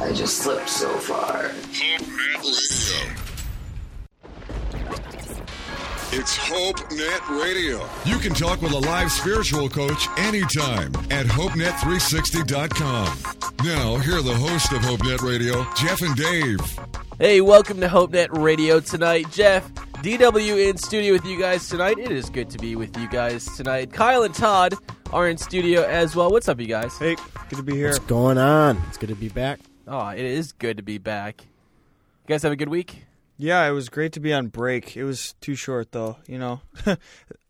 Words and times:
I 0.00 0.12
just 0.12 0.38
slipped 0.38 0.68
so 0.68 0.88
far. 0.98 1.50
It's 6.12 6.36
HopeNet 6.38 7.40
Radio. 7.42 7.86
You 8.04 8.18
can 8.18 8.32
talk 8.32 8.62
with 8.62 8.72
a 8.72 8.78
live 8.78 9.12
spiritual 9.12 9.68
coach 9.68 10.08
anytime 10.18 10.94
at 11.10 11.26
HopeNet360.com. 11.26 13.18
Now, 13.64 13.96
here 13.98 14.16
are 14.16 14.22
the 14.22 14.34
hosts 14.34 14.72
of 14.72 14.78
HopeNet 14.80 15.20
Radio, 15.20 15.66
Jeff 15.76 16.00
and 16.00 16.16
Dave. 16.16 16.58
Hey, 17.18 17.42
welcome 17.42 17.78
to 17.80 17.88
HopeNet 17.88 18.38
Radio 18.38 18.80
tonight. 18.80 19.30
Jeff, 19.30 19.70
DW 20.02 20.70
in 20.70 20.78
studio 20.78 21.12
with 21.12 21.26
you 21.26 21.38
guys 21.38 21.68
tonight. 21.68 21.98
It 21.98 22.10
is 22.10 22.30
good 22.30 22.48
to 22.50 22.58
be 22.58 22.74
with 22.74 22.96
you 22.96 23.06
guys 23.08 23.44
tonight. 23.54 23.92
Kyle 23.92 24.22
and 24.22 24.34
Todd 24.34 24.74
are 25.12 25.28
in 25.28 25.36
studio 25.36 25.82
as 25.82 26.16
well. 26.16 26.30
What's 26.30 26.48
up, 26.48 26.58
you 26.58 26.66
guys? 26.66 26.96
Hey, 26.96 27.16
good 27.50 27.56
to 27.56 27.62
be 27.62 27.74
here. 27.74 27.88
What's 27.88 27.98
going 28.00 28.38
on? 28.38 28.80
It's 28.88 28.96
good 28.96 29.10
to 29.10 29.14
be 29.14 29.28
back. 29.28 29.60
Oh, 29.92 30.06
it 30.10 30.24
is 30.24 30.52
good 30.52 30.76
to 30.76 30.84
be 30.84 30.98
back. 30.98 31.42
You 31.42 32.28
guys 32.28 32.44
have 32.44 32.52
a 32.52 32.56
good 32.56 32.68
week? 32.68 33.06
Yeah, 33.38 33.66
it 33.66 33.72
was 33.72 33.88
great 33.88 34.12
to 34.12 34.20
be 34.20 34.32
on 34.32 34.46
break. 34.46 34.96
It 34.96 35.02
was 35.02 35.34
too 35.40 35.56
short 35.56 35.90
though, 35.90 36.18
you 36.28 36.38
know. 36.38 36.60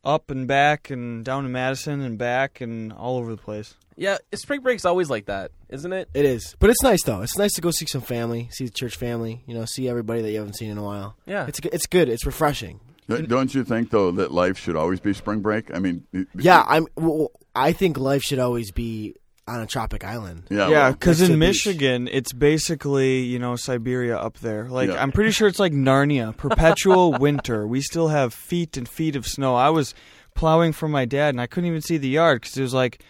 Up 0.05 0.31
and 0.31 0.49
back 0.49 0.89
and 0.89 1.23
down 1.23 1.43
to 1.43 1.51
Madison 1.51 2.01
and 2.01 2.17
back 2.17 2.63
and 2.63 2.95
all 2.95 3.19
over 3.19 3.31
the 3.33 3.43
place. 3.43 3.75
Yeah, 3.95 4.17
spring 4.35 4.63
break's 4.63 4.87
always 4.87 5.11
like 5.11 5.27
that, 5.27 5.51
isn't 5.69 5.93
it? 5.93 6.09
It 6.15 6.25
is, 6.25 6.57
but 6.59 6.71
it's 6.71 6.83
nice 6.83 7.03
though. 7.03 7.21
It's 7.21 7.37
nice 7.37 7.53
to 7.53 7.61
go 7.61 7.71
see 7.71 7.85
some 7.85 8.01
family, 8.01 8.49
see 8.53 8.65
the 8.65 8.71
church 8.71 8.97
family. 8.97 9.43
You 9.47 9.53
know, 9.53 9.67
see 9.67 9.87
everybody 9.87 10.23
that 10.23 10.31
you 10.31 10.39
haven't 10.39 10.55
seen 10.57 10.71
in 10.71 10.79
a 10.79 10.83
while. 10.83 11.17
Yeah. 11.27 11.47
it's 11.47 11.59
it's 11.59 11.87
good. 11.87 12.09
It's 12.09 12.25
refreshing. 12.25 12.81
Don't 13.07 13.55
you 13.55 13.65
think 13.65 13.91
though 13.91 14.13
that 14.13 14.33
life 14.33 14.57
should 14.57 14.77
always 14.77 15.01
be 15.01 15.13
spring 15.13 15.41
break? 15.41 15.75
I 15.75 15.79
mean, 15.79 16.07
Yeah, 16.35 16.65
I'm. 16.67 16.87
Well, 16.97 17.33
I 17.55 17.73
think 17.73 17.99
life 17.99 18.23
should 18.23 18.39
always 18.39 18.71
be 18.71 19.17
on 19.51 19.61
a 19.61 19.67
tropic 19.67 20.05
island. 20.05 20.45
yeah, 20.51 20.69
yeah, 20.69 20.91
because 20.93 21.21
in 21.21 21.33
the 21.33 21.39
beach. 21.39 21.67
Michigan, 21.67 22.09
it's 22.11 22.33
basically 22.33 23.21
you 23.21 23.39
know 23.39 23.57
Siberia 23.57 24.17
up 24.17 24.39
there. 24.39 24.69
Like 24.69 24.89
Yeah. 24.91 25.03
I'm 25.03 25.13
pretty 25.13 25.31
sure 25.33 25.49
it's 25.49 25.59
like 25.59 25.73
Narnia, 25.73 26.37
perpetual 26.45 27.13
winter. 27.13 27.67
We 27.67 27.81
still 27.81 28.09
have 28.09 28.33
feet 28.35 28.77
and 28.77 28.89
feet 28.89 29.17
of 29.17 29.27
snow. 29.27 29.55
I 29.55 29.71
was 29.71 29.95
plowing 30.35 30.73
for 30.73 30.89
my 30.89 31.05
dad, 31.05 31.31
and 31.31 31.41
I 31.41 31.47
couldn't 31.47 31.69
even 31.69 31.83
see 31.83 31.97
the 31.99 32.09
yard 32.09 32.41
because 32.43 32.57
it 32.57 32.63
was 32.63 32.75
like 32.75 33.03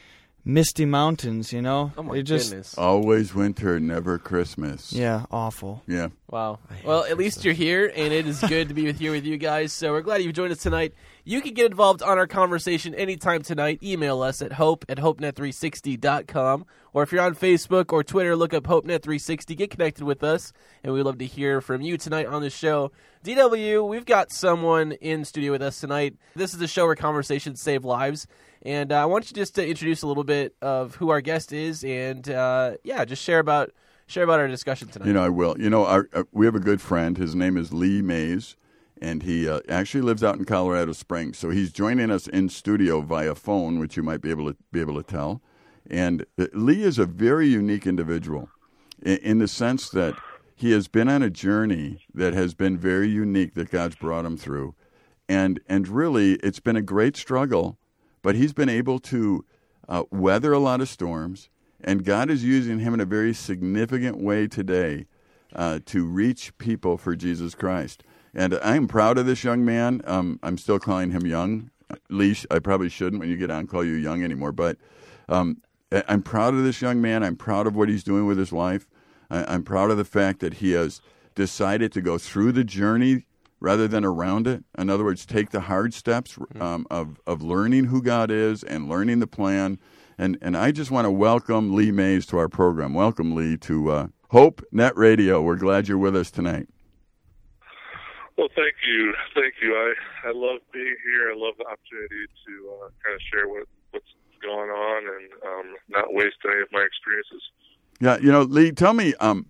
misty 0.44 0.86
mountains. 0.86 1.52
You 1.52 1.60
know, 1.62 1.92
Oh 1.98 2.02
my 2.02 2.16
it 2.16 2.22
just 2.22 2.50
goodness. 2.50 2.76
always 2.78 3.34
winter, 3.34 3.78
never 3.78 4.18
Christmas. 4.18 4.92
yeah, 4.92 5.26
awful. 5.30 5.82
yeah. 5.86 6.08
Wow. 6.30 6.58
Well, 6.84 7.04
at 7.04 7.18
least 7.18 7.44
you're 7.44 7.54
here, 7.54 7.92
and 7.94 8.12
it 8.12 8.26
is 8.26 8.40
good 8.40 8.68
to 8.68 8.74
be 8.74 8.84
with 8.84 8.98
here 8.98 9.12
with 9.12 9.24
you 9.24 9.36
guys. 9.36 9.72
So 9.72 9.92
we're 9.92 10.00
glad 10.00 10.22
you've 10.22 10.32
joined 10.34 10.52
us 10.52 10.58
tonight. 10.62 10.94
You 11.30 11.40
can 11.40 11.54
get 11.54 11.66
involved 11.70 12.02
on 12.02 12.18
our 12.18 12.26
conversation 12.26 12.92
anytime 12.92 13.42
tonight. 13.42 13.84
Email 13.84 14.20
us 14.20 14.42
at 14.42 14.54
hope 14.54 14.84
at 14.88 14.98
hopenet360.com. 14.98 16.66
Or 16.92 17.04
if 17.04 17.12
you're 17.12 17.22
on 17.22 17.36
Facebook 17.36 17.92
or 17.92 18.02
Twitter, 18.02 18.34
look 18.34 18.52
up 18.52 18.64
HopeNet360. 18.64 19.56
Get 19.56 19.70
connected 19.70 20.02
with 20.02 20.24
us, 20.24 20.52
and 20.82 20.92
we'd 20.92 21.04
love 21.04 21.18
to 21.18 21.26
hear 21.26 21.60
from 21.60 21.82
you 21.82 21.96
tonight 21.96 22.26
on 22.26 22.42
the 22.42 22.50
show. 22.50 22.90
DW, 23.22 23.88
we've 23.88 24.06
got 24.06 24.32
someone 24.32 24.90
in 24.90 25.24
studio 25.24 25.52
with 25.52 25.62
us 25.62 25.78
tonight. 25.78 26.16
This 26.34 26.52
is 26.52 26.58
the 26.58 26.66
show 26.66 26.86
where 26.86 26.96
conversations 26.96 27.62
save 27.62 27.84
lives. 27.84 28.26
And 28.62 28.90
uh, 28.90 29.00
I 29.00 29.04
want 29.04 29.30
you 29.30 29.36
just 29.36 29.54
to 29.54 29.64
introduce 29.64 30.02
a 30.02 30.08
little 30.08 30.24
bit 30.24 30.56
of 30.60 30.96
who 30.96 31.10
our 31.10 31.20
guest 31.20 31.52
is, 31.52 31.84
and 31.84 32.28
uh, 32.28 32.72
yeah, 32.82 33.04
just 33.04 33.22
share 33.22 33.38
about 33.38 33.70
share 34.08 34.24
about 34.24 34.40
our 34.40 34.48
discussion 34.48 34.88
tonight. 34.88 35.06
You 35.06 35.12
know, 35.12 35.22
I 35.22 35.28
will. 35.28 35.54
You 35.60 35.70
know, 35.70 35.86
our, 35.86 36.08
uh, 36.12 36.24
we 36.32 36.44
have 36.46 36.56
a 36.56 36.60
good 36.60 36.80
friend. 36.80 37.16
His 37.16 37.36
name 37.36 37.56
is 37.56 37.72
Lee 37.72 38.02
Mays, 38.02 38.56
and 39.00 39.22
he 39.22 39.48
uh, 39.48 39.60
actually 39.68 40.02
lives 40.02 40.22
out 40.22 40.36
in 40.36 40.44
Colorado 40.44 40.92
Springs. 40.92 41.38
So 41.38 41.50
he's 41.50 41.72
joining 41.72 42.10
us 42.10 42.26
in 42.26 42.48
studio 42.48 43.00
via 43.00 43.34
phone, 43.34 43.78
which 43.78 43.96
you 43.96 44.02
might 44.02 44.20
be 44.20 44.30
able 44.30 44.52
to 44.52 44.56
be 44.72 44.80
able 44.80 44.94
to 44.94 45.02
tell. 45.02 45.40
And 45.88 46.26
uh, 46.38 46.46
Lee 46.52 46.82
is 46.82 46.98
a 46.98 47.06
very 47.06 47.48
unique 47.48 47.86
individual 47.86 48.48
in, 49.02 49.16
in 49.18 49.38
the 49.38 49.48
sense 49.48 49.88
that 49.90 50.14
he 50.54 50.72
has 50.72 50.88
been 50.88 51.08
on 51.08 51.22
a 51.22 51.30
journey 51.30 52.04
that 52.12 52.34
has 52.34 52.54
been 52.54 52.76
very 52.76 53.08
unique 53.08 53.54
that 53.54 53.70
God's 53.70 53.96
brought 53.96 54.26
him 54.26 54.36
through, 54.36 54.74
and 55.28 55.60
and 55.66 55.88
really, 55.88 56.34
it's 56.34 56.60
been 56.60 56.76
a 56.76 56.82
great 56.82 57.16
struggle, 57.16 57.78
but 58.20 58.34
he's 58.34 58.52
been 58.52 58.68
able 58.68 58.98
to 58.98 59.44
uh, 59.88 60.04
weather 60.10 60.52
a 60.52 60.58
lot 60.58 60.82
of 60.82 60.88
storms, 60.88 61.48
and 61.82 62.04
God 62.04 62.28
is 62.28 62.44
using 62.44 62.80
him 62.80 62.92
in 62.92 63.00
a 63.00 63.06
very 63.06 63.32
significant 63.32 64.18
way 64.18 64.46
today 64.46 65.06
uh, 65.54 65.80
to 65.86 66.04
reach 66.04 66.56
people 66.58 66.98
for 66.98 67.16
Jesus 67.16 67.54
Christ. 67.54 68.04
And 68.34 68.54
I 68.62 68.76
am 68.76 68.86
proud 68.86 69.18
of 69.18 69.26
this 69.26 69.42
young 69.42 69.64
man. 69.64 70.02
Um, 70.04 70.38
I'm 70.42 70.56
still 70.58 70.78
calling 70.78 71.10
him 71.10 71.26
young. 71.26 71.70
Leash, 72.08 72.46
I 72.50 72.60
probably 72.60 72.88
shouldn't 72.88 73.20
when 73.20 73.28
you 73.28 73.36
get 73.36 73.50
on 73.50 73.66
call 73.66 73.84
you 73.84 73.94
young 73.94 74.22
anymore, 74.22 74.52
but 74.52 74.76
um, 75.28 75.60
I'm 76.08 76.22
proud 76.22 76.54
of 76.54 76.62
this 76.62 76.80
young 76.80 77.00
man. 77.00 77.24
I'm 77.24 77.34
proud 77.36 77.66
of 77.66 77.74
what 77.74 77.88
he's 77.88 78.04
doing 78.04 78.26
with 78.26 78.38
his 78.38 78.52
life. 78.52 78.86
I- 79.28 79.44
I'm 79.52 79.64
proud 79.64 79.90
of 79.90 79.96
the 79.96 80.04
fact 80.04 80.38
that 80.40 80.54
he 80.54 80.72
has 80.72 81.00
decided 81.34 81.90
to 81.92 82.00
go 82.00 82.18
through 82.18 82.52
the 82.52 82.62
journey 82.64 83.26
rather 83.58 83.88
than 83.88 84.04
around 84.04 84.46
it. 84.46 84.62
In 84.78 84.88
other 84.88 85.04
words, 85.04 85.26
take 85.26 85.50
the 85.50 85.60
hard 85.60 85.92
steps 85.92 86.38
um, 86.60 86.86
of, 86.90 87.20
of 87.26 87.42
learning 87.42 87.86
who 87.86 88.00
God 88.02 88.30
is 88.30 88.62
and 88.62 88.88
learning 88.88 89.18
the 89.18 89.26
plan. 89.26 89.78
And, 90.16 90.38
and 90.40 90.56
I 90.56 90.70
just 90.70 90.90
want 90.90 91.06
to 91.06 91.10
welcome 91.10 91.74
Lee 91.74 91.90
Mays 91.90 92.24
to 92.26 92.38
our 92.38 92.48
program. 92.48 92.94
Welcome, 92.94 93.34
Lee, 93.34 93.56
to 93.58 93.90
uh, 93.90 94.06
Hope 94.30 94.62
Net 94.70 94.96
Radio. 94.96 95.42
We're 95.42 95.56
glad 95.56 95.88
you're 95.88 95.98
with 95.98 96.14
us 96.14 96.30
tonight. 96.30 96.68
Well, 98.40 98.48
thank 98.56 98.72
you, 98.88 99.12
thank 99.34 99.52
you. 99.60 99.74
I 99.76 100.28
I 100.28 100.32
love 100.32 100.60
being 100.72 100.96
here. 101.04 101.30
I 101.30 101.36
love 101.36 101.56
the 101.58 101.66
opportunity 101.66 102.24
to 102.46 102.70
uh, 102.72 102.88
kind 103.04 103.14
of 103.14 103.20
share 103.30 103.46
what 103.46 103.64
what's 103.90 104.06
going 104.40 104.70
on 104.70 105.02
and 105.04 105.30
um, 105.44 105.76
not 105.90 106.14
waste 106.14 106.36
any 106.46 106.62
of 106.62 106.68
my 106.72 106.80
experiences. 106.80 107.42
Yeah, 108.00 108.16
you 108.16 108.32
know, 108.32 108.40
Lee, 108.40 108.72
tell 108.72 108.94
me, 108.94 109.12
um, 109.20 109.44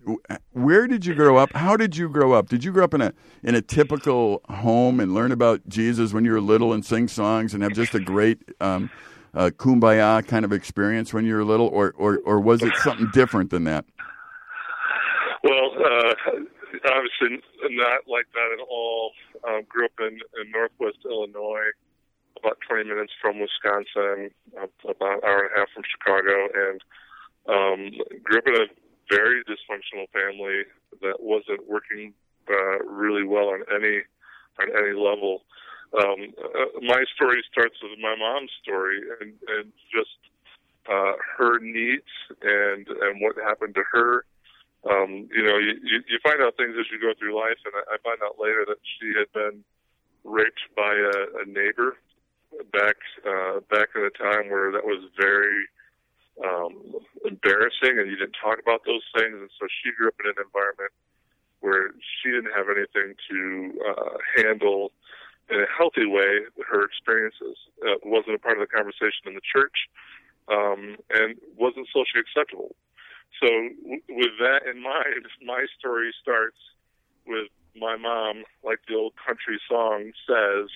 where 0.51 0.87
did 0.87 1.05
you 1.05 1.15
grow 1.15 1.37
up? 1.37 1.53
How 1.53 1.77
did 1.77 1.95
you 1.95 2.09
grow 2.09 2.33
up? 2.33 2.49
Did 2.49 2.65
you 2.65 2.73
grow 2.73 2.83
up 2.83 2.93
in 2.93 2.99
a 2.99 3.13
in 3.43 3.55
a 3.55 3.61
typical 3.61 4.41
home 4.49 4.99
and 4.99 5.13
learn 5.13 5.31
about 5.31 5.61
Jesus 5.69 6.11
when 6.11 6.25
you 6.25 6.33
were 6.33 6.41
little 6.41 6.73
and 6.73 6.83
sing 6.83 7.07
songs 7.07 7.53
and 7.53 7.63
have 7.63 7.71
just 7.71 7.95
a 7.95 7.99
great 8.01 8.39
um, 8.59 8.89
uh, 9.33 9.51
kumbaya 9.55 10.27
kind 10.27 10.43
of 10.43 10.51
experience 10.51 11.13
when 11.13 11.23
you 11.23 11.35
were 11.35 11.45
little, 11.45 11.67
or, 11.67 11.93
or 11.97 12.19
or 12.25 12.41
was 12.41 12.61
it 12.61 12.75
something 12.83 13.09
different 13.13 13.51
than 13.51 13.63
that? 13.63 13.85
Well, 15.45 15.71
uh, 15.79 16.13
obviously 16.85 17.41
not 17.71 18.07
like 18.07 18.27
that 18.33 18.49
at 18.53 18.63
all. 18.69 19.11
Um, 19.47 19.61
grew 19.67 19.85
up 19.85 19.97
in, 19.99 20.19
in 20.39 20.51
Northwest 20.51 20.99
Illinois, 21.05 21.71
about 22.37 22.57
20 22.67 22.89
minutes 22.89 23.13
from 23.21 23.39
Wisconsin, 23.39 24.31
about 24.83 25.23
an 25.23 25.25
hour 25.25 25.45
and 25.45 25.51
a 25.51 25.59
half 25.59 25.69
from 25.73 25.83
Chicago, 25.85 26.47
and 26.53 26.79
um, 27.49 27.79
grew 28.23 28.39
up 28.39 28.47
in 28.47 28.55
a 28.55 28.67
very 29.09 29.43
dysfunctional 29.43 30.07
family 30.13 30.63
that 31.01 31.19
wasn't 31.19 31.67
working 31.67 32.13
uh, 32.49 32.79
really 32.85 33.23
well 33.23 33.49
on 33.49 33.63
any 33.73 34.01
on 34.59 34.67
any 34.69 34.93
level. 34.93 35.43
Um, 35.97 36.33
uh, 36.39 36.79
my 36.81 37.03
story 37.15 37.43
starts 37.51 37.75
with 37.83 37.99
my 37.99 38.15
mom's 38.15 38.51
story 38.63 38.99
and, 39.19 39.33
and 39.47 39.71
just 39.91 40.15
uh, 40.89 41.13
her 41.37 41.59
needs 41.59 42.07
and 42.41 42.87
and 42.87 43.21
what 43.21 43.35
happened 43.37 43.75
to 43.75 43.83
her 43.91 44.25
um, 44.89 45.29
you 45.29 45.43
know, 45.43 45.57
you, 45.57 45.77
you, 45.83 46.01
you 46.09 46.17
find 46.23 46.41
out 46.41 46.57
things 46.57 46.75
as 46.79 46.85
you 46.91 46.99
go 46.99 47.13
through 47.17 47.37
life, 47.37 47.59
and 47.65 47.73
I, 47.75 47.95
I 47.95 47.97
find 48.01 48.17
out 48.23 48.41
later 48.41 48.65
that 48.67 48.81
she 48.81 49.13
had 49.13 49.31
been 49.33 49.63
raped 50.23 50.61
by 50.75 50.93
a, 50.93 51.41
a 51.41 51.45
neighbor 51.45 51.97
back 52.73 52.97
uh, 53.25 53.61
back 53.69 53.89
in 53.95 54.03
a 54.03 54.11
time 54.11 54.49
where 54.49 54.71
that 54.71 54.83
was 54.83 55.05
very 55.17 55.65
um, 56.43 56.97
embarrassing, 57.25 57.99
and 57.99 58.09
you 58.09 58.17
didn't 58.17 58.37
talk 58.41 58.59
about 58.59 58.81
those 58.85 59.03
things. 59.15 59.37
And 59.37 59.49
so 59.59 59.67
she 59.69 59.91
grew 59.95 60.07
up 60.07 60.15
in 60.23 60.29
an 60.29 60.41
environment 60.41 60.91
where 61.61 61.93
she 62.01 62.31
didn't 62.31 62.51
have 62.55 62.65
anything 62.67 63.13
to 63.29 63.39
uh, 63.85 64.17
handle 64.35 64.91
in 65.49 65.61
a 65.61 65.69
healthy 65.77 66.05
way 66.05 66.41
her 66.67 66.83
experiences. 66.83 67.57
Uh, 67.85 68.01
wasn't 68.03 68.33
a 68.33 68.39
part 68.39 68.59
of 68.59 68.67
the 68.67 68.73
conversation 68.73 69.27
in 69.27 69.35
the 69.35 69.45
church, 69.45 69.85
um, 70.49 70.97
and 71.11 71.37
wasn't 71.57 71.85
socially 71.93 72.21
acceptable. 72.25 72.75
So, 73.39 73.47
w- 73.47 74.01
with 74.09 74.33
that 74.39 74.67
in 74.69 74.81
mind, 74.81 75.25
my 75.45 75.65
story 75.79 76.13
starts 76.21 76.57
with 77.25 77.47
my 77.75 77.95
mom, 77.95 78.43
like 78.63 78.79
the 78.87 78.95
old 78.95 79.13
country 79.15 79.59
song 79.69 80.11
says, 80.27 80.69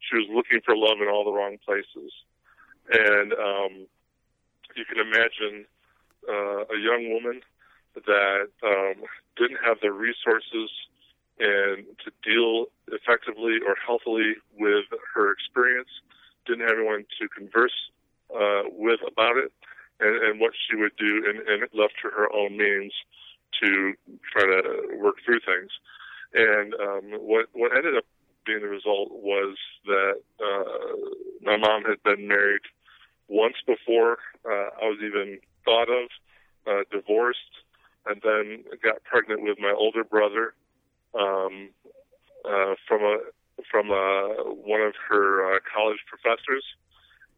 she 0.00 0.16
was 0.16 0.28
looking 0.32 0.60
for 0.64 0.76
love 0.76 1.00
in 1.00 1.08
all 1.08 1.24
the 1.24 1.32
wrong 1.32 1.56
places. 1.64 2.12
And 2.92 3.32
um, 3.32 3.86
you 4.76 4.84
can 4.84 4.98
imagine 4.98 5.64
uh, 6.28 6.64
a 6.68 6.78
young 6.78 7.10
woman 7.12 7.40
that 7.94 8.48
um, 8.62 9.04
didn't 9.36 9.58
have 9.64 9.78
the 9.80 9.92
resources 9.92 10.70
and 11.38 11.86
to 12.04 12.10
deal 12.22 12.66
effectively 12.92 13.58
or 13.66 13.74
healthily 13.84 14.34
with 14.58 14.84
her 15.14 15.32
experience. 15.32 15.88
Didn't 16.46 16.68
have 16.68 16.76
anyone 16.78 17.06
to 17.20 17.28
converse 17.28 17.90
uh, 18.34 18.62
with 18.70 19.00
about 19.06 19.36
it, 19.36 19.52
and, 20.00 20.22
and 20.24 20.40
what 20.40 20.52
she 20.68 20.76
would 20.76 20.96
do, 20.96 21.24
and, 21.28 21.38
and 21.48 21.62
left 21.72 21.94
to 22.02 22.10
her 22.10 22.32
own 22.32 22.56
means 22.56 22.92
to 23.62 23.94
try 24.32 24.44
to 24.44 24.96
work 24.98 25.16
through 25.24 25.40
things. 25.40 25.70
And 26.34 26.74
um, 26.74 27.20
what 27.20 27.46
what 27.52 27.76
ended 27.76 27.96
up 27.96 28.04
being 28.44 28.60
the 28.60 28.68
result 28.68 29.10
was 29.12 29.56
that 29.86 30.20
uh, 30.40 30.96
my 31.42 31.56
mom 31.56 31.84
had 31.84 32.02
been 32.02 32.28
married 32.28 32.62
once 33.28 33.54
before 33.66 34.18
uh, 34.44 34.68
I 34.82 34.84
was 34.84 34.98
even 35.02 35.38
thought 35.64 35.88
of, 35.88 36.08
uh, 36.66 36.82
divorced, 36.90 37.38
and 38.06 38.20
then 38.22 38.64
got 38.82 39.02
pregnant 39.04 39.42
with 39.42 39.58
my 39.58 39.72
older 39.76 40.04
brother 40.04 40.54
um, 41.18 41.70
uh, 42.44 42.74
from 42.86 43.02
a 43.02 43.18
from 43.70 43.90
a, 43.90 44.34
one 44.44 44.80
of 44.80 44.94
her 45.08 45.54
uh, 45.54 45.58
college 45.74 46.00
professors, 46.08 46.64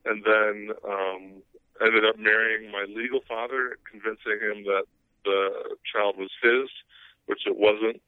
and 0.05 0.25
then 0.25 0.70
um, 0.88 1.43
ended 1.84 2.05
up 2.05 2.19
marrying 2.19 2.70
my 2.70 2.84
legal 2.88 3.20
father, 3.28 3.78
convincing 3.90 4.38
him 4.40 4.64
that 4.64 4.84
the 5.25 5.76
child 5.84 6.17
was 6.17 6.31
his, 6.43 6.69
which 7.26 7.46
it 7.46 7.56
wasn't. 7.56 8.00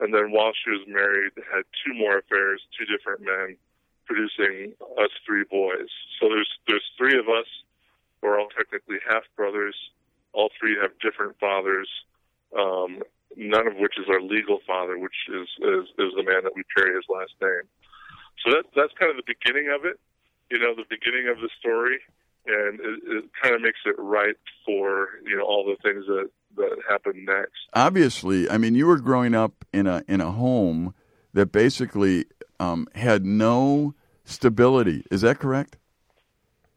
And 0.00 0.14
then 0.14 0.32
while 0.32 0.52
she 0.56 0.70
was 0.70 0.86
married, 0.88 1.32
had 1.52 1.64
two 1.84 1.92
more 1.92 2.18
affairs, 2.18 2.62
two 2.78 2.86
different 2.86 3.20
men, 3.20 3.56
producing 4.06 4.72
us 4.98 5.10
three 5.26 5.44
boys. 5.44 5.92
So 6.18 6.28
there's 6.28 6.48
there's 6.66 6.88
three 6.96 7.18
of 7.18 7.28
us. 7.28 7.46
We're 8.22 8.40
all 8.40 8.48
technically 8.48 8.96
half 9.08 9.24
brothers. 9.36 9.76
All 10.32 10.50
three 10.58 10.76
have 10.80 10.92
different 11.00 11.38
fathers. 11.38 11.88
Um, 12.56 13.02
none 13.36 13.66
of 13.66 13.76
which 13.76 13.98
is 13.98 14.06
our 14.08 14.20
legal 14.20 14.60
father, 14.66 14.98
which 14.98 15.28
is, 15.28 15.48
is 15.60 15.84
is 15.98 16.10
the 16.16 16.24
man 16.24 16.42
that 16.44 16.56
we 16.56 16.62
carry 16.74 16.94
his 16.96 17.04
last 17.08 17.34
name. 17.40 17.68
So 18.42 18.52
that 18.56 18.64
that's 18.74 18.92
kind 18.98 19.10
of 19.10 19.16
the 19.20 19.28
beginning 19.28 19.68
of 19.68 19.84
it. 19.84 20.00
You 20.50 20.58
know, 20.58 20.74
the 20.74 20.88
beginning 20.88 21.28
of 21.28 21.38
the 21.38 21.50
story, 21.60 22.00
and 22.46 22.80
it, 22.80 23.00
it 23.06 23.24
kind 23.42 23.54
of 23.54 23.60
makes 23.60 23.80
it 23.84 23.94
right 23.98 24.36
for 24.64 25.08
you 25.24 25.36
know 25.36 25.44
all 25.44 25.64
the 25.64 25.76
things 25.82 26.06
that 26.06 26.30
that 26.56 26.78
happen 26.88 27.24
next. 27.24 27.58
Obviously, 27.74 28.48
I 28.50 28.58
mean, 28.58 28.74
you 28.74 28.86
were 28.86 28.98
growing 28.98 29.34
up 29.34 29.64
in 29.72 29.86
a 29.86 30.02
in 30.08 30.20
a 30.20 30.30
home 30.30 30.94
that 31.32 31.52
basically 31.52 32.26
um, 32.58 32.88
had 32.94 33.24
no 33.24 33.94
stability. 34.24 35.04
Is 35.10 35.20
that 35.22 35.38
correct? 35.38 35.76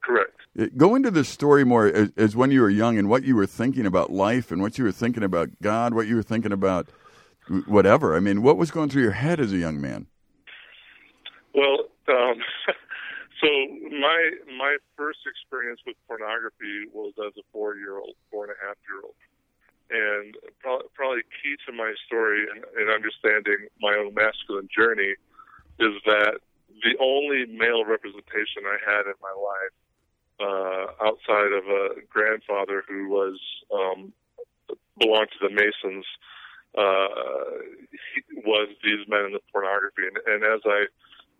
Correct. 0.02 0.78
Go 0.78 0.96
into 0.96 1.10
the 1.10 1.24
story 1.24 1.64
more 1.64 1.88
as, 1.88 2.12
as, 2.16 2.36
when 2.36 2.52
you 2.52 2.62
were 2.62 2.70
young 2.70 2.98
and 3.00 3.10
what 3.10 3.24
you 3.24 3.36
were 3.36 3.48
thinking 3.48 3.88
about 3.88 4.12
life 4.12 4.52
and 4.52 4.62
what 4.62 4.78
you 4.78 4.84
were 4.84 4.92
thinking 4.92 5.24
about 5.24 5.50
God, 5.62 5.96
what 5.96 6.06
you 6.06 6.16
were 6.16 6.24
thinking 6.24 6.52
about 6.52 6.90
whatever. 7.66 8.16
I 8.16 8.20
mean, 8.20 8.44
what 8.44 8.58
was 8.58 8.70
going 8.70 8.90
through 8.90 9.02
your 9.02 9.12
head 9.12 9.40
as 9.40 9.52
a 9.52 9.58
young 9.58 9.82
man? 9.82 10.08
Well, 11.56 11.86
um, 12.08 12.36
so 13.44 13.50
my 14.00 14.32
my 14.58 14.78
first 14.96 15.20
experience 15.28 15.82
with 15.86 15.96
pornography 16.08 16.88
was 16.94 17.14
as 17.20 17.36
a 17.36 17.44
four 17.52 17.76
year 17.76 17.98
old, 17.98 18.16
four 18.32 18.46
and 18.48 18.56
a 18.56 18.60
half 18.66 18.80
year 18.88 19.04
old, 19.04 19.20
and 19.92 20.36
probably, 20.60 20.88
probably 20.96 21.24
key 21.44 21.56
to 21.68 21.72
my 21.76 21.94
story 22.08 22.48
and, 22.48 22.64
and 22.80 22.90
understanding 22.90 23.68
my 23.82 23.94
own 24.00 24.14
masculine 24.16 24.70
journey 24.72 25.14
is 25.80 25.94
that 26.06 26.40
the 26.82 26.96
only 27.00 27.46
male 27.46 27.86
representation 27.86 28.64
I 28.66 28.80
had 28.82 29.06
in 29.06 29.18
my 29.22 29.36
life 29.36 29.76
uh, 30.40 30.86
outside 31.06 31.52
of 31.52 31.68
a 31.68 32.02
grandfather 32.10 32.84
who 32.88 33.10
was 33.10 33.40
um, 33.74 34.14
belonged 35.00 35.30
to 35.40 35.48
the 35.48 35.54
Masons 35.54 36.06
uh, 36.76 37.62
was 38.46 38.70
these 38.84 39.06
men 39.08 39.26
in 39.26 39.34
the 39.34 39.44
pornography. 39.52 40.08
And, 40.08 40.18
and 40.26 40.44
as 40.44 40.62
I 40.66 40.86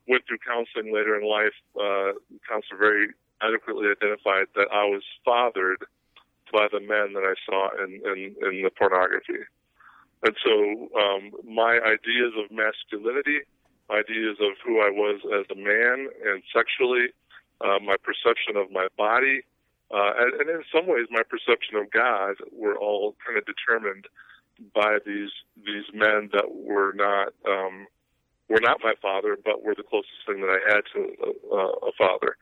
went 0.08 0.24
through 0.28 0.40
counseling 0.46 0.94
later 0.94 1.20
in 1.20 1.28
life, 1.28 1.56
uh, 1.76 2.14
counselor 2.48 2.78
very 2.78 3.08
adequately 3.42 3.88
identified 3.88 4.48
that 4.56 4.68
I 4.72 4.86
was 4.86 5.04
fathered 5.26 5.84
by 6.52 6.68
the 6.72 6.80
men 6.80 7.14
that 7.14 7.26
I 7.26 7.36
saw 7.46 7.70
in, 7.84 8.02
in, 8.06 8.36
in 8.42 8.62
the 8.64 8.70
pornography. 8.70 9.44
And 10.24 10.36
so 10.44 10.88
um, 10.98 11.32
my 11.44 11.80
ideas 11.84 12.32
of 12.38 12.52
masculinity, 12.52 13.44
ideas 13.92 14.38
of 14.40 14.56
who 14.64 14.80
I 14.80 14.90
was 14.90 15.20
as 15.36 15.46
a 15.52 15.60
man 15.60 16.08
and 16.26 16.44
sexually, 16.56 17.12
uh, 17.60 17.80
my 17.84 17.98
perception 17.98 18.56
of 18.56 18.72
my 18.72 18.88
body, 18.98 19.42
uh, 19.92 20.14
and, 20.18 20.34
and 20.42 20.50
in 20.50 20.64
some 20.74 20.88
ways 20.88 21.08
my 21.12 21.24
perception 21.24 21.76
of 21.76 21.92
God 21.92 22.36
were 22.52 22.78
all 22.78 23.16
kind 23.26 23.38
of 23.38 23.46
determined 23.46 24.08
by 24.74 24.98
these 25.06 25.32
these 25.66 25.86
men 25.94 26.30
that 26.32 26.54
were 26.54 26.94
not 26.94 27.34
um, 27.48 27.88
were 28.50 28.62
not 28.62 28.80
my 28.84 28.94
father, 29.02 29.38
but 29.44 29.64
were 29.64 29.76
the 29.76 29.84
closest 29.84 30.26
thing 30.28 30.42
that 30.42 30.52
I 30.52 30.60
had 30.68 30.84
to 30.94 31.00
a, 31.52 31.90
a 31.90 31.92
father. 31.98 32.38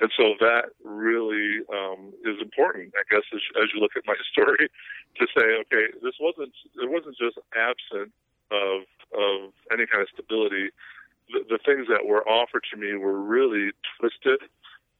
And 0.00 0.10
so 0.16 0.34
that 0.38 0.70
really 0.84 1.66
um, 1.72 2.12
is 2.22 2.38
important, 2.40 2.94
I 2.94 3.02
guess, 3.10 3.26
as, 3.34 3.40
as 3.62 3.68
you 3.74 3.80
look 3.80 3.96
at 3.96 4.06
my 4.06 4.14
story, 4.32 4.70
to 5.18 5.26
say, 5.36 5.46
okay, 5.66 5.90
this 6.02 6.14
wasn't 6.20 6.52
it 6.76 6.90
wasn't 6.90 7.16
just 7.18 7.38
absent 7.56 8.12
of 8.50 8.86
of 9.12 9.52
any 9.72 9.86
kind 9.86 10.02
of 10.02 10.08
stability. 10.12 10.70
The, 11.30 11.44
the 11.48 11.58
things 11.64 11.88
that 11.88 12.06
were 12.06 12.26
offered 12.28 12.64
to 12.72 12.76
me 12.76 12.94
were 12.96 13.20
really 13.20 13.70
twisted 13.98 14.40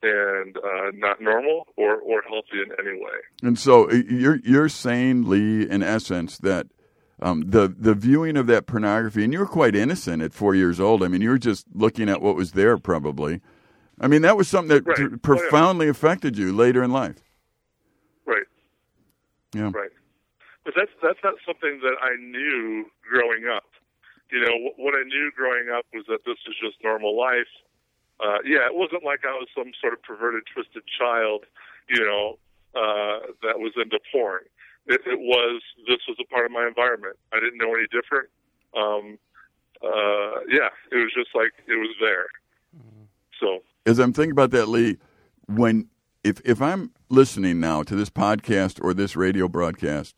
and 0.03 0.57
uh, 0.57 0.91
not 0.95 1.21
normal 1.21 1.67
or, 1.77 1.97
or 1.97 2.23
healthy 2.23 2.63
in 2.63 2.71
any 2.79 2.99
way. 2.99 3.19
And 3.43 3.59
so 3.59 3.89
uh, 3.91 3.95
you're 3.95 4.41
you're 4.45 4.69
saying, 4.69 5.29
Lee, 5.29 5.69
in 5.69 5.83
essence, 5.83 6.39
that 6.39 6.67
um, 7.21 7.43
the 7.47 7.69
the 7.69 7.95
viewing 7.95 8.37
of 8.37 8.47
that 8.47 8.67
pornography, 8.67 9.25
and 9.25 9.33
you 9.33 9.39
were 9.39 9.47
quite 9.47 9.75
innocent 9.75 10.23
at 10.23 10.33
four 10.33 10.55
years 10.55 10.81
old. 10.81 11.03
I 11.03 11.09
mean, 11.09 11.21
you 11.21 11.31
were 11.31 11.39
just 11.39 11.67
looking 11.75 12.09
at 12.09 12.23
what 12.23 12.37
was 12.37 12.53
there, 12.53 12.79
probably. 12.79 13.41
I 14.01 14.07
mean, 14.07 14.23
that 14.23 14.37
was 14.37 14.49
something 14.49 14.77
that 14.77 14.87
right. 14.87 15.11
t- 15.11 15.17
profoundly 15.17 15.87
oh, 15.87 15.89
yeah. 15.89 15.91
affected 15.91 16.39
you 16.39 16.55
later 16.55 16.83
in 16.83 16.93
life. 16.93 17.17
Right. 18.27 18.47
Yeah. 19.55 19.71
Right. 19.75 19.91
But 20.65 20.75
that's 20.77 20.93
that's 21.03 21.19
not 21.25 21.35
something 21.47 21.81
that 21.83 21.97
I 22.01 22.15
knew 22.21 22.87
growing 23.03 23.45
up. 23.55 23.65
You 24.31 24.41
know, 24.41 24.73
what 24.77 24.95
I 24.95 25.03
knew 25.05 25.33
growing 25.35 25.69
up 25.75 25.87
was 25.95 26.05
that 26.09 26.21
this 26.27 26.37
is 26.47 26.55
just 26.61 26.77
normal 26.85 27.19
life 27.19 27.49
uh, 28.21 28.43
yeah, 28.45 28.67
it 28.67 28.75
wasn't 28.75 29.05
like 29.05 29.23
I 29.23 29.33
was 29.39 29.47
some 29.55 29.71
sort 29.81 29.93
of 29.93 30.03
perverted, 30.03 30.43
twisted 30.53 30.83
child, 30.99 31.47
you 31.89 32.03
know, 32.03 32.39
uh, 32.75 33.31
that 33.43 33.63
was 33.63 33.73
into 33.77 33.99
porn. 34.11 34.43
It, 34.89 35.01
it 35.07 35.19
was 35.19 35.63
this 35.87 35.99
was 36.09 36.17
a 36.21 36.27
part 36.33 36.47
of 36.47 36.53
my 36.53 36.67
environment. 36.67 37.17
I 37.33 37.41
didn't 37.41 37.59
know 37.59 37.75
any 37.75 37.87
different. 37.93 38.29
Um, 38.77 39.19
uh, 39.83 40.41
yeah, 40.49 40.71
it 40.91 40.97
was 40.97 41.13
just 41.15 41.31
like 41.35 41.53
it 41.67 41.77
was 41.77 41.95
there. 42.01 42.27
So 43.41 43.61
as 43.87 43.99
I'm 43.99 44.13
thinking 44.13 44.33
about 44.33 44.51
that, 44.51 44.67
Lee, 44.67 44.99
when 45.47 45.89
if 46.25 46.41
if 46.45 46.61
I'm 46.61 46.93
listening 47.09 47.61
now 47.61 47.83
to 47.83 47.95
this 47.95 48.11
podcast 48.11 48.83
or 48.83 48.95
this 48.95 49.17
radio 49.17 49.49
broadcast, 49.49 50.15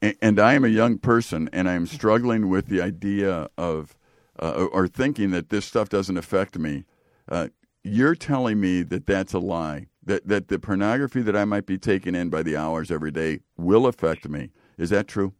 and, 0.00 0.16
and 0.22 0.40
I 0.40 0.54
am 0.54 0.64
a 0.64 0.68
young 0.68 0.98
person 0.98 1.48
and 1.52 1.68
I'm 1.68 1.86
struggling 1.86 2.48
with 2.48 2.66
the 2.66 2.80
idea 2.80 3.48
of 3.58 3.96
uh, 4.40 4.66
or 4.72 4.88
thinking 4.88 5.30
that 5.30 5.50
this 5.50 5.64
stuff 5.64 5.88
doesn't 5.88 6.16
affect 6.16 6.58
me, 6.58 6.84
uh, 7.28 7.48
you're 7.84 8.14
telling 8.14 8.60
me 8.60 8.82
that 8.82 9.06
that's 9.06 9.32
a 9.32 9.38
lie. 9.38 9.86
That 10.04 10.26
that 10.26 10.48
the 10.48 10.58
pornography 10.58 11.22
that 11.22 11.36
I 11.36 11.44
might 11.44 11.66
be 11.66 11.78
taking 11.78 12.14
in 12.14 12.28
by 12.28 12.42
the 12.42 12.56
hours 12.56 12.90
every 12.90 13.12
day 13.12 13.40
will 13.56 13.86
affect 13.86 14.28
me. 14.28 14.50
Is 14.76 14.90
that 14.90 15.06
true? 15.06 15.32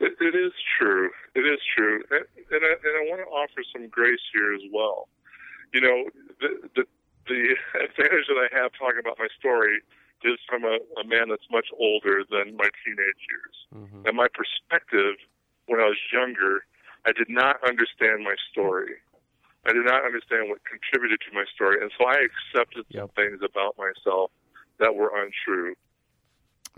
it, 0.00 0.14
it 0.20 0.34
is 0.34 0.52
true. 0.78 1.10
It 1.34 1.40
is 1.46 1.58
true, 1.76 2.02
and, 2.10 2.24
and 2.50 2.62
I, 2.62 2.72
and 2.82 2.94
I 2.98 3.02
want 3.10 3.20
to 3.22 3.30
offer 3.30 3.62
some 3.72 3.88
grace 3.88 4.22
here 4.32 4.54
as 4.54 4.62
well. 4.72 5.08
You 5.72 5.80
know, 5.80 6.04
the 6.40 6.68
the, 6.74 6.84
the 7.26 7.40
advantage 7.84 8.26
that 8.28 8.38
I 8.38 8.48
have 8.54 8.72
talking 8.78 9.00
about 9.00 9.18
my 9.18 9.28
story 9.38 9.82
is 10.24 10.38
from 10.48 10.64
a, 10.64 10.78
a 10.98 11.04
man 11.06 11.28
that's 11.28 11.46
much 11.50 11.68
older 11.78 12.24
than 12.30 12.56
my 12.56 12.68
teenage 12.84 13.22
years, 13.30 13.56
mm-hmm. 13.74 14.06
and 14.06 14.16
my 14.16 14.28
perspective 14.30 15.16
when 15.66 15.80
I 15.80 15.86
was 15.86 15.98
younger, 16.12 16.64
I 17.06 17.12
did 17.12 17.28
not 17.28 17.56
understand 17.66 18.24
my 18.24 18.34
story. 18.50 19.02
I 19.68 19.72
did 19.72 19.84
not 19.84 20.04
understand 20.04 20.48
what 20.48 20.60
contributed 20.64 21.20
to 21.28 21.34
my 21.34 21.44
story, 21.54 21.82
and 21.82 21.90
so 21.98 22.06
I 22.06 22.24
accepted 22.24 22.86
yep. 22.88 23.02
some 23.02 23.08
things 23.10 23.40
about 23.44 23.76
myself 23.76 24.30
that 24.80 24.94
were 24.94 25.10
untrue, 25.14 25.74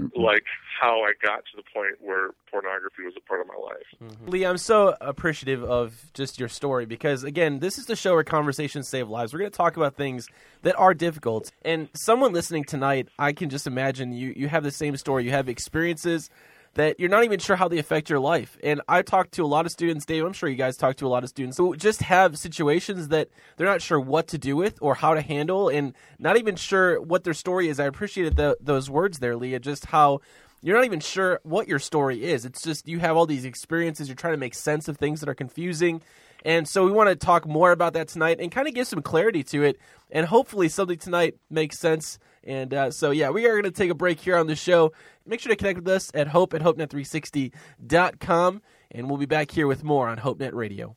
mm-hmm. 0.01 0.21
like 0.21 0.43
how 0.81 1.03
I 1.03 1.13
got 1.23 1.45
to 1.45 1.57
the 1.57 1.63
point 1.73 1.97
where 2.01 2.31
pornography 2.51 3.05
was 3.05 3.15
a 3.17 3.21
part 3.21 3.41
of 3.43 3.47
my 3.47 3.55
life. 3.55 3.87
Mm-hmm. 4.03 4.31
Lee, 4.31 4.45
I'm 4.45 4.59
so 4.59 4.97
appreciative 5.01 5.63
of 5.63 6.11
just 6.15 6.41
your 6.41 6.49
story 6.49 6.85
because, 6.85 7.23
again, 7.23 7.61
this 7.61 7.79
is 7.79 7.87
the 7.87 7.95
show 7.95 8.15
where 8.15 8.25
conversations 8.25 8.89
save 8.89 9.09
lives. 9.09 9.33
We're 9.33 9.41
going 9.41 9.53
to 9.53 9.57
talk 9.57 9.77
about 9.77 9.95
things 9.95 10.27
that 10.63 10.77
are 10.77 10.93
difficult, 10.93 11.53
and 11.63 11.89
someone 11.95 12.33
listening 12.33 12.65
tonight, 12.65 13.09
I 13.19 13.33
can 13.35 13.51
just 13.51 13.69
imagine 13.69 14.13
you 14.13 14.33
you 14.37 14.49
have 14.49 14.65
the 14.65 14.73
same 14.73 14.97
story. 14.97 15.25
You 15.25 15.31
have 15.31 15.49
experiences 15.49 16.29
that 16.75 17.01
you're 17.01 17.09
not 17.09 17.25
even 17.25 17.41
sure 17.41 17.57
how 17.57 17.69
they 17.69 17.79
affect 17.79 18.09
your 18.09 18.21
life. 18.21 18.57
And 18.63 18.81
I 18.89 19.03
talked 19.03 19.33
to 19.33 19.45
a 19.45 19.47
lot 19.47 19.67
of 19.67 19.73
students, 19.73 20.07
Dave. 20.07 20.25
I'm 20.25 20.33
sure 20.33 20.49
you 20.49 20.57
guys 20.57 20.77
talk 20.77 20.97
to 20.97 21.07
a 21.07 21.09
lot 21.09 21.25
of 21.25 21.29
students 21.29 21.59
who 21.59 21.77
just 21.77 22.03
have 22.03 22.39
situations 22.39 23.09
that 23.09 23.29
they're 23.57 23.67
not 23.67 23.83
sure 23.83 23.99
what 23.99 24.29
to 24.29 24.39
do 24.39 24.57
with 24.57 24.79
or 24.81 24.95
how 24.95 25.15
to 25.15 25.21
handle, 25.21 25.69
and 25.69 25.95
not 26.19 26.37
even 26.37 26.57
sure 26.57 27.01
what 27.01 27.25
their 27.25 27.35
story 27.35 27.69
is. 27.69 27.81
I 27.81 27.87
appreciated 27.87 28.37
the, 28.37 28.57
those 28.61 28.89
words 28.89 29.19
there, 29.19 29.37
Leah. 29.37 29.59
Just 29.59 29.87
how 29.87 30.21
you're 30.63 30.77
not 30.77 30.85
even 30.85 31.01
sure 31.01 31.41
what 31.43 31.69
your 31.69 31.79
story 31.79 32.25
is. 32.25 32.45
It's 32.45 32.63
just 32.63 32.87
you 32.87 32.99
have 32.99 33.17
all 33.17 33.27
these 33.27 33.45
experiences. 33.45 34.09
You're 34.09 34.17
trying 34.17 34.35
to 34.35 34.39
make 34.39 34.55
sense 34.55 34.89
of 34.89 34.97
things 34.97 35.21
that 35.21 35.29
are 35.29 35.35
confusing. 35.35 36.03
And 36.45 36.69
so 36.69 36.85
we 36.85 36.93
want 36.93 37.09
to 37.11 37.17
talk 37.17 37.47
more 37.47 37.73
about 37.73 37.95
that 37.95 38.09
tonight 38.09 38.39
and 38.41 38.51
kind 38.53 38.69
of 38.69 38.75
give 38.75 38.87
some 38.87 39.03
clarity 39.03 39.43
to 39.45 39.63
it. 39.63 39.79
And 40.11 40.27
hopefully 40.27 40.69
something 40.69 40.99
tonight 40.99 41.37
makes 41.51 41.79
sense. 41.79 42.19
And 42.45 42.73
uh, 42.73 42.91
so, 42.91 43.11
yeah, 43.11 43.29
we 43.31 43.47
are 43.47 43.53
going 43.53 43.65
to 43.65 43.71
take 43.71 43.91
a 43.91 43.95
break 43.95 44.21
here 44.21 44.37
on 44.37 44.47
the 44.47 44.57
show. 44.57 44.93
Make 45.27 45.41
sure 45.41 45.51
to 45.51 45.57
connect 45.57 45.79
with 45.79 45.89
us 45.89 46.11
at 46.15 46.29
hope 46.29 46.55
at 46.55 46.63
hopenet360.com. 46.63 48.63
And 48.93 49.09
we'll 49.09 49.19
be 49.19 49.27
back 49.27 49.51
here 49.51 49.67
with 49.67 49.85
more 49.85 50.09
on 50.09 50.19
HopeNet 50.19 50.55
Radio. 50.55 50.97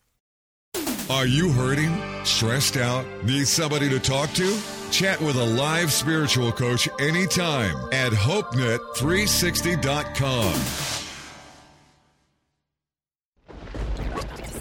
Are 1.10 1.28
you 1.28 1.52
hurting? 1.52 2.02
Stressed 2.24 2.78
out? 2.78 3.06
Need 3.26 3.46
somebody 3.48 3.90
to 3.90 4.00
talk 4.00 4.32
to? 4.34 4.58
Chat 4.90 5.20
with 5.20 5.36
a 5.36 5.44
live 5.44 5.92
spiritual 5.92 6.54
coach 6.54 6.88
anytime 7.00 7.76
at 7.92 8.14
HopeNet360.com. 8.14 11.03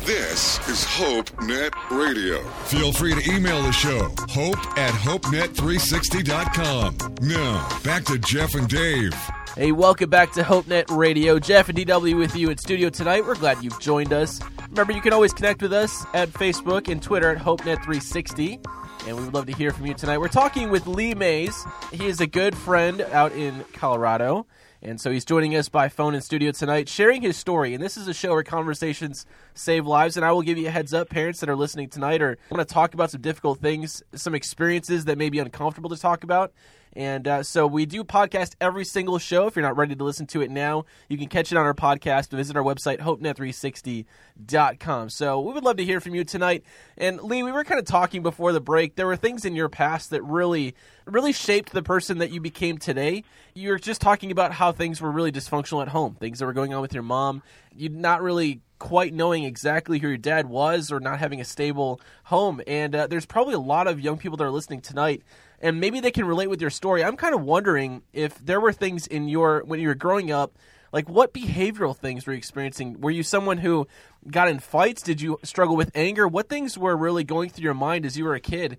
This 0.04 0.58
is 0.68 0.84
Hope 0.84 1.30
Net 1.42 1.72
Radio. 1.88 2.42
Feel 2.64 2.92
free 2.92 3.14
to 3.14 3.32
email 3.32 3.62
the 3.62 3.70
show, 3.70 4.08
hope 4.30 4.58
at 4.76 4.92
hopenet360.com. 4.94 6.96
Now, 7.20 7.68
back 7.84 8.02
to 8.06 8.18
Jeff 8.18 8.56
and 8.56 8.66
Dave. 8.66 9.14
Hey, 9.54 9.70
welcome 9.70 10.10
back 10.10 10.32
to 10.32 10.42
HopeNet 10.42 10.96
Radio. 10.96 11.38
Jeff 11.38 11.68
and 11.68 11.78
DW 11.78 12.18
with 12.18 12.34
you 12.34 12.50
in 12.50 12.58
studio 12.58 12.88
tonight. 12.88 13.24
We're 13.24 13.36
glad 13.36 13.62
you've 13.62 13.78
joined 13.78 14.12
us. 14.12 14.40
Remember, 14.70 14.92
you 14.92 15.00
can 15.00 15.12
always 15.12 15.32
connect 15.32 15.62
with 15.62 15.72
us 15.72 16.04
at 16.14 16.30
Facebook 16.30 16.88
and 16.88 17.00
Twitter 17.00 17.30
at 17.30 17.38
HopeNet360. 17.38 19.06
And 19.06 19.16
we 19.16 19.22
would 19.22 19.34
love 19.34 19.46
to 19.46 19.52
hear 19.52 19.70
from 19.70 19.86
you 19.86 19.94
tonight. 19.94 20.18
We're 20.18 20.26
talking 20.26 20.70
with 20.70 20.88
Lee 20.88 21.14
Mays. 21.14 21.64
He 21.92 22.06
is 22.06 22.20
a 22.20 22.26
good 22.26 22.56
friend 22.56 23.02
out 23.12 23.30
in 23.32 23.64
Colorado. 23.72 24.48
And 24.84 25.00
so 25.00 25.12
he's 25.12 25.24
joining 25.24 25.54
us 25.54 25.68
by 25.68 25.88
phone 25.88 26.12
in 26.12 26.20
studio 26.20 26.50
tonight, 26.50 26.88
sharing 26.88 27.22
his 27.22 27.36
story. 27.36 27.72
And 27.72 27.80
this 27.82 27.96
is 27.96 28.08
a 28.08 28.14
show 28.14 28.32
where 28.32 28.42
conversations 28.42 29.26
save 29.54 29.86
lives. 29.86 30.16
And 30.16 30.26
I 30.26 30.32
will 30.32 30.42
give 30.42 30.58
you 30.58 30.66
a 30.66 30.70
heads 30.70 30.92
up, 30.92 31.08
parents 31.08 31.38
that 31.38 31.48
are 31.48 31.54
listening 31.54 31.88
tonight, 31.88 32.20
or 32.20 32.36
want 32.50 32.66
to 32.66 32.74
talk 32.74 32.92
about 32.92 33.12
some 33.12 33.20
difficult 33.20 33.60
things, 33.60 34.02
some 34.12 34.34
experiences 34.34 35.04
that 35.04 35.18
may 35.18 35.30
be 35.30 35.38
uncomfortable 35.38 35.88
to 35.90 35.96
talk 35.96 36.24
about. 36.24 36.52
And 36.94 37.26
uh, 37.26 37.42
so 37.42 37.66
we 37.66 37.86
do 37.86 38.04
podcast 38.04 38.54
every 38.60 38.84
single 38.84 39.18
show. 39.18 39.46
If 39.46 39.56
you're 39.56 39.64
not 39.64 39.76
ready 39.76 39.94
to 39.94 40.04
listen 40.04 40.26
to 40.28 40.42
it 40.42 40.50
now, 40.50 40.84
you 41.08 41.16
can 41.16 41.28
catch 41.28 41.50
it 41.50 41.56
on 41.56 41.64
our 41.64 41.74
podcast. 41.74 42.30
Visit 42.30 42.56
our 42.56 42.62
website, 42.62 42.98
hopenet360.com. 42.98 45.08
So 45.08 45.40
we 45.40 45.54
would 45.54 45.64
love 45.64 45.78
to 45.78 45.84
hear 45.84 46.00
from 46.00 46.14
you 46.14 46.24
tonight. 46.24 46.64
And 46.98 47.22
Lee, 47.22 47.42
we 47.42 47.52
were 47.52 47.64
kind 47.64 47.80
of 47.80 47.86
talking 47.86 48.22
before 48.22 48.52
the 48.52 48.60
break. 48.60 48.96
There 48.96 49.06
were 49.06 49.16
things 49.16 49.46
in 49.46 49.56
your 49.56 49.70
past 49.70 50.10
that 50.10 50.22
really, 50.22 50.74
really 51.06 51.32
shaped 51.32 51.72
the 51.72 51.82
person 51.82 52.18
that 52.18 52.30
you 52.30 52.40
became 52.40 52.76
today. 52.76 53.24
You 53.54 53.70
were 53.70 53.78
just 53.78 54.02
talking 54.02 54.30
about 54.30 54.52
how 54.52 54.72
things 54.72 55.00
were 55.00 55.10
really 55.10 55.32
dysfunctional 55.32 55.82
at 55.82 55.88
home, 55.88 56.14
things 56.14 56.40
that 56.40 56.46
were 56.46 56.52
going 56.52 56.74
on 56.74 56.82
with 56.82 56.92
your 56.92 57.02
mom. 57.02 57.42
You 57.74 57.88
not 57.88 58.20
really 58.20 58.60
quite 58.82 59.14
knowing 59.14 59.44
exactly 59.44 60.00
who 60.00 60.08
your 60.08 60.16
dad 60.16 60.48
was 60.48 60.90
or 60.90 60.98
not 60.98 61.20
having 61.20 61.40
a 61.40 61.44
stable 61.44 62.00
home. 62.24 62.60
And 62.66 62.96
uh, 62.96 63.06
there's 63.06 63.24
probably 63.24 63.54
a 63.54 63.60
lot 63.60 63.86
of 63.86 64.00
young 64.00 64.18
people 64.18 64.36
that 64.36 64.44
are 64.44 64.50
listening 64.50 64.80
tonight 64.80 65.22
and 65.60 65.78
maybe 65.78 66.00
they 66.00 66.10
can 66.10 66.24
relate 66.24 66.50
with 66.50 66.60
your 66.60 66.68
story. 66.68 67.04
I'm 67.04 67.16
kind 67.16 67.32
of 67.32 67.42
wondering 67.42 68.02
if 68.12 68.36
there 68.44 68.60
were 68.60 68.72
things 68.72 69.06
in 69.06 69.28
your 69.28 69.62
when 69.64 69.78
you 69.78 69.86
were 69.86 69.94
growing 69.94 70.32
up, 70.32 70.58
like 70.92 71.08
what 71.08 71.32
behavioral 71.32 71.96
things 71.96 72.26
were 72.26 72.32
you 72.32 72.38
experiencing? 72.38 73.00
Were 73.00 73.12
you 73.12 73.22
someone 73.22 73.58
who 73.58 73.86
got 74.28 74.48
in 74.48 74.58
fights? 74.58 75.00
Did 75.00 75.20
you 75.20 75.38
struggle 75.44 75.76
with 75.76 75.92
anger? 75.94 76.26
What 76.26 76.48
things 76.48 76.76
were 76.76 76.96
really 76.96 77.22
going 77.22 77.50
through 77.50 77.62
your 77.62 77.74
mind 77.74 78.04
as 78.04 78.18
you 78.18 78.24
were 78.24 78.34
a 78.34 78.40
kid? 78.40 78.78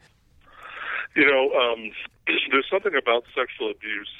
You 1.15 1.25
know, 1.25 1.49
um, 1.53 1.91
there's 2.51 2.67
something 2.69 2.93
about 2.93 3.23
sexual 3.33 3.71
abuse 3.71 4.11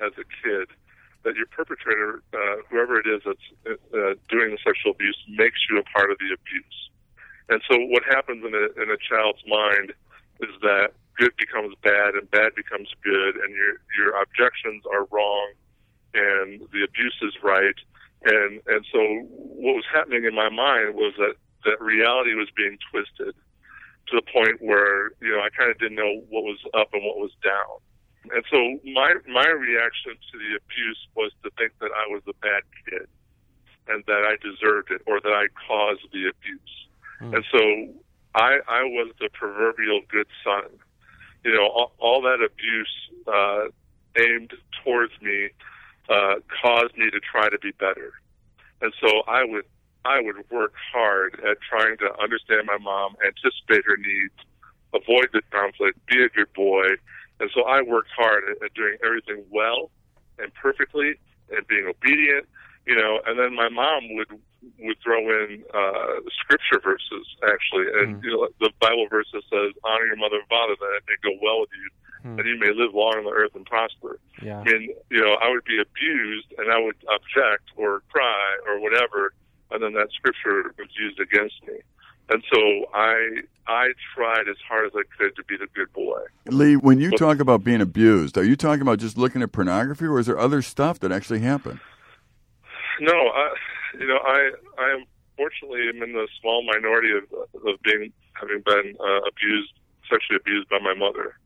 as 0.00 0.12
a 0.12 0.24
kid 0.40 0.68
that 1.24 1.36
your 1.36 1.46
perpetrator, 1.46 2.22
uh, 2.34 2.56
whoever 2.68 2.98
it 2.98 3.06
is 3.06 3.22
that's 3.24 3.48
uh, 3.66 4.14
doing 4.28 4.50
the 4.50 4.58
sexual 4.64 4.92
abuse, 4.92 5.18
makes 5.28 5.58
you 5.70 5.78
a 5.78 5.84
part 5.96 6.10
of 6.10 6.18
the 6.18 6.34
abuse. 6.34 6.78
And 7.48 7.62
so, 7.68 7.78
what 7.90 8.02
happens 8.04 8.44
in 8.44 8.54
a 8.54 8.66
in 8.82 8.90
a 8.90 8.98
child's 8.98 9.42
mind 9.46 9.92
is 10.40 10.54
that 10.62 10.94
good 11.16 11.32
becomes 11.36 11.74
bad 11.82 12.14
and 12.14 12.30
bad 12.30 12.54
becomes 12.54 12.88
good, 13.02 13.36
and 13.36 13.54
your 13.54 13.78
your 13.98 14.20
objections 14.20 14.82
are 14.90 15.06
wrong, 15.10 15.52
and 16.14 16.60
the 16.72 16.82
abuse 16.84 17.18
is 17.22 17.34
right, 17.42 17.78
and 18.24 18.60
and 18.66 18.86
so 18.90 18.98
what 19.30 19.74
was 19.74 19.84
happening 19.92 20.24
in 20.24 20.34
my 20.34 20.48
mind 20.48 20.94
was 20.94 21.14
that 21.18 21.34
that 21.64 21.80
reality 21.80 22.34
was 22.34 22.48
being 22.56 22.78
twisted 22.90 23.34
to 24.08 24.12
the 24.16 24.26
point 24.32 24.60
where 24.60 25.12
you 25.20 25.30
know 25.30 25.40
I 25.40 25.50
kind 25.50 25.70
of 25.70 25.78
didn't 25.78 25.96
know 25.96 26.22
what 26.28 26.42
was 26.42 26.58
up 26.74 26.90
and 26.92 27.02
what 27.04 27.18
was 27.18 27.32
down, 27.44 27.78
and 28.30 28.44
so 28.50 28.78
my 28.92 29.14
my 29.26 29.48
reaction 29.48 30.12
to 30.14 30.38
the 30.38 30.58
abuse 30.62 31.08
was 31.16 31.32
to 31.42 31.50
think 31.58 31.72
that 31.80 31.90
I 31.90 32.06
was 32.12 32.22
a 32.28 32.34
bad 32.40 32.62
kid, 32.86 33.08
and 33.88 34.04
that 34.06 34.22
I 34.24 34.36
deserved 34.38 34.90
it 34.90 35.02
or 35.06 35.20
that 35.20 35.32
I 35.32 35.46
caused 35.66 36.06
the 36.12 36.30
abuse, 36.30 36.74
mm. 37.20 37.34
and 37.34 37.44
so 37.50 38.00
I 38.34 38.60
I 38.68 38.82
was 38.84 39.12
the 39.18 39.28
proverbial 39.32 40.02
good 40.08 40.28
son. 40.44 40.70
You 41.44 41.54
know, 41.54 41.66
all, 41.66 41.92
all 41.98 42.22
that 42.22 42.38
abuse 42.38 42.94
uh, 43.26 43.64
aimed 44.16 44.52
towards 44.84 45.12
me 45.20 45.50
uh, 46.08 46.34
caused 46.62 46.96
me 46.96 47.10
to 47.10 47.18
try 47.18 47.48
to 47.48 47.58
be 47.58 47.72
better, 47.72 48.12
and 48.80 48.92
so 49.00 49.22
I 49.26 49.44
would 49.44 49.64
I 50.04 50.20
would 50.20 50.48
work 50.50 50.74
hard 50.92 51.40
at 51.48 51.58
trying 51.60 51.98
to 51.98 52.22
understand 52.22 52.66
my 52.66 52.78
mom, 52.78 53.16
anticipate 53.24 53.84
her 53.84 53.96
needs, 53.96 54.34
avoid 54.94 55.28
the 55.32 55.42
conflict, 55.50 55.98
be 56.06 56.22
a 56.22 56.28
good 56.28 56.52
boy, 56.54 56.86
and 57.42 57.50
so 57.52 57.62
I 57.66 57.82
worked 57.82 58.10
hard 58.14 58.44
at, 58.46 58.62
at 58.62 58.72
doing 58.74 58.96
everything 59.04 59.42
well 59.50 59.90
and 60.38 60.54
perfectly 60.54 61.18
and 61.50 61.66
being 61.66 61.90
obedient, 61.90 62.46
you 62.86 62.94
know. 62.94 63.18
And 63.26 63.38
then 63.38 63.54
my 63.54 63.68
mom 63.68 64.14
would 64.14 64.30
would 64.78 64.96
throw 65.02 65.18
in 65.26 65.64
uh, 65.74 66.22
scripture 66.38 66.78
verses 66.78 67.26
actually, 67.42 67.90
and 67.98 68.22
mm. 68.22 68.24
you 68.24 68.30
know, 68.30 68.48
the 68.60 68.70
Bible 68.80 69.06
verse 69.10 69.26
that 69.34 69.42
says, 69.50 69.74
"Honor 69.82 70.06
your 70.06 70.16
mother 70.16 70.38
and 70.38 70.48
father, 70.48 70.78
that 70.78 71.02
it 71.02 71.04
may 71.10 71.18
go 71.18 71.34
well 71.42 71.66
with 71.66 71.74
you, 71.74 72.30
mm. 72.30 72.38
and 72.38 72.46
you 72.46 72.58
may 72.62 72.70
live 72.70 72.94
long 72.94 73.18
on 73.18 73.24
the 73.24 73.34
earth 73.34 73.58
and 73.58 73.66
prosper." 73.66 74.20
Yeah. 74.40 74.60
I 74.60 74.64
mean, 74.64 74.94
you 75.10 75.20
know, 75.20 75.34
I 75.42 75.50
would 75.50 75.64
be 75.64 75.82
abused, 75.82 76.54
and 76.58 76.70
I 76.70 76.78
would 76.78 76.96
object 77.10 77.74
or 77.74 78.06
cry 78.14 78.54
or 78.70 78.78
whatever, 78.78 79.34
and 79.72 79.82
then 79.82 79.94
that 79.94 80.14
scripture 80.14 80.70
was 80.78 80.94
used 80.94 81.18
against 81.18 81.58
me. 81.66 81.82
And 82.32 82.42
so 82.50 82.86
I 82.94 83.42
I 83.66 83.88
tried 84.14 84.48
as 84.48 84.56
hard 84.66 84.86
as 84.86 84.92
I 84.94 85.02
could 85.18 85.36
to 85.36 85.44
be 85.44 85.58
the 85.58 85.66
good 85.74 85.92
boy. 85.92 86.22
Lee, 86.46 86.76
when 86.76 86.98
you 86.98 87.10
but, 87.10 87.18
talk 87.18 87.40
about 87.40 87.62
being 87.62 87.82
abused, 87.82 88.38
are 88.38 88.44
you 88.44 88.56
talking 88.56 88.80
about 88.80 89.00
just 89.00 89.18
looking 89.18 89.42
at 89.42 89.52
pornography, 89.52 90.06
or 90.06 90.18
is 90.18 90.26
there 90.26 90.38
other 90.38 90.62
stuff 90.62 90.98
that 91.00 91.12
actually 91.12 91.40
happened? 91.40 91.78
No, 93.00 93.12
I, 93.12 93.54
you 94.00 94.06
know, 94.06 94.18
I 94.24 94.50
I 94.78 94.90
am 94.96 95.04
fortunately 95.36 95.88
am 95.88 96.02
in 96.02 96.14
the 96.14 96.26
small 96.40 96.64
minority 96.64 97.10
of 97.12 97.24
of 97.66 97.82
being 97.82 98.10
having 98.32 98.62
been 98.64 98.96
uh, 98.98 99.20
abused, 99.28 99.74
sexually 100.08 100.40
abused 100.40 100.70
by 100.70 100.78
my 100.78 100.94
mother. 100.94 101.36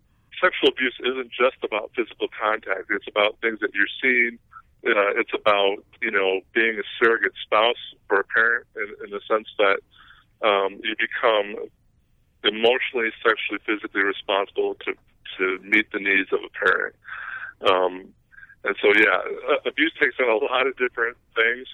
Sexual 0.40 0.68
abuse 0.68 0.94
isn't 1.00 1.32
just 1.32 1.56
about 1.64 1.90
physical 1.96 2.28
contact. 2.30 2.90
It's 2.90 3.08
about 3.08 3.40
things 3.40 3.58
that 3.58 3.74
you're 3.74 3.90
seeing. 4.00 4.38
Uh, 4.86 5.18
it's 5.18 5.34
about 5.34 5.78
you 6.00 6.12
know 6.12 6.42
being 6.54 6.78
a 6.78 6.86
surrogate 7.02 7.34
spouse 7.42 7.82
for 8.06 8.20
a 8.20 8.24
parent 8.24 8.66
in, 8.76 9.06
in 9.06 9.10
the 9.10 9.20
sense 9.26 9.48
that 9.58 9.80
um, 10.42 10.80
you 10.82 10.94
become 10.98 11.68
emotionally, 12.44 13.10
sexually, 13.24 13.60
physically 13.64 14.02
responsible 14.02 14.74
to 14.86 14.94
to 15.38 15.58
meet 15.62 15.90
the 15.92 15.98
needs 15.98 16.32
of 16.32 16.40
a 16.40 16.50
parent. 16.56 16.94
Um, 17.60 18.14
and 18.64 18.74
so, 18.80 18.88
yeah, 18.96 19.20
abuse 19.66 19.92
takes 20.00 20.16
on 20.18 20.28
a 20.28 20.44
lot 20.44 20.66
of 20.66 20.76
different 20.76 21.16
things. 21.34 21.66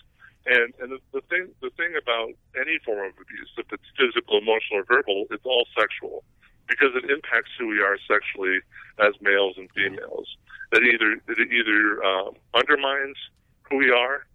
And 0.44 0.74
and 0.80 0.92
the, 0.92 0.98
the 1.12 1.22
thing 1.30 1.48
the 1.60 1.70
thing 1.76 1.94
about 1.94 2.34
any 2.58 2.78
form 2.84 3.06
of 3.06 3.14
abuse, 3.14 3.50
if 3.56 3.66
it's 3.72 3.86
physical, 3.96 4.38
emotional, 4.38 4.80
or 4.80 4.84
verbal, 4.84 5.26
it's 5.30 5.46
all 5.46 5.66
sexual 5.78 6.24
because 6.66 6.90
it 6.94 7.10
impacts 7.10 7.50
who 7.58 7.68
we 7.68 7.80
are 7.80 7.96
sexually 8.08 8.58
as 8.98 9.14
males 9.20 9.54
and 9.56 9.68
females. 9.70 10.26
It 10.72 10.82
either 10.82 11.12
it 11.28 11.38
either 11.38 12.02
um, 12.02 12.34
undermines 12.54 13.16
who 13.70 13.76
we 13.76 13.90
are, 13.90 14.26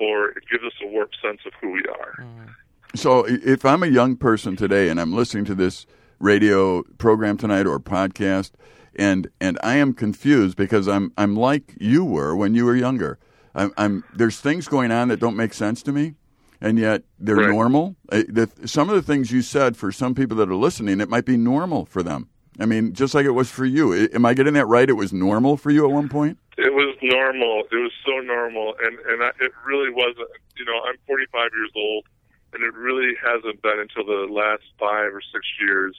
or 0.00 0.30
it 0.30 0.44
gives 0.50 0.64
us 0.64 0.72
a 0.82 0.88
warped 0.88 1.16
sense 1.22 1.40
of 1.46 1.52
who 1.60 1.70
we 1.70 1.84
are. 1.86 2.14
Mm. 2.18 2.54
So, 2.94 3.24
if 3.26 3.64
I'm 3.64 3.82
a 3.82 3.86
young 3.86 4.16
person 4.16 4.54
today 4.54 4.90
and 4.90 5.00
I'm 5.00 5.14
listening 5.14 5.46
to 5.46 5.54
this 5.54 5.86
radio 6.18 6.82
program 6.98 7.38
tonight 7.38 7.66
or 7.66 7.80
podcast, 7.80 8.52
and 8.94 9.28
and 9.40 9.58
I 9.62 9.76
am 9.76 9.94
confused 9.94 10.56
because 10.56 10.88
I'm 10.88 11.12
I'm 11.16 11.34
like 11.34 11.74
you 11.80 12.04
were 12.04 12.36
when 12.36 12.54
you 12.54 12.66
were 12.66 12.76
younger. 12.76 13.18
I'm, 13.54 13.72
I'm 13.76 14.04
there's 14.14 14.40
things 14.40 14.68
going 14.68 14.90
on 14.90 15.08
that 15.08 15.20
don't 15.20 15.36
make 15.36 15.54
sense 15.54 15.82
to 15.84 15.92
me, 15.92 16.14
and 16.60 16.78
yet 16.78 17.02
they're 17.18 17.36
right. 17.36 17.48
normal. 17.48 17.96
Uh, 18.10 18.22
the, 18.28 18.50
some 18.66 18.90
of 18.90 18.94
the 18.94 19.02
things 19.02 19.30
you 19.30 19.42
said 19.42 19.76
for 19.76 19.90
some 19.90 20.14
people 20.14 20.36
that 20.38 20.50
are 20.50 20.54
listening, 20.54 21.00
it 21.00 21.08
might 21.08 21.24
be 21.24 21.36
normal 21.36 21.86
for 21.86 22.02
them. 22.02 22.28
I 22.60 22.66
mean, 22.66 22.92
just 22.92 23.14
like 23.14 23.24
it 23.24 23.30
was 23.30 23.50
for 23.50 23.64
you. 23.64 24.08
Am 24.12 24.26
I 24.26 24.34
getting 24.34 24.54
that 24.54 24.66
right? 24.66 24.88
It 24.88 24.94
was 24.94 25.12
normal 25.12 25.56
for 25.56 25.70
you 25.70 25.86
at 25.86 25.90
one 25.90 26.08
point. 26.10 26.38
It 26.58 26.74
was 26.74 26.94
normal. 27.00 27.64
It 27.72 27.76
was 27.76 27.92
so 28.04 28.20
normal, 28.20 28.74
and 28.82 28.98
and 28.98 29.22
I, 29.22 29.28
it 29.40 29.52
really 29.66 29.90
wasn't. 29.90 30.28
You 30.56 30.66
know, 30.66 30.78
I'm 30.86 30.96
45 31.06 31.50
years 31.56 31.70
old, 31.74 32.04
and 32.52 32.62
it 32.62 32.74
really 32.74 33.14
hasn't 33.22 33.62
been 33.62 33.80
until 33.80 34.04
the 34.04 34.32
last 34.32 34.62
five 34.78 35.14
or 35.14 35.22
six 35.32 35.46
years 35.60 35.96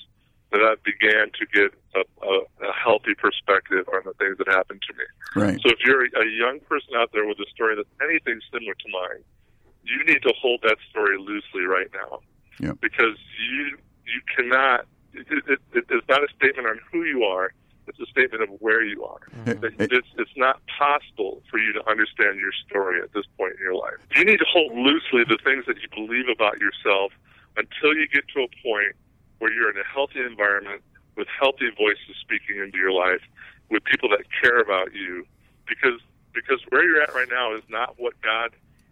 that 0.53 0.62
I 0.62 0.75
began 0.86 1.33
to 1.33 1.45
get 1.50 1.74
a, 1.98 2.05
a, 2.22 2.69
a 2.69 2.74
healthy 2.74 3.15
perspective 3.17 3.89
on 3.89 4.01
the 4.05 4.13
things 4.22 4.38
that 4.38 4.48
happened 4.48 4.81
to 4.86 4.93
me. 4.93 5.05
Right. 5.36 5.60
So 5.62 5.74
if 5.74 5.79
you're 5.83 6.05
a, 6.05 6.29
young 6.29 6.60
person 6.69 6.93
out 6.95 7.10
there 7.12 7.25
with 7.25 7.39
a 7.39 7.50
story 7.50 7.75
that's 7.75 7.89
anything 8.01 8.39
similar 8.53 8.74
to 8.74 8.88
mine, 8.93 9.25
you 9.83 10.05
need 10.05 10.22
to 10.22 10.33
hold 10.39 10.62
that 10.62 10.77
story 10.89 11.17
loosely 11.17 11.65
right 11.65 11.89
now 11.93 12.19
Yeah. 12.60 12.74
because 12.79 13.17
you 13.50 13.77
you 14.05 14.22
cannot. 14.36 14.86
It, 15.13 15.25
it, 15.29 15.60
it, 15.74 15.86
it's 15.89 16.07
not 16.07 16.24
a 16.24 16.27
statement 16.36 16.67
on 16.67 16.79
who 16.91 17.03
you 17.03 17.24
are. 17.24 17.51
It's 17.87 17.99
a 17.99 18.05
statement 18.05 18.43
of 18.43 18.49
where 18.59 18.83
you 18.83 19.03
are. 19.03 19.19
Mm-hmm. 19.45 19.61
That 19.61 19.91
It's, 19.91 20.07
it's 20.17 20.37
not 20.37 20.61
possible 20.67 21.41
for 21.49 21.59
you 21.59 21.73
to 21.73 21.89
understand 21.89 22.39
your 22.39 22.51
story 22.67 23.01
at 23.01 23.13
this 23.13 23.25
point 23.37 23.53
in 23.57 23.63
your 23.63 23.75
life. 23.75 23.99
You 24.15 24.25
need 24.25 24.37
to 24.37 24.45
hold 24.47 24.71
loosely 24.73 25.23
the 25.27 25.37
things 25.43 25.65
that 25.67 25.77
you 25.81 25.89
believe 25.93 26.25
about 26.33 26.59
yourself 26.59 27.11
until 27.57 27.93
you 27.93 28.07
get 28.07 28.23
to 28.35 28.43
a 28.43 28.49
point 28.63 28.95
where 29.39 29.51
you're 29.51 29.69
in 29.69 29.77
a 29.77 29.87
healthy 29.87 30.19
environment 30.19 30.81
with 31.15 31.27
healthy 31.27 31.69
voices 31.77 32.15
speaking 32.21 32.57
into 32.57 32.77
your 32.77 32.91
life, 32.91 33.21
with 33.69 33.83
people 33.83 34.09
that 34.09 34.25
care 34.41 34.59
about 34.59 34.93
you. 34.93 35.25
Because 35.67 35.99
because 36.33 36.59
where 36.69 36.83
you're 36.83 37.01
at 37.01 37.13
right 37.13 37.27
now 37.29 37.55
is 37.55 37.61
not 37.69 37.99
what 37.99 38.19
God 38.21 38.51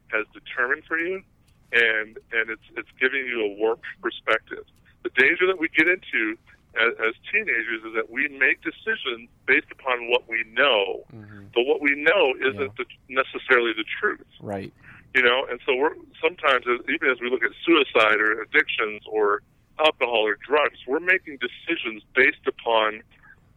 has 0.09 0.25
determined 0.33 0.83
for 0.85 0.97
you, 0.97 1.23
and 1.71 2.17
and 2.31 2.49
it's 2.49 2.67
it's 2.77 2.89
giving 2.99 3.25
you 3.25 3.41
a 3.45 3.55
warped 3.57 3.85
perspective. 4.01 4.63
The 5.03 5.09
danger 5.17 5.47
that 5.47 5.59
we 5.59 5.67
get 5.69 5.87
into 5.87 6.37
as, 6.79 6.93
as 6.99 7.13
teenagers 7.31 7.83
is 7.85 7.93
that 7.95 8.09
we 8.09 8.27
make 8.29 8.61
decisions 8.61 9.29
based 9.45 9.67
upon 9.71 10.09
what 10.09 10.27
we 10.29 10.43
know, 10.53 11.03
mm-hmm. 11.13 11.45
but 11.53 11.65
what 11.65 11.81
we 11.81 11.95
know 11.95 12.33
isn't 12.39 12.75
the, 12.77 12.85
necessarily 13.09 13.73
the 13.73 13.85
truth. 13.99 14.25
Right. 14.41 14.73
you 15.15 15.21
know 15.21 15.45
and 15.49 15.59
so 15.65 15.75
we're 15.75 15.95
sometimes 16.21 16.65
even 16.87 17.09
as 17.09 17.19
we 17.19 17.29
look 17.29 17.43
at 17.43 17.51
suicide 17.65 18.19
or 18.19 18.41
addictions 18.41 19.01
or 19.09 19.41
alcohol 19.79 20.25
or 20.25 20.37
drugs 20.47 20.77
we're 20.87 20.99
making 20.99 21.37
decisions 21.37 22.03
based 22.15 22.45
upon 22.47 23.01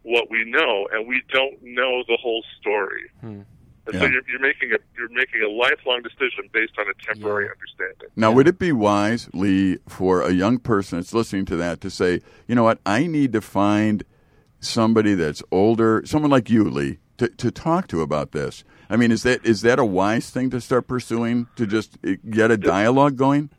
what 0.02 0.30
we 0.30 0.44
know 0.44 0.88
and 0.92 1.06
we 1.06 1.22
don't 1.32 1.62
know 1.62 2.02
the 2.08 2.18
whole 2.20 2.44
story 2.60 3.10
hmm. 3.20 3.42
And 3.86 3.96
so 3.96 4.06
you're, 4.06 4.22
you're 4.28 4.40
making 4.40 4.72
a 4.72 4.78
you're 4.96 5.10
making 5.10 5.42
a 5.42 5.48
lifelong 5.48 6.02
decision 6.02 6.48
based 6.52 6.72
on 6.78 6.86
a 6.88 7.04
temporary 7.04 7.48
understanding. 7.50 8.08
Now, 8.16 8.32
would 8.32 8.48
it 8.48 8.58
be 8.58 8.72
wise, 8.72 9.28
Lee, 9.34 9.78
for 9.88 10.22
a 10.22 10.32
young 10.32 10.58
person 10.58 10.98
that's 10.98 11.12
listening 11.12 11.44
to 11.46 11.56
that 11.56 11.80
to 11.82 11.90
say, 11.90 12.20
you 12.46 12.54
know 12.54 12.64
what, 12.64 12.80
I 12.86 13.06
need 13.06 13.32
to 13.32 13.40
find 13.40 14.04
somebody 14.60 15.14
that's 15.14 15.42
older, 15.50 16.02
someone 16.06 16.30
like 16.30 16.48
you, 16.48 16.64
Lee, 16.64 16.98
to, 17.18 17.28
to 17.28 17.50
talk 17.50 17.88
to 17.88 18.00
about 18.00 18.32
this? 18.32 18.64
I 18.88 18.96
mean, 18.96 19.12
is 19.12 19.22
that 19.24 19.44
is 19.44 19.62
that 19.62 19.78
a 19.78 19.84
wise 19.84 20.30
thing 20.30 20.50
to 20.50 20.60
start 20.60 20.86
pursuing 20.86 21.48
to 21.56 21.66
just 21.66 21.98
eh, 22.04 22.16
get 22.30 22.50
a 22.50 22.56
dialogue 22.56 23.16
going? 23.16 23.50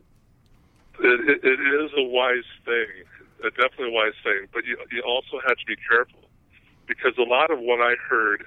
it, 1.00 1.20
it, 1.28 1.44
it 1.44 1.84
is 1.84 1.90
a 1.96 2.04
wise 2.04 2.48
thing 2.64 2.88
a 3.44 3.50
definitely 3.50 3.88
a 3.88 3.92
wise 3.92 4.16
thing 4.22 4.48
but 4.52 4.64
you 4.64 4.76
you 4.90 5.02
also 5.02 5.38
have 5.46 5.56
to 5.56 5.66
be 5.66 5.76
careful 5.88 6.20
because 6.86 7.12
a 7.18 7.28
lot 7.28 7.50
of 7.50 7.58
what 7.58 7.80
I 7.80 7.94
heard 8.08 8.44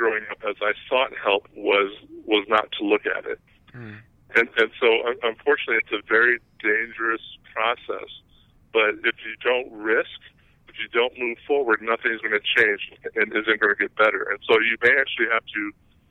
growing 0.00 0.24
up 0.32 0.40
as 0.48 0.56
I 0.64 0.72
sought 0.88 1.12
help 1.20 1.44
was 1.52 1.92
was 2.24 2.48
not 2.48 2.72
to 2.80 2.84
look 2.88 3.04
at 3.04 3.28
it. 3.28 3.38
Hmm. 3.68 4.00
And 4.34 4.48
and 4.56 4.72
so 4.80 4.88
unfortunately 5.20 5.84
it's 5.84 5.92
a 5.92 6.00
very 6.08 6.40
dangerous 6.64 7.20
process. 7.52 8.08
But 8.72 9.04
if 9.04 9.20
you 9.20 9.36
don't 9.44 9.68
risk 9.76 10.16
if 10.72 10.80
you 10.80 10.88
don't 10.88 11.12
move 11.20 11.36
forward 11.46 11.84
nothing's 11.84 12.24
going 12.24 12.32
to 12.32 12.46
change 12.56 12.80
and 13.12 13.28
isn't 13.28 13.60
going 13.60 13.74
to 13.76 13.80
get 13.80 13.92
better. 14.00 14.24
And 14.32 14.40
so 14.48 14.56
you 14.56 14.80
may 14.80 14.96
actually 14.96 15.28
have 15.28 15.44
to 15.44 15.62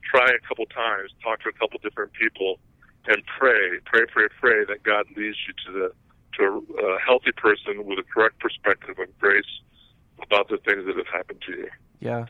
try 0.05 0.29
a 0.29 0.41
couple 0.45 0.69
times 0.69 1.09
talk 1.25 1.41
to 1.41 1.49
a 1.49 1.57
couple 1.57 1.81
different 1.81 2.13
people 2.13 2.61
and 3.09 3.25
pray 3.25 3.81
pray 3.89 4.05
pray 4.05 4.29
pray 4.39 4.65
that 4.69 4.83
god 4.83 5.05
leads 5.17 5.37
you 5.49 5.53
to 5.65 5.69
the 5.73 5.87
to 6.37 6.41
a, 6.45 6.53
a 6.85 6.99
healthy 7.01 7.33
person 7.33 7.89
with 7.89 7.97
a 7.97 8.05
correct 8.05 8.37
perspective 8.37 9.01
and 9.01 9.09
grace 9.17 9.49
about 10.21 10.49
the 10.49 10.57
things 10.57 10.85
that 10.85 10.97
have 10.97 11.07
happened 11.07 11.41
to 11.47 11.53
you. 11.53 11.69
Yeah. 11.99 12.25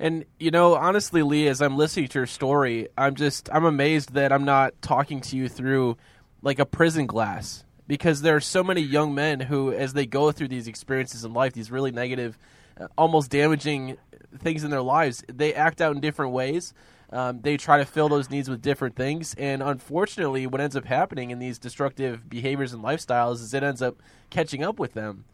And 0.00 0.24
you 0.38 0.50
know, 0.50 0.74
honestly, 0.76 1.22
Lee, 1.22 1.46
as 1.46 1.60
I'm 1.60 1.76
listening 1.76 2.08
to 2.08 2.20
your 2.20 2.26
story, 2.26 2.88
I'm 2.96 3.14
just 3.14 3.50
I'm 3.52 3.66
amazed 3.66 4.14
that 4.14 4.32
I'm 4.32 4.44
not 4.46 4.80
talking 4.80 5.20
to 5.20 5.36
you 5.36 5.48
through 5.48 5.98
like 6.42 6.58
a 6.58 6.66
prison 6.66 7.06
glass 7.06 7.64
because 7.86 8.22
there 8.22 8.34
are 8.34 8.40
so 8.40 8.64
many 8.64 8.80
young 8.80 9.14
men 9.14 9.40
who, 9.40 9.72
as 9.72 9.92
they 9.92 10.06
go 10.06 10.32
through 10.32 10.48
these 10.48 10.66
experiences 10.68 11.24
in 11.24 11.34
life, 11.34 11.52
these 11.52 11.70
really 11.70 11.90
negative, 11.90 12.38
uh, 12.80 12.86
almost 12.96 13.30
damaging 13.30 13.98
things 14.38 14.64
in 14.64 14.70
their 14.70 14.80
lives, 14.80 15.22
they 15.28 15.52
act 15.52 15.82
out 15.82 15.94
in 15.94 16.00
different 16.00 16.32
ways. 16.32 16.72
Um, 17.12 17.40
they 17.42 17.58
try 17.58 17.76
to 17.78 17.84
fill 17.84 18.08
those 18.08 18.30
needs 18.30 18.48
with 18.48 18.62
different 18.62 18.96
things, 18.96 19.34
and 19.34 19.62
unfortunately, 19.62 20.46
what 20.46 20.60
ends 20.62 20.76
up 20.76 20.84
happening 20.86 21.30
in 21.30 21.40
these 21.40 21.58
destructive 21.58 22.30
behaviors 22.30 22.72
and 22.72 22.82
lifestyles 22.84 23.34
is 23.42 23.52
it 23.52 23.64
ends 23.64 23.82
up 23.82 23.96
catching 24.30 24.62
up 24.62 24.78
with 24.78 24.94
them. 24.94 25.24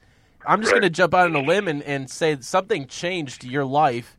I'm 0.46 0.60
just 0.62 0.72
Right. 0.72 0.80
going 0.80 0.90
to 0.90 0.96
jump 0.96 1.14
out 1.14 1.26
on 1.26 1.36
a 1.36 1.42
limb 1.42 1.68
and, 1.68 1.82
and 1.82 2.10
say 2.10 2.38
something 2.40 2.86
changed 2.86 3.44
your 3.44 3.66
life, 3.66 4.16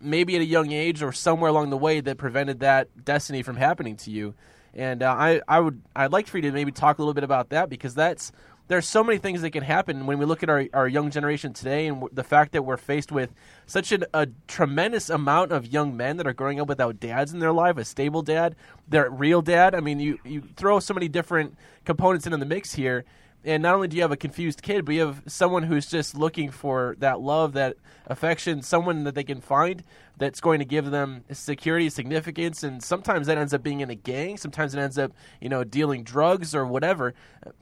maybe 0.00 0.36
at 0.36 0.42
a 0.42 0.46
young 0.46 0.72
age 0.72 1.02
or 1.02 1.12
somewhere 1.12 1.50
along 1.50 1.70
the 1.70 1.76
way 1.76 2.00
that 2.00 2.18
prevented 2.18 2.60
that 2.60 3.04
destiny 3.04 3.42
from 3.42 3.56
happening 3.56 3.96
to 3.96 4.10
you. 4.10 4.34
And 4.74 5.02
uh, 5.02 5.10
I, 5.10 5.40
I 5.48 5.60
would, 5.60 5.82
I'd 5.96 6.12
like 6.12 6.26
for 6.26 6.38
you 6.38 6.42
to 6.42 6.52
maybe 6.52 6.72
talk 6.72 6.98
a 6.98 7.02
little 7.02 7.14
bit 7.14 7.24
about 7.24 7.50
that 7.50 7.68
because 7.68 7.94
that's 7.94 8.32
there's 8.70 8.86
so 8.86 9.02
many 9.02 9.18
things 9.18 9.42
that 9.42 9.50
can 9.50 9.64
happen 9.64 10.06
when 10.06 10.18
we 10.18 10.24
look 10.24 10.44
at 10.44 10.48
our, 10.48 10.64
our 10.72 10.86
young 10.86 11.10
generation 11.10 11.52
today 11.52 11.88
and 11.88 12.04
the 12.12 12.22
fact 12.22 12.52
that 12.52 12.62
we're 12.62 12.76
faced 12.76 13.10
with 13.10 13.34
such 13.66 13.90
an, 13.90 14.04
a 14.14 14.28
tremendous 14.46 15.10
amount 15.10 15.50
of 15.50 15.66
young 15.66 15.96
men 15.96 16.18
that 16.18 16.26
are 16.28 16.32
growing 16.32 16.60
up 16.60 16.68
without 16.68 17.00
dads 17.00 17.32
in 17.32 17.40
their 17.40 17.50
life, 17.50 17.76
a 17.78 17.84
stable 17.84 18.22
dad, 18.22 18.54
their 18.86 19.10
real 19.10 19.42
dad. 19.42 19.74
I 19.74 19.80
mean, 19.80 19.98
you, 19.98 20.20
you 20.24 20.42
throw 20.54 20.78
so 20.78 20.94
many 20.94 21.08
different 21.08 21.56
components 21.84 22.26
into 22.26 22.38
the 22.38 22.46
mix 22.46 22.72
here. 22.72 23.04
And 23.44 23.62
not 23.62 23.74
only 23.74 23.88
do 23.88 23.96
you 23.96 24.02
have 24.02 24.12
a 24.12 24.16
confused 24.16 24.62
kid, 24.62 24.84
but 24.84 24.94
you 24.94 25.06
have 25.06 25.22
someone 25.26 25.62
who's 25.62 25.86
just 25.86 26.14
looking 26.14 26.50
for 26.50 26.94
that 26.98 27.20
love, 27.20 27.54
that 27.54 27.76
affection, 28.06 28.60
someone 28.60 29.04
that 29.04 29.14
they 29.14 29.24
can 29.24 29.40
find 29.40 29.82
that's 30.18 30.40
going 30.40 30.58
to 30.58 30.64
give 30.66 30.90
them 30.90 31.24
security, 31.32 31.88
significance, 31.88 32.62
and 32.62 32.82
sometimes 32.82 33.26
that 33.26 33.38
ends 33.38 33.54
up 33.54 33.62
being 33.62 33.80
in 33.80 33.88
a 33.88 33.94
gang. 33.94 34.36
Sometimes 34.36 34.74
it 34.74 34.78
ends 34.78 34.98
up, 34.98 35.12
you 35.40 35.48
know, 35.48 35.64
dealing 35.64 36.04
drugs 36.04 36.54
or 36.54 36.66
whatever. 36.66 37.14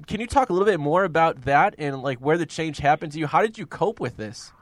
Can 0.08 0.20
you 0.20 0.26
talk 0.26 0.50
a 0.50 0.52
little 0.52 0.66
bit 0.66 0.80
more 0.80 1.04
about 1.04 1.42
that 1.42 1.76
and 1.78 2.02
like 2.02 2.18
where 2.18 2.36
the 2.36 2.46
change 2.46 2.78
happened 2.78 3.12
to 3.12 3.18
you? 3.20 3.28
How 3.28 3.42
did 3.42 3.56
you 3.56 3.66
cope 3.66 4.00
with 4.00 4.16
this? 4.16 4.52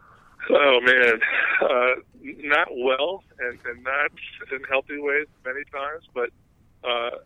Oh 0.50 0.80
man, 0.82 1.20
uh, 1.62 2.00
not 2.22 2.68
well, 2.76 3.24
and, 3.40 3.58
and 3.64 3.82
not 3.82 4.10
in 4.52 4.62
healthy 4.68 4.98
ways 4.98 5.26
many 5.44 5.64
times. 5.72 6.04
But 6.14 6.30
uh, 6.84 7.18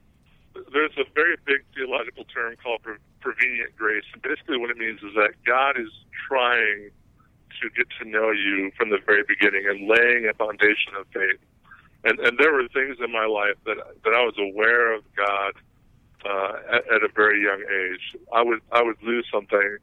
there's 0.54 0.96
a 0.98 1.04
very 1.14 1.36
big 1.44 1.64
theological 1.74 2.24
term 2.24 2.56
called 2.62 2.82
pre- 2.82 3.02
prevenient 3.20 3.76
grace, 3.76 4.04
and 4.12 4.22
basically 4.22 4.58
what 4.58 4.70
it 4.70 4.76
means 4.76 5.00
is 5.02 5.14
that 5.14 5.34
God 5.46 5.78
is 5.78 5.90
trying 6.28 6.90
to 7.60 7.70
get 7.76 7.86
to 8.00 8.08
know 8.08 8.30
you 8.30 8.70
from 8.76 8.90
the 8.90 8.98
very 9.04 9.22
beginning 9.26 9.66
and 9.66 9.88
laying 9.88 10.26
a 10.28 10.34
foundation 10.34 10.94
of 10.98 11.06
faith. 11.12 11.40
And 12.04 12.18
and 12.20 12.38
there 12.38 12.52
were 12.52 12.66
things 12.68 12.96
in 13.02 13.12
my 13.12 13.26
life 13.26 13.56
that 13.66 13.76
that 14.04 14.14
I 14.14 14.24
was 14.24 14.34
aware 14.38 14.94
of 14.94 15.04
God 15.14 15.52
uh, 16.24 16.76
at, 16.76 16.88
at 16.90 17.02
a 17.02 17.08
very 17.14 17.42
young 17.42 17.62
age. 17.62 18.16
I 18.32 18.42
would 18.42 18.60
I 18.72 18.82
would 18.82 18.96
lose 19.02 19.26
something 19.32 19.76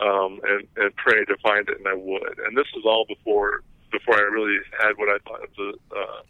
um, 0.00 0.40
and 0.44 0.66
and 0.76 0.94
pray 0.96 1.24
to 1.24 1.36
find 1.38 1.68
it, 1.68 1.78
and 1.78 1.86
I 1.86 1.94
would. 1.94 2.38
And 2.44 2.56
this 2.56 2.66
was 2.74 2.84
all 2.84 3.06
before 3.06 3.62
before 3.92 4.16
I 4.16 4.22
really 4.22 4.58
had 4.80 4.92
what 4.96 5.08
I 5.08 5.18
thought 5.26 5.40
was 5.56 5.76
a, 5.92 5.94
uh, 5.94 6.22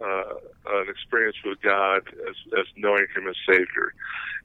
uh, 0.00 0.34
an 0.66 0.88
experience 0.88 1.36
with 1.44 1.60
God 1.62 2.02
as 2.28 2.36
as 2.58 2.66
knowing 2.76 3.06
Him 3.14 3.28
as 3.28 3.36
Savior. 3.46 3.94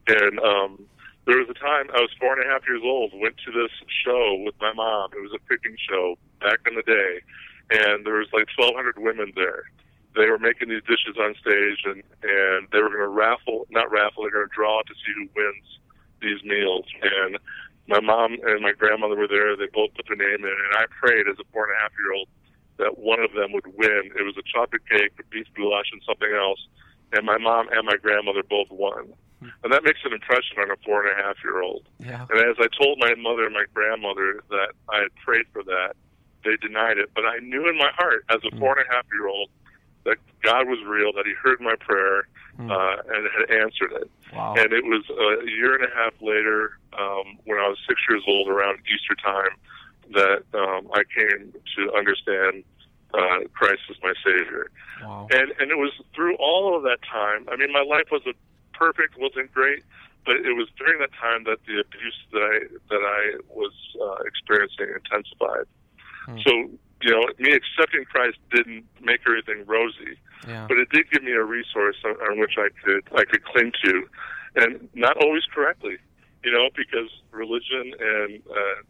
And 0.07 0.39
um, 0.39 0.85
there 1.25 1.39
was 1.39 1.47
a 1.49 1.57
time 1.57 1.87
I 1.95 2.01
was 2.01 2.11
four 2.19 2.37
and 2.37 2.43
a 2.43 2.51
half 2.51 2.67
years 2.67 2.81
old. 2.83 3.11
Went 3.15 3.37
to 3.45 3.51
this 3.51 3.71
show 4.05 4.35
with 4.43 4.55
my 4.59 4.73
mom. 4.73 5.11
It 5.15 5.21
was 5.21 5.31
a 5.33 5.41
cooking 5.47 5.77
show 5.89 6.17
back 6.41 6.59
in 6.67 6.75
the 6.75 6.83
day, 6.83 7.21
and 7.71 8.05
there 8.05 8.19
was 8.19 8.27
like 8.33 8.47
1,200 8.57 8.99
women 8.99 9.31
there. 9.35 9.63
They 10.15 10.29
were 10.29 10.37
making 10.37 10.69
these 10.69 10.83
dishes 10.83 11.17
on 11.17 11.33
stage, 11.39 11.81
and 11.85 12.03
and 12.23 12.67
they 12.71 12.81
were 12.81 12.89
going 12.89 13.07
to 13.07 13.15
raffle, 13.15 13.65
not 13.71 13.91
raffle. 13.91 14.23
They're 14.23 14.35
going 14.35 14.49
to 14.49 14.55
draw 14.55 14.81
to 14.83 14.93
see 14.93 15.13
who 15.15 15.29
wins 15.35 15.67
these 16.21 16.43
meals. 16.43 16.85
And 17.01 17.37
my 17.87 17.99
mom 17.99 18.37
and 18.43 18.61
my 18.61 18.71
grandmother 18.73 19.15
were 19.15 19.27
there. 19.27 19.55
They 19.55 19.71
both 19.73 19.93
put 19.95 20.07
their 20.07 20.19
name 20.19 20.43
in, 20.43 20.55
and 20.55 20.73
I 20.75 20.85
prayed 20.91 21.27
as 21.27 21.39
a 21.39 21.47
four 21.51 21.65
and 21.65 21.75
a 21.75 21.81
half 21.81 21.91
year 21.97 22.13
old 22.13 22.27
that 22.77 22.97
one 22.97 23.19
of 23.19 23.33
them 23.33 23.51
would 23.53 23.67
win. 23.67 24.11
It 24.17 24.23
was 24.23 24.35
a 24.37 24.43
chocolate 24.43 24.87
cake, 24.89 25.11
a 25.19 25.23
beef 25.29 25.47
goulash, 25.55 25.91
and 25.91 26.01
something 26.05 26.31
else. 26.33 26.59
And 27.11 27.25
my 27.25 27.37
mom 27.37 27.67
and 27.71 27.85
my 27.85 27.97
grandmother 27.97 28.41
both 28.43 28.71
won. 28.71 29.13
And 29.63 29.73
that 29.73 29.83
makes 29.83 29.99
an 30.05 30.13
impression 30.13 30.57
on 30.59 30.71
a 30.71 30.75
four 30.85 31.05
and 31.05 31.19
a 31.19 31.21
half 31.21 31.35
year 31.43 31.61
old. 31.61 31.83
Yeah. 31.99 32.25
And 32.29 32.39
as 32.39 32.55
I 32.59 32.67
told 32.81 32.97
my 32.99 33.13
mother 33.15 33.45
and 33.45 33.53
my 33.53 33.65
grandmother 33.73 34.41
that 34.49 34.71
I 34.89 34.99
had 34.99 35.13
prayed 35.23 35.45
for 35.51 35.63
that, 35.63 35.95
they 36.43 36.55
denied 36.57 36.97
it. 36.97 37.11
But 37.13 37.25
I 37.25 37.39
knew 37.39 37.67
in 37.67 37.77
my 37.77 37.91
heart, 37.95 38.25
as 38.29 38.39
a 38.45 38.55
four 38.57 38.77
and 38.77 38.85
a 38.87 38.93
half 38.93 39.05
year 39.11 39.27
old, 39.27 39.49
that 40.05 40.17
God 40.43 40.67
was 40.67 40.79
real, 40.85 41.13
that 41.13 41.25
He 41.25 41.33
heard 41.33 41.59
my 41.61 41.75
prayer, 41.79 42.27
uh, 42.59 42.95
and 43.07 43.27
had 43.37 43.51
answered 43.51 43.91
it. 43.93 44.09
Wow. 44.33 44.55
And 44.57 44.71
it 44.71 44.83
was 44.83 45.03
a 45.09 45.49
year 45.49 45.75
and 45.75 45.83
a 45.83 45.95
half 45.95 46.13
later, 46.21 46.77
um, 46.97 47.39
when 47.45 47.59
I 47.59 47.67
was 47.67 47.77
six 47.87 48.01
years 48.09 48.23
old, 48.27 48.47
around 48.47 48.79
Easter 48.87 49.15
time, 49.15 49.55
that 50.11 50.43
um, 50.53 50.89
I 50.93 51.03
came 51.03 51.53
to 51.53 51.93
understand 51.93 52.63
uh, 53.13 53.47
Christ 53.53 53.81
as 53.89 53.97
my 54.01 54.13
Savior. 54.23 54.71
Wow. 55.01 55.27
And 55.31 55.51
and 55.59 55.71
it 55.71 55.77
was 55.77 55.91
through 56.15 56.35
all 56.37 56.75
of 56.75 56.83
that 56.83 56.99
time. 57.09 57.47
I 57.51 57.55
mean, 57.55 57.71
my 57.71 57.83
life 57.83 58.07
wasn't 58.11 58.37
perfect, 58.73 59.17
wasn't 59.17 59.51
great, 59.53 59.83
but 60.25 60.35
it 60.37 60.55
was 60.55 60.67
during 60.77 60.99
that 60.99 61.13
time 61.13 61.43
that 61.45 61.59
the 61.65 61.79
abuse 61.79 62.19
that 62.31 62.41
I 62.41 62.59
that 62.89 63.01
I 63.01 63.21
was 63.49 63.73
uh, 64.01 64.23
experiencing 64.25 64.93
intensified. 64.95 65.65
Hmm. 66.25 66.37
So 66.45 66.51
you 67.03 67.11
know, 67.11 67.27
me 67.37 67.51
accepting 67.53 68.05
Christ 68.05 68.37
didn't 68.51 68.85
make 69.01 69.19
everything 69.27 69.65
rosy, 69.65 70.17
Yeah. 70.47 70.65
but 70.69 70.77
it 70.77 70.89
did 70.89 71.11
give 71.11 71.21
me 71.21 71.33
a 71.33 71.43
resource 71.43 71.97
on, 72.05 72.15
on 72.27 72.39
which 72.39 72.55
I 72.57 72.69
could 72.83 73.03
I 73.13 73.25
could 73.25 73.43
cling 73.43 73.73
to, 73.83 74.07
and 74.55 74.89
not 74.93 75.17
always 75.17 75.43
correctly, 75.53 75.97
you 76.45 76.51
know, 76.51 76.69
because 76.75 77.09
religion 77.31 77.93
and 77.99 78.41
uh, 78.49 78.55
and 78.55 78.63
all 78.63 78.79
of 78.79 78.82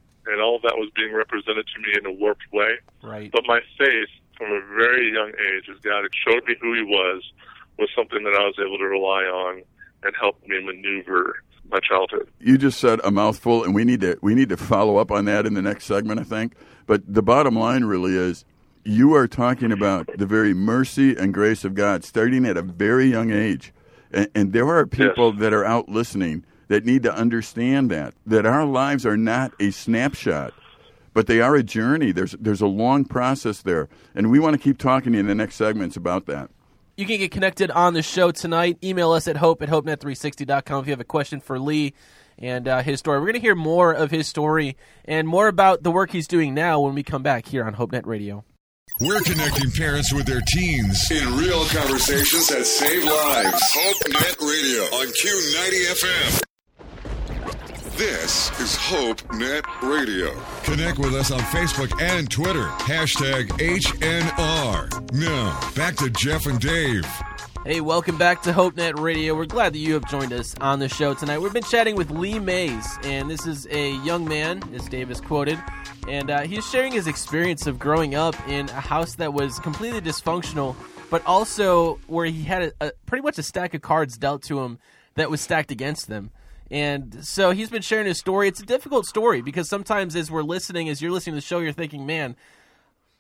that 0.64 0.76
was 0.76 0.90
being 0.96 1.14
represented 1.14 1.66
to 1.68 1.82
me 1.82 1.94
in 1.98 2.06
a 2.06 2.12
warped 2.12 2.52
way. 2.52 2.80
Right. 3.04 3.32
But 3.32 3.44
my 3.46 3.60
faith, 3.78 4.10
from 4.38 4.48
a 4.52 4.62
very 4.76 5.14
young 5.14 5.30
age, 5.30 5.70
as 5.70 5.80
God 5.80 6.04
had 6.04 6.12
showed 6.16 6.46
me 6.48 6.56
who 6.60 6.74
He 6.74 6.84
was, 6.84 7.24
was 7.78 7.90
something 7.96 8.24
that 8.24 8.34
I 8.34 8.44
was 8.44 8.56
able 8.60 8.78
to 8.78 8.86
rely 8.86 9.24
on 9.24 9.64
and 10.04 10.14
helped 10.20 10.48
me 10.48 10.64
maneuver 10.64 11.36
my 11.70 11.80
childhood. 11.80 12.30
You 12.40 12.58
just 12.58 12.80
said 12.80 13.00
a 13.04 13.12
mouthful, 13.12 13.64
and 13.64 13.74
we 13.74 13.84
need 13.84 14.02
to 14.02 14.18
we 14.22 14.36
need 14.36 14.50
to 14.50 14.58
follow 14.58 14.98
up 14.98 15.12
on 15.12 15.26
that 15.26 15.46
in 15.46 15.54
the 15.54 15.62
next 15.62 15.86
segment, 15.86 16.20
I 16.20 16.24
think. 16.24 16.56
But 16.86 17.02
the 17.08 17.24
bottom 17.24 17.56
line 17.56 17.86
really 17.86 18.16
is, 18.16 18.46
you 18.84 19.16
are 19.16 19.28
talking 19.28 19.72
about 19.72 20.10
the 20.18 20.26
very 20.26 20.54
mercy 20.54 21.16
and 21.16 21.34
grace 21.34 21.64
of 21.64 21.74
God, 21.74 22.04
starting 22.04 22.46
at 22.46 22.58
a 22.58 22.62
very 22.62 23.06
young 23.06 23.32
age, 23.32 23.74
and, 24.12 24.30
and 24.36 24.54
there 24.54 24.68
are 24.68 24.86
people 24.86 25.32
that 25.34 25.54
are 25.54 25.64
out 25.64 25.88
listening 25.90 26.46
that 26.74 26.86
need 26.86 27.04
to 27.04 27.14
understand 27.14 27.92
that 27.92 28.16
that 28.26 28.48
our 28.48 28.66
lives 28.66 29.06
are 29.06 29.16
not 29.16 29.54
a 29.60 29.70
snapshot. 29.70 30.56
But 31.14 31.28
they 31.28 31.40
are 31.40 31.56
a 31.56 31.62
journey. 31.62 32.12
There's 32.12 32.32
there's 32.40 32.62
a 32.62 32.68
long 32.68 33.06
process 33.06 33.62
there, 33.62 33.90
and 34.16 34.32
we 34.32 34.40
want 34.40 34.56
to 34.56 34.58
keep 34.58 34.80
talking 34.80 35.14
in 35.14 35.28
the 35.28 35.36
next 35.36 35.56
segments 35.56 35.96
about 35.96 36.26
that. 36.26 36.50
You 36.98 37.06
can 37.06 37.20
get 37.20 37.30
connected 37.30 37.70
on 37.70 37.94
the 37.94 38.02
show 38.02 38.32
tonight. 38.32 38.80
Email 38.84 39.12
us 39.12 39.28
at 39.28 39.38
hope 39.38 39.62
at 39.62 39.70
hopenet360.com 39.70 40.82
if 40.82 40.88
you 40.88 40.92
have 40.92 41.00
a 41.00 41.04
question 41.04 41.40
for 41.40 41.60
Lee 41.60 41.94
and 42.40 42.68
uh, 42.68 42.82
his 42.82 42.98
story. 42.98 43.20
We're 43.20 43.28
going 43.28 43.36
to 43.36 43.40
hear 43.40 43.56
more 43.56 43.94
of 43.94 44.10
his 44.10 44.28
story 44.28 44.76
and 45.06 45.28
more 45.28 45.48
about 45.48 45.84
the 45.84 45.92
work 45.92 46.10
he's 46.10 46.28
doing 46.28 46.56
now 46.56 46.80
when 46.80 46.96
we 46.96 47.04
come 47.04 47.22
back 47.22 47.46
here 47.46 47.64
on 47.64 47.76
HopeNet 47.76 48.08
Radio. 48.08 48.44
We're 49.00 49.22
connecting 49.22 49.70
parents 49.72 50.12
with 50.12 50.26
their 50.26 50.42
teens 50.42 51.10
in 51.12 51.38
real 51.38 51.66
conversations 51.66 52.48
that 52.48 52.66
save 52.66 53.04
lives. 53.04 53.62
HopeNet 53.76 54.40
Radio 54.42 54.82
on 54.98 55.08
Q90 55.08 55.86
FM. 55.94 56.44
This 57.98 58.50
is 58.60 58.76
HopeNet 58.76 59.64
Radio. 59.84 60.34
Connect 60.64 60.98
with 60.98 61.14
us 61.14 61.30
on 61.30 61.40
Facebook 61.42 62.02
and 62.02 62.28
Twitter. 62.28 62.66
Hashtag 62.80 63.50
HNR. 63.60 65.12
Now, 65.14 65.72
back 65.76 65.96
to 65.98 66.10
Jeff 66.10 66.48
and 66.48 66.60
Dave. 66.60 67.06
Hey, 67.64 67.82
welcome 67.82 68.18
back 68.18 68.42
to 68.42 68.52
HopeNet 68.52 68.98
Radio. 69.00 69.36
We're 69.36 69.46
glad 69.46 69.74
that 69.74 69.78
you 69.78 69.94
have 69.94 70.10
joined 70.10 70.34
us 70.34 70.56
on 70.60 70.80
the 70.80 70.90
show 70.90 71.14
tonight. 71.14 71.38
We've 71.38 71.54
been 71.54 71.62
chatting 71.62 71.96
with 71.96 72.10
Lee 72.10 72.40
Mays, 72.40 72.98
and 73.04 73.30
this 73.30 73.46
is 73.46 73.68
a 73.70 73.92
young 73.98 74.28
man, 74.28 74.64
as 74.74 74.90
Dave 74.90 75.10
has 75.10 75.22
quoted, 75.22 75.62
and 76.08 76.32
uh, 76.32 76.42
he's 76.42 76.68
sharing 76.68 76.94
his 76.94 77.06
experience 77.06 77.68
of 77.68 77.78
growing 77.78 78.16
up 78.16 78.36
in 78.50 78.70
a 78.70 78.82
house 78.82 79.14
that 79.16 79.36
was 79.36 79.60
completely 79.60 80.02
dysfunctional, 80.02 80.76
but 81.12 81.24
also 81.28 82.00
where 82.08 82.26
he 82.26 82.42
had 82.42 82.64
a, 82.64 82.88
a, 82.88 82.92
pretty 83.06 83.22
much 83.22 83.38
a 83.38 83.44
stack 83.44 83.76
of 83.76 83.84
cards 83.84 84.18
dealt 84.18 84.42
to 84.42 84.62
him 84.62 84.80
that 85.14 85.30
was 85.30 85.42
stacked 85.42 85.70
against 85.70 86.08
them. 86.08 86.32
And 86.74 87.24
so 87.24 87.52
he's 87.52 87.70
been 87.70 87.82
sharing 87.82 88.08
his 88.08 88.18
story. 88.18 88.48
It's 88.48 88.60
a 88.60 88.66
difficult 88.66 89.06
story 89.06 89.42
because 89.42 89.70
sometimes 89.70 90.16
as 90.16 90.32
we're 90.32 90.42
listening, 90.42 90.90
as 90.90 91.02
you're 91.02 91.12
listening 91.12 91.34
to 91.34 91.38
the 91.38 91.46
show, 91.46 91.60
you're 91.60 91.72
thinking, 91.72 92.06
man, 92.06 92.36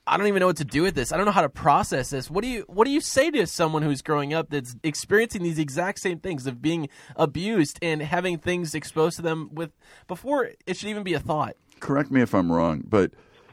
I 0.05 0.17
don't 0.17 0.27
even 0.27 0.39
know 0.39 0.47
what 0.47 0.57
to 0.57 0.65
do 0.65 0.81
with 0.81 0.95
this. 0.95 1.11
I 1.13 1.17
don't 1.17 1.25
know 1.25 1.31
how 1.31 1.43
to 1.43 1.49
process 1.49 2.09
this. 2.09 2.29
What 2.29 2.43
do 2.43 2.49
you 2.49 2.65
what 2.67 2.85
do 2.85 2.91
you 2.91 2.99
say 2.99 3.31
to 3.31 3.47
someone 3.47 3.83
who's 3.83 4.01
growing 4.01 4.33
up 4.33 4.49
that's 4.49 4.75
experiencing 4.83 5.43
these 5.43 5.59
exact 5.59 5.99
same 5.99 6.19
things 6.19 6.45
of 6.47 6.61
being 6.61 6.89
abused 7.15 7.79
and 7.81 8.01
having 8.01 8.37
things 8.37 8.75
exposed 8.75 9.15
to 9.17 9.21
them 9.21 9.49
with 9.53 9.71
before 10.07 10.49
it 10.65 10.75
should 10.75 10.89
even 10.89 11.03
be 11.03 11.13
a 11.13 11.19
thought? 11.19 11.55
correct 11.83 12.09
me 12.09 12.21
if 12.21 12.33
I'm 12.33 12.51
wrong, 12.51 12.81
but 12.87 13.11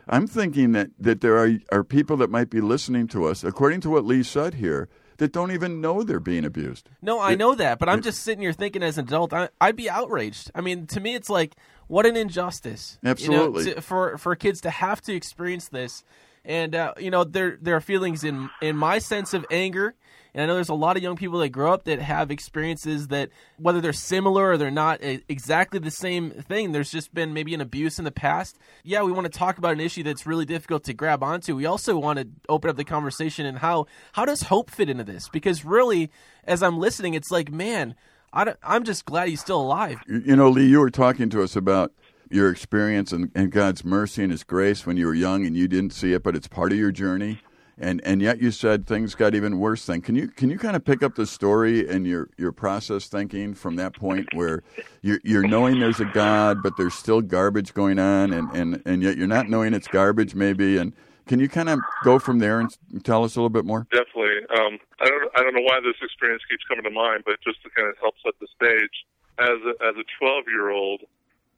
I'm 0.09 0.27
thinking 0.27 0.73
that, 0.73 0.91
that 0.99 1.21
there 1.21 1.37
are, 1.37 1.59
are 1.73 1.85
people 1.85 2.17
that 2.19 2.31
might 2.31 2.49
be 2.49 2.61
listening 2.61 3.09
to 3.09 3.27
us, 3.27 3.45
according 3.45 3.81
to 3.83 3.91
what 3.91 4.05
Lee 4.05 4.23
said 4.23 4.55
here, 4.55 4.89
that 5.21 5.33
don't 5.33 5.53
even 5.53 5.83
know 5.83 6.03
they're 6.03 6.19
being 6.19 6.47
abused. 6.47 6.89
No, 7.03 7.21
I 7.21 7.35
know 7.35 7.55
that, 7.55 7.79
but 7.79 7.91
I'm 7.91 8.01
just 8.01 8.23
sitting 8.23 8.41
here 8.41 8.55
thinking 8.55 8.83
as 8.83 8.97
an 8.97 9.05
adult, 9.07 9.35
I, 9.35 9.51
I'd 9.61 9.77
be 9.77 9.89
outraged. 9.89 10.51
I 10.55 10.63
mean, 10.63 10.87
to 10.89 10.99
me, 11.01 11.15
it's 11.15 11.29
like 11.29 11.57
what 11.89 12.07
an 12.07 12.17
injustice. 12.17 12.99
you 13.03 13.07
know, 13.07 13.11
Absolutely. 13.11 13.65
to- 13.75 13.81
for 13.83 14.17
for 14.17 14.35
kids 14.35 14.63
to 14.63 14.71
have 14.71 15.03
to 15.03 15.15
experience 15.15 15.69
this, 15.69 16.05
and 16.43 16.75
uh, 16.75 16.95
you 16.99 17.11
know, 17.11 17.25
there 17.25 17.59
there 17.61 17.77
are 17.77 17.83
feelings 17.83 18.25
in 18.25 18.49
in 18.63 18.77
my 18.77 18.99
sense 18.99 19.35
of 19.35 19.45
anger. 19.51 19.95
And 20.35 20.43
I 20.43 20.47
know 20.47 20.55
there's 20.55 20.69
a 20.69 20.75
lot 20.75 20.97
of 20.97 21.03
young 21.03 21.17
people 21.17 21.39
that 21.41 21.49
grow 21.51 21.73
up 21.73 21.85
that 21.85 22.01
have 22.01 22.31
experiences 22.31 23.09
that, 23.09 23.31
whether 23.59 23.81
they're 23.81 23.93
similar 23.93 24.51
or 24.51 24.57
they're 24.57 24.71
not 24.71 24.99
exactly 25.03 25.79
the 25.79 25.91
same 25.91 26.31
thing, 26.31 26.73
there's 26.73 26.91
just 26.91 27.13
been 27.13 27.33
maybe 27.33 27.55
an 27.55 27.61
abuse 27.61 27.99
in 27.99 28.05
the 28.05 28.11
past. 28.11 28.59
Yeah, 28.85 29.03
we 29.03 29.13
want 29.13 29.31
to 29.31 29.39
talk 29.39 29.59
about 29.59 29.73
an 29.73 29.81
issue 29.81 30.03
that's 30.03 30.27
really 30.27 30.45
difficult 30.45 30.85
to 30.85 30.95
grab 30.95 31.23
onto. 31.23 31.57
We 31.57 31.67
also 31.67 31.99
want 31.99 32.19
to 32.19 32.29
open 32.49 32.71
up 32.71 32.77
the 32.77 32.85
conversation 32.85 33.47
and 33.47 33.59
how 33.59 33.87
how 34.13 34.25
does 34.25 34.43
hope 34.43 34.71
fit 34.71 34.89
into 34.89 35.05
this? 35.05 35.29
Because 35.29 35.65
really, 35.65 36.11
as 36.45 36.63
I'm 36.63 36.79
listening, 36.79 37.15
it's 37.15 37.31
like, 37.31 37.51
man, 37.51 37.95
I 38.33 38.55
I'm 38.63 38.85
just 38.85 39.05
glad 39.05 39.29
he's 39.29 39.41
still 39.41 39.61
alive. 39.61 40.01
You 40.07 40.23
you 40.25 40.37
know, 40.37 40.49
Lee, 40.49 40.67
you 40.67 40.81
were 40.81 40.91
talking 40.91 41.29
to 41.31 41.43
us 41.43 41.57
about 41.57 41.93
your 42.31 42.51
experience 42.51 43.13
and, 43.13 43.31
and 43.35 43.51
God's 43.51 43.85
mercy 43.85 44.23
and 44.23 44.31
His 44.31 44.45
grace 44.45 44.87
when 44.87 44.97
you 44.97 45.07
were 45.07 45.15
young 45.15 45.45
and 45.45 45.57
you 45.57 45.67
didn't 45.67 45.93
see 45.93 46.13
it, 46.13 46.23
but 46.23 46.37
it's 46.37 46.47
part 46.47 46.73
of 46.73 46.79
your 46.79 46.93
journey. 46.93 47.41
And 47.81 48.03
and 48.05 48.21
yet 48.21 48.43
you 48.43 48.51
said 48.51 48.87
things 48.87 49.15
got 49.15 49.35
even 49.35 49.59
worse. 49.59 49.87
Then 49.87 50.03
can 50.03 50.15
you 50.15 50.29
can 50.29 50.51
you 50.51 50.59
kind 50.59 50.77
of 50.77 50.85
pick 50.85 51.03
up 51.03 51.15
the 51.15 51.27
story 51.27 51.89
and 51.89 52.07
your 52.07 52.29
your 52.37 52.53
process 52.53 53.07
thinking 53.07 53.55
from 53.55 53.77
that 53.77 53.95
point 53.95 54.29
where 54.35 54.63
you're 55.01 55.21
you're 55.25 55.47
knowing 55.47 55.81
there's 55.81 55.99
a 55.99 56.05
God, 56.05 56.63
but 56.63 56.77
there's 56.77 56.95
still 56.95 57.23
garbage 57.23 57.73
going 57.73 57.99
on, 57.99 58.35
and 58.35 58.51
and 58.53 58.83
and 58.85 59.03
yet 59.03 59.17
you're 59.17 59.27
not 59.27 59.49
knowing 59.49 59.73
it's 59.73 59.89
garbage 59.89 60.35
maybe. 60.35 60.77
And 60.77 60.93
can 61.27 61.41
you 61.41 61.49
kind 61.49 61.71
of 61.71 61.81
go 62.05 62.19
from 62.19 62.39
there 62.39 62.61
and 62.61 62.71
tell 63.03 63.25
us 63.25 63.37
a 63.37 63.39
little 63.41 63.49
bit 63.49 63.65
more? 63.65 63.87
Definitely. 63.91 64.45
Um, 64.59 64.79
I 65.01 65.09
don't. 65.09 65.31
I 65.37 65.43
don't 65.43 65.55
know 65.55 65.63
why 65.63 65.81
this 65.81 65.97
experience 66.03 66.43
keeps 66.51 66.65
coming 66.69 66.85
to 66.85 66.91
mind, 66.91 67.23
but 67.25 67.37
just 67.43 67.63
to 67.63 67.71
kind 67.71 67.89
of 67.89 67.97
help 67.99 68.15
set 68.23 68.35
the 68.41 68.49
stage. 68.55 69.07
As 69.39 69.57
a, 69.65 69.73
as 69.89 69.97
a 69.97 70.05
12 70.19 70.45
year 70.49 70.69
old, 70.69 71.01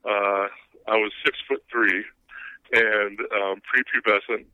uh, 0.04 0.46
I 0.86 0.96
was 1.02 1.10
six 1.24 1.36
foot 1.48 1.64
three 1.68 2.04
and 2.72 3.20
um, 3.20 3.60
prepubescent, 3.68 4.44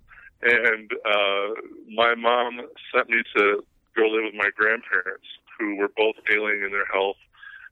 and 0.43 0.91
uh, 0.93 1.49
my 1.95 2.15
mom 2.15 2.61
sent 2.95 3.11
me 3.11 3.23
to 3.37 3.65
go 3.97 4.07
live 4.07 4.25
with 4.31 4.39
my 4.39 4.51
grandparents, 4.55 5.27
who 5.59 5.77
were 5.77 5.91
both 5.97 6.15
ailing 6.31 6.63
in 6.65 6.71
their 6.71 6.87
health. 6.87 7.19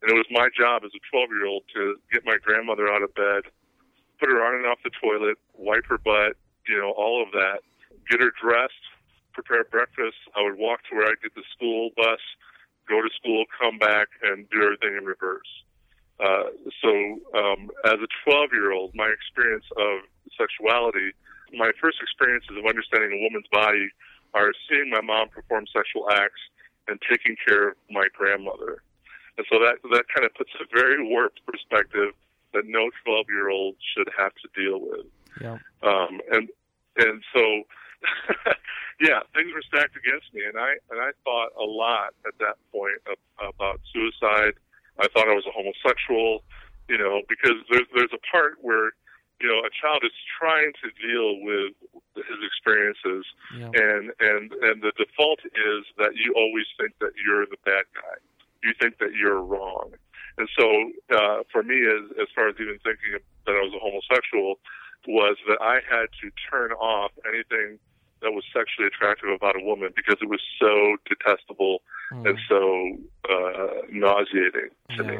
And 0.02 0.10
it 0.10 0.14
was 0.14 0.26
my 0.30 0.48
job 0.58 0.82
as 0.84 0.90
a 0.90 1.02
12 1.10 1.30
year 1.30 1.46
old 1.46 1.62
to 1.74 1.96
get 2.12 2.24
my 2.24 2.36
grandmother 2.42 2.90
out 2.90 3.02
of 3.02 3.14
bed, 3.14 3.46
put 4.18 4.28
her 4.28 4.42
on 4.42 4.56
and 4.56 4.66
off 4.66 4.78
the 4.82 4.90
toilet, 5.00 5.38
wipe 5.54 5.86
her 5.86 5.98
butt, 5.98 6.36
you 6.68 6.76
know, 6.76 6.90
all 6.90 7.22
of 7.22 7.30
that, 7.32 7.62
get 8.10 8.20
her 8.20 8.32
dressed, 8.42 8.84
prepare 9.32 9.64
breakfast. 9.64 10.18
I 10.34 10.42
would 10.42 10.58
walk 10.58 10.80
to 10.90 10.96
where 10.96 11.06
I'd 11.06 11.22
get 11.22 11.34
the 11.34 11.46
school 11.54 11.90
bus, 11.96 12.20
go 12.88 13.00
to 13.00 13.08
school, 13.14 13.44
come 13.60 13.78
back, 13.78 14.08
and 14.22 14.48
do 14.50 14.62
everything 14.62 14.98
in 14.98 15.04
reverse. 15.04 15.48
Uh, 16.18 16.48
so, 16.82 16.90
um, 17.36 17.70
as 17.84 18.00
a 18.00 18.08
12 18.24 18.50
year 18.52 18.72
old, 18.72 18.92
my 18.94 19.08
experience 19.08 19.66
of 19.76 20.00
sexuality, 20.36 21.12
my 21.52 21.70
first 21.80 21.98
experiences 22.02 22.56
of 22.56 22.64
understanding 22.66 23.12
a 23.12 23.20
woman's 23.22 23.48
body 23.52 23.88
are 24.34 24.52
seeing 24.68 24.90
my 24.90 25.00
mom 25.00 25.28
perform 25.28 25.64
sexual 25.72 26.10
acts 26.10 26.40
and 26.88 27.00
taking 27.08 27.36
care 27.46 27.70
of 27.70 27.76
my 27.90 28.06
grandmother. 28.12 28.82
And 29.38 29.46
so 29.50 29.58
that 29.58 29.82
that 29.92 30.04
kind 30.14 30.24
of 30.24 30.34
puts 30.34 30.50
a 30.60 30.64
very 30.72 31.02
warped 31.08 31.40
perspective 31.46 32.14
that 32.54 32.64
no 32.66 32.90
12 33.04 33.26
year 33.28 33.50
old 33.50 33.76
should 33.94 34.08
have 34.16 34.32
to 34.40 34.48
deal 34.56 34.80
with. 34.80 35.06
Yeah. 35.40 35.58
Um, 35.82 36.20
and 36.32 36.48
and 36.96 37.22
so, 37.34 37.42
yeah, 39.00 39.20
things 39.34 39.52
were 39.52 39.62
stacked 39.68 39.96
against 39.96 40.32
me, 40.32 40.42
and 40.48 40.56
I 40.56 40.80
and 40.90 41.00
I 41.00 41.12
thought 41.24 41.52
a 41.60 41.64
lot 41.64 42.14
at 42.26 42.38
that 42.40 42.56
point 42.72 43.00
of, 43.06 43.18
about 43.54 43.80
suicide. 43.92 44.54
I 44.98 45.08
thought 45.12 45.28
I 45.28 45.36
was 45.36 45.44
a 45.44 45.52
homosexual, 45.52 46.42
you 46.88 46.96
know, 46.96 47.20
because 47.28 47.60
there's 47.70 47.86
there's 47.94 48.14
a 48.14 48.22
part 48.32 48.56
where 48.62 48.92
you 49.40 49.48
know 49.48 49.60
a 49.60 49.70
child 49.70 50.02
is 50.04 50.12
trying 50.38 50.72
to 50.82 50.88
deal 50.96 51.40
with 51.44 51.72
his 52.16 52.40
experiences, 52.46 53.24
Yeah. 53.54 53.70
and 53.74 54.12
and 54.20 54.52
and 54.52 54.82
the 54.82 54.92
default 54.96 55.40
is 55.44 55.84
that 55.98 56.16
you 56.16 56.32
always 56.36 56.66
think 56.78 56.92
that 57.00 57.12
you're 57.22 57.46
the 57.46 57.58
bad 57.64 57.84
guy. 57.94 58.16
You 58.62 58.72
think 58.80 58.98
that 58.98 59.12
you're 59.14 59.42
wrong. 59.42 59.92
And 60.38 60.48
so, 60.58 60.66
uh, 61.14 61.42
for 61.52 61.62
me, 61.62 61.80
as 61.86 62.10
as 62.20 62.28
far 62.34 62.48
as 62.48 62.56
even 62.60 62.78
thinking 62.84 63.12
that 63.46 63.52
I 63.54 63.60
was 63.60 63.72
a 63.74 63.78
homosexual, 63.80 64.58
was 65.06 65.36
that 65.48 65.58
I 65.60 65.80
had 65.88 66.06
to 66.22 66.30
turn 66.50 66.72
off 66.72 67.12
anything 67.28 67.78
that 68.22 68.32
was 68.32 68.44
sexually 68.52 68.88
attractive 68.88 69.28
about 69.28 69.56
a 69.60 69.64
woman 69.64 69.90
because 69.94 70.16
it 70.22 70.28
was 70.28 70.40
so 70.58 70.96
detestable 71.06 71.82
and 72.10 72.38
so 72.48 72.96
uh, 73.28 73.82
nauseating 73.90 74.70
to 74.96 75.04
Yeah. 75.04 75.10
me. 75.10 75.18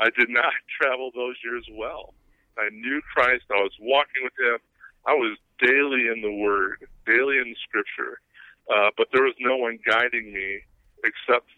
I 0.00 0.10
did 0.10 0.28
not 0.28 0.52
travel 0.80 1.10
those 1.14 1.36
years 1.42 1.66
well. 1.72 2.14
I 2.60 2.68
knew 2.70 3.00
Christ. 3.14 3.44
I 3.50 3.62
was 3.62 3.72
walking 3.80 4.22
with 4.22 4.36
Him. 4.38 4.58
I 5.06 5.14
was 5.14 5.38
daily 5.58 6.08
in 6.12 6.20
the 6.22 6.32
Word, 6.32 6.86
daily 7.06 7.38
in 7.38 7.54
Scripture, 7.68 8.20
uh, 8.68 8.90
but 8.96 9.08
there 9.12 9.22
was 9.22 9.34
no 9.40 9.56
one 9.56 9.78
guiding 9.86 10.32
me 10.32 10.60
except 11.04 11.48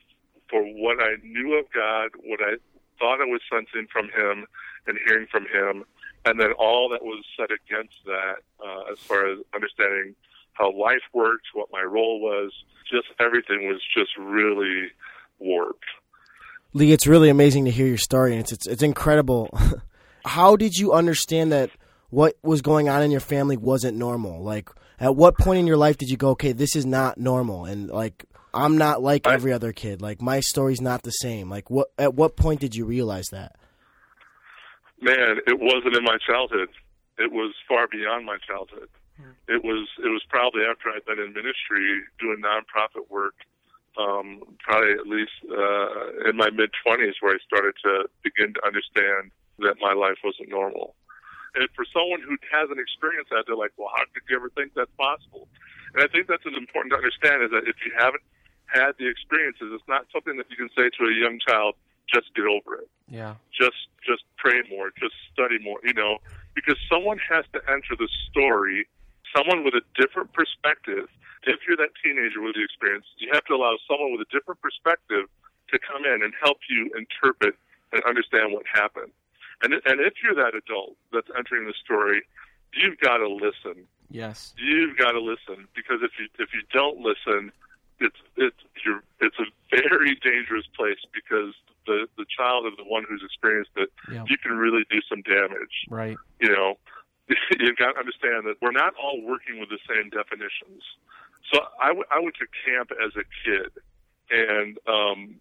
for 0.49 0.63
what 0.63 1.03
I 1.03 1.17
knew 1.25 1.59
of 1.59 1.67
God, 1.75 2.11
what 2.23 2.41
I 2.41 2.55
thought 2.99 3.21
I 3.21 3.27
was 3.27 3.41
sensing 3.51 3.89
from 3.93 4.07
Him 4.07 4.47
and 4.87 4.99
hearing 5.07 5.27
from 5.31 5.47
Him, 5.47 5.85
and 6.25 6.39
then 6.39 6.53
all 6.53 6.89
that 6.91 7.03
was 7.03 7.25
set 7.37 7.51
against 7.51 7.97
that, 8.07 8.37
uh, 8.65 8.93
as 8.93 8.99
far 9.01 9.27
as 9.27 9.39
understanding 9.55 10.15
how 10.53 10.71
life 10.73 11.03
worked, 11.13 11.47
what 11.55 11.69
my 11.73 11.83
role 11.83 12.21
was, 12.21 12.53
just 12.91 13.09
everything 13.19 13.67
was 13.67 13.81
just 13.97 14.11
really 14.19 14.89
warped. 15.39 15.85
Lee, 16.75 16.93
it's 16.93 17.07
really 17.07 17.29
amazing 17.29 17.65
to 17.65 17.71
hear 17.71 17.87
your 17.87 17.99
story, 17.99 18.33
and 18.33 18.41
it's 18.41 18.53
it's, 18.53 18.67
it's 18.67 18.83
incredible. 18.83 19.51
How 20.25 20.57
did 20.57 20.77
you 20.77 20.93
understand 20.93 21.53
that 21.53 21.71
what 22.11 22.37
was 22.43 22.63
going 22.63 22.89
on 22.89 23.03
in 23.03 23.11
your 23.11 23.21
family 23.21 23.57
wasn't 23.57 23.97
normal? 23.97 24.43
Like, 24.43 24.71
at 25.01 25.17
what 25.17 25.37
point 25.39 25.59
in 25.59 25.67
your 25.67 25.77
life 25.77 25.99
did 25.99 26.11
you 26.11 26.17
go, 26.17 26.31
okay, 26.31 26.53
this 26.53 26.77
is 26.77 26.87
not 26.87 27.19
normal, 27.19 27.65
and 27.65 27.89
like, 27.91 28.25
I'm 28.55 28.77
not 28.79 29.03
like 29.03 29.27
I- 29.27 29.35
every 29.35 29.53
other 29.53 29.73
kid. 29.73 30.03
Like, 30.03 30.21
my 30.21 30.41
story's 30.41 30.81
not 30.81 31.03
the 31.03 31.11
same. 31.11 31.49
Like, 31.51 31.71
what? 31.71 31.89
At 31.99 32.15
what 32.15 32.37
point 32.37 32.61
did 32.61 32.75
you 32.75 32.85
realize 32.85 33.27
that? 33.33 33.57
man, 35.01 35.39
it 35.49 35.59
wasn't 35.59 35.97
in 35.97 36.05
my 36.05 36.17
childhood. 36.25 36.69
It 37.19 37.33
was 37.33 37.53
far 37.69 37.89
beyond 37.89 38.25
my 38.25 38.39
childhood. 38.47 38.89
It 39.49 39.63
was 39.65 39.89
it 39.99 40.09
was 40.09 40.23
probably 40.29 40.63
after 40.63 40.91
I'd 40.91 41.05
been 41.05 41.19
in 41.19 41.33
ministry 41.33 42.01
doing 42.21 42.41
nonprofit 42.43 43.11
work, 43.11 43.35
um, 43.99 44.43
probably 44.59 44.93
at 44.93 45.07
least 45.07 45.33
uh, 45.51 46.29
in 46.31 46.37
my 46.37 46.51
mid 46.51 46.71
twenties, 46.85 47.15
where 47.21 47.35
I 47.35 47.39
started 47.47 47.75
to 47.85 48.09
begin 48.23 48.55
to 48.55 48.61
understand 48.67 49.31
that 49.63 49.81
my 49.81 49.93
life 49.93 50.19
wasn't 50.23 50.51
normal. 50.51 50.95
And 51.55 51.69
for 51.77 51.85
someone 51.93 52.23
who 52.23 52.37
hasn't 52.51 52.81
experienced 52.81 53.31
that, 53.31 53.45
they're 53.47 53.57
like, 53.57 53.73
"Well, 53.77 53.93
how 53.95 54.05
could 54.13 54.23
you 54.29 54.37
ever 54.37 54.49
think 54.51 54.73
that's 54.75 54.93
possible?" 54.97 55.49
And 55.95 56.03
I 56.03 56.09
think 56.09 56.27
that's 56.27 56.45
what's 56.45 56.57
important 56.57 56.93
to 56.93 56.97
understand 56.97 57.43
is 57.43 57.51
that 57.51 57.69
if 57.69 57.77
you 57.85 57.93
haven't 57.97 58.23
had 58.67 58.97
the 58.97 59.07
experiences, 59.07 59.69
it's 59.73 59.87
not 59.89 60.07
something 60.13 60.37
that 60.37 60.49
you 60.49 60.57
can 60.57 60.71
say 60.73 60.89
to 60.89 61.03
a 61.05 61.13
young 61.13 61.39
child, 61.41 61.77
"Just 62.09 62.35
get 62.35 62.47
over 62.47 62.77
it." 62.77 62.89
Yeah. 63.09 63.37
just 63.53 63.89
just 64.03 64.25
pray 64.39 64.63
more, 64.71 64.91
just 64.99 65.15
study 65.33 65.59
more, 65.59 65.79
you 65.85 65.93
know, 65.93 66.19
because 66.55 66.79
someone 66.89 67.19
has 67.19 67.45
to 67.53 67.61
enter 67.71 67.95
the 67.95 68.09
story, 68.31 68.89
someone 69.37 69.65
with 69.65 69.75
a 69.75 69.83
different 69.95 70.33
perspective. 70.33 71.09
If 71.45 71.61
you're 71.69 71.77
that 71.77 71.91
teenager 72.03 72.41
with 72.41 72.55
the 72.55 72.65
experience, 72.65 73.05
you 73.19 73.29
have 73.33 73.45
to 73.47 73.55
allow 73.55 73.77
someone 73.87 74.13
with 74.13 74.23
a 74.23 74.31
different 74.33 74.63
perspective 74.63 75.29
to 75.69 75.79
come 75.79 76.05
in 76.05 76.23
and 76.23 76.33
help 76.43 76.59
you 76.71 76.91
interpret 76.97 77.55
and 77.93 78.03
understand 78.05 78.53
what 78.53 78.65
happened. 78.67 79.13
And 79.63 79.75
and 79.75 80.01
if 80.01 80.15
you're 80.23 80.35
that 80.35 80.55
adult 80.55 80.97
that's 81.13 81.29
entering 81.37 81.67
the 81.67 81.75
story, 81.85 82.23
you've 82.75 82.99
got 82.99 83.19
to 83.19 83.29
listen. 83.29 83.87
Yes. 84.11 84.55
You've 84.59 84.97
got 84.97 85.13
to 85.13 85.21
listen 85.21 85.69
because 85.75 86.01
if 86.03 86.13
you 86.19 86.29
if 86.39 86.51
you 86.53 86.63
don't 86.73 86.99
listen, 86.99 87.53
it's 88.01 88.17
it's 88.37 88.57
you're 88.85 89.03
it's 89.21 89.39
a 89.39 89.47
very 89.71 90.17
dangerous 90.23 90.67
place 90.77 91.01
because 91.15 91.55
the 91.87 92.07
the 92.17 92.27
child 92.27 92.67
is 92.67 92.73
the 92.77 92.85
one 92.85 93.05
who's 93.09 93.23
experienced 93.25 93.71
it. 93.77 93.91
Yeah. 94.11 94.25
You 94.27 94.37
can 94.39 94.53
really 94.53 94.85
do 94.91 95.01
some 95.09 95.23
damage. 95.23 95.87
Right. 95.89 96.17
You 96.41 96.51
know, 96.51 96.75
you've 97.59 97.77
got 97.77 97.93
to 97.93 97.99
understand 97.99 98.47
that 98.47 98.57
we're 98.61 98.73
not 98.73 98.95
all 99.03 99.23
working 99.23 99.61
with 99.61 99.69
the 99.69 99.79
same 99.89 100.11
definitions. 100.11 100.83
So 101.53 101.61
I, 101.83 101.89
w- 101.89 102.07
I 102.11 102.21
went 102.21 102.37
to 102.37 102.47
camp 102.65 102.91
as 103.05 103.13
a 103.17 103.25
kid, 103.45 103.73
and 104.31 104.79
um, 104.87 105.37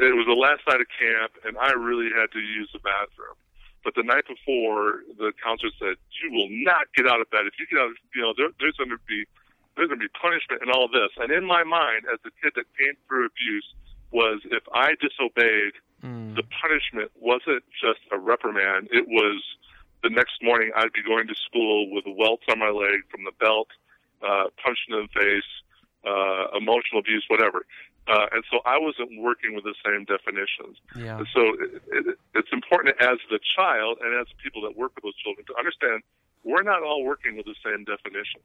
it 0.00 0.14
was 0.14 0.26
the 0.26 0.36
last 0.36 0.62
night 0.68 0.80
of 0.80 0.88
camp, 0.92 1.32
and 1.44 1.56
I 1.58 1.72
really 1.72 2.10
had 2.12 2.30
to 2.32 2.40
use 2.40 2.70
the 2.72 2.80
bathroom. 2.80 3.36
But 3.84 3.94
the 3.94 4.02
night 4.02 4.26
before, 4.26 5.06
the 5.16 5.32
counselor 5.42 5.70
said, 5.78 5.96
"You 6.22 6.32
will 6.32 6.50
not 6.50 6.90
get 6.94 7.06
out 7.06 7.20
of 7.20 7.30
bed. 7.30 7.46
If 7.46 7.54
you 7.58 7.66
get 7.70 7.78
out, 7.78 7.90
of, 7.90 7.96
you 8.14 8.22
know, 8.22 8.34
there, 8.36 8.50
there's 8.58 8.76
going 8.76 8.90
to 8.90 8.98
be 9.06 9.24
there's 9.76 9.88
going 9.88 10.00
to 10.00 10.06
be 10.08 10.14
punishment 10.20 10.62
and 10.62 10.70
all 10.70 10.88
this." 10.88 11.14
And 11.18 11.30
in 11.30 11.46
my 11.46 11.62
mind, 11.62 12.04
as 12.10 12.18
a 12.26 12.32
kid 12.42 12.52
that 12.56 12.66
came 12.78 12.98
through 13.06 13.26
abuse, 13.30 13.68
was 14.10 14.40
if 14.50 14.64
I 14.74 14.94
disobeyed, 14.98 15.78
the 16.34 16.42
punishment 16.60 17.10
wasn't 17.14 17.62
just 17.80 18.00
a 18.12 18.18
reprimand. 18.18 18.88
It 18.90 19.06
was 19.08 19.42
the 20.02 20.10
next 20.10 20.42
morning 20.42 20.70
I'd 20.76 20.92
be 20.92 21.02
going 21.02 21.26
to 21.28 21.34
school 21.34 21.90
with 21.90 22.04
welts 22.06 22.44
on 22.50 22.58
my 22.58 22.70
leg 22.70 23.06
from 23.10 23.24
the 23.24 23.32
belt, 23.40 23.68
uh, 24.22 24.50
punched 24.62 24.86
in 24.88 24.96
the 25.02 25.08
face, 25.14 25.50
uh, 26.06 26.56
emotional 26.56 27.00
abuse, 27.00 27.24
whatever. 27.28 27.66
Uh, 28.06 28.26
and 28.32 28.44
so 28.50 28.60
I 28.64 28.78
wasn't 28.78 29.20
working 29.20 29.54
with 29.54 29.64
the 29.64 29.74
same 29.84 30.04
definitions. 30.04 30.78
Yeah. 30.94 31.18
And 31.18 31.26
so 31.34 31.42
it, 31.58 31.82
it, 31.90 32.18
it's 32.34 32.52
important 32.52 32.94
as 33.00 33.18
the 33.30 33.40
child 33.42 33.98
and 34.00 34.14
as 34.20 34.26
people 34.42 34.62
that 34.62 34.76
work 34.76 34.94
with 34.94 35.02
those 35.02 35.16
children 35.16 35.44
to 35.46 35.54
understand 35.58 36.02
we're 36.46 36.62
not 36.62 36.82
all 36.82 37.02
working 37.02 37.36
with 37.36 37.44
the 37.44 37.58
same 37.66 37.82
definition. 37.84 38.40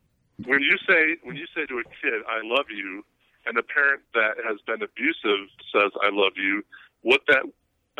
When 0.45 0.60
you 0.62 0.76
say 0.89 1.21
when 1.21 1.38
you 1.38 1.45
say 1.54 1.65
to 1.69 1.78
a 1.78 1.86
kid, 2.02 2.26
"I 2.28 2.41
love 2.41 2.65
you," 2.74 3.06
and 3.45 3.56
a 3.58 3.63
parent 3.63 4.02
that 4.15 4.41
has 4.43 4.58
been 4.65 4.82
abusive 4.82 5.54
says, 5.71 5.91
"I 6.02 6.10
love 6.10 6.34
you," 6.36 6.65
what 7.02 7.21
that 7.28 7.45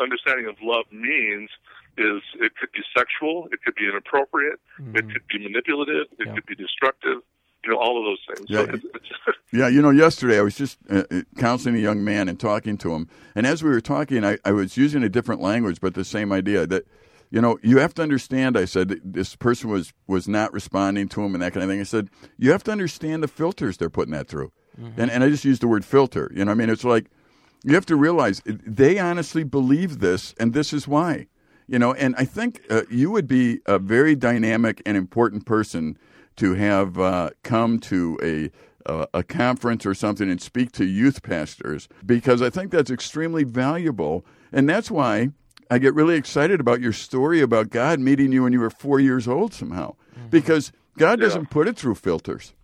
understanding 0.00 0.46
of 0.46 0.56
love 0.60 0.86
means 0.90 1.50
is 1.96 2.22
it 2.40 2.56
could 2.56 2.72
be 2.72 2.82
sexual, 2.96 3.48
it 3.52 3.62
could 3.62 3.76
be 3.76 3.86
inappropriate, 3.86 4.58
it 4.96 5.12
could 5.12 5.26
be 5.28 5.38
manipulative, 5.38 6.06
it 6.18 6.34
could 6.34 6.46
be 6.46 6.56
destructive. 6.56 7.20
You 7.64 7.72
know, 7.72 7.78
all 7.78 7.98
of 7.98 8.04
those 8.04 8.18
things. 8.36 8.46
Yeah. 8.50 8.64
So 8.66 8.74
it's, 8.74 8.84
it's, 8.84 9.38
Yeah, 9.54 9.68
you 9.68 9.82
know, 9.82 9.90
yesterday 9.90 10.38
I 10.38 10.42
was 10.42 10.56
just 10.56 10.78
uh, 10.90 11.04
uh, 11.10 11.20
counseling 11.36 11.76
a 11.76 11.78
young 11.78 12.02
man 12.02 12.26
and 12.28 12.40
talking 12.40 12.78
to 12.78 12.94
him. 12.94 13.08
And 13.34 13.46
as 13.46 13.62
we 13.62 13.68
were 13.68 13.82
talking, 13.82 14.24
I, 14.24 14.38
I 14.46 14.52
was 14.52 14.78
using 14.78 15.02
a 15.02 15.10
different 15.10 15.42
language, 15.42 15.78
but 15.78 15.92
the 15.92 16.06
same 16.06 16.32
idea 16.32 16.66
that, 16.66 16.86
you 17.30 17.40
know, 17.42 17.58
you 17.62 17.76
have 17.78 17.92
to 17.94 18.02
understand, 18.02 18.56
I 18.56 18.64
said, 18.64 18.88
that 18.88 19.12
this 19.12 19.36
person 19.36 19.68
was, 19.68 19.92
was 20.06 20.26
not 20.26 20.54
responding 20.54 21.06
to 21.10 21.22
him 21.22 21.34
and 21.34 21.42
that 21.42 21.52
kind 21.52 21.62
of 21.64 21.68
thing. 21.68 21.80
I 21.80 21.84
said, 21.84 22.08
you 22.38 22.50
have 22.50 22.64
to 22.64 22.72
understand 22.72 23.22
the 23.22 23.28
filters 23.28 23.76
they're 23.76 23.90
putting 23.90 24.12
that 24.12 24.26
through. 24.26 24.52
And, 24.96 25.10
and 25.10 25.22
I 25.22 25.28
just 25.28 25.44
used 25.44 25.60
the 25.60 25.68
word 25.68 25.84
filter. 25.84 26.32
You 26.34 26.46
know, 26.46 26.50
I 26.52 26.54
mean, 26.54 26.70
it's 26.70 26.82
like, 26.84 27.10
you 27.62 27.74
have 27.74 27.86
to 27.86 27.96
realize 27.96 28.40
they 28.46 28.98
honestly 28.98 29.44
believe 29.44 29.98
this, 30.00 30.34
and 30.40 30.54
this 30.54 30.72
is 30.72 30.88
why. 30.88 31.26
You 31.68 31.78
know, 31.78 31.92
and 31.92 32.14
I 32.16 32.24
think 32.24 32.62
uh, 32.70 32.82
you 32.90 33.10
would 33.10 33.28
be 33.28 33.60
a 33.66 33.78
very 33.78 34.16
dynamic 34.16 34.80
and 34.86 34.96
important 34.96 35.44
person 35.44 35.98
to 36.36 36.54
have 36.54 36.98
uh, 36.98 37.30
come 37.42 37.78
to 37.80 38.18
a 38.22 38.50
uh, 38.84 39.06
a 39.14 39.22
conference 39.22 39.86
or 39.86 39.94
something 39.94 40.28
and 40.28 40.40
speak 40.42 40.72
to 40.72 40.84
youth 40.84 41.22
pastors 41.22 41.88
because 42.04 42.42
I 42.42 42.50
think 42.50 42.72
that's 42.72 42.90
extremely 42.90 43.44
valuable, 43.44 44.26
and 44.52 44.68
that's 44.68 44.90
why 44.90 45.30
I 45.70 45.78
get 45.78 45.94
really 45.94 46.16
excited 46.16 46.58
about 46.60 46.80
your 46.80 46.92
story 46.92 47.40
about 47.40 47.70
God 47.70 48.00
meeting 48.00 48.32
you 48.32 48.42
when 48.42 48.52
you 48.52 48.58
were 48.60 48.70
four 48.70 48.98
years 48.98 49.28
old 49.28 49.54
somehow, 49.54 49.94
because 50.30 50.72
God 50.98 51.20
doesn't 51.20 51.48
put 51.50 51.68
it 51.68 51.76
through 51.76 51.94
filters. 51.94 52.54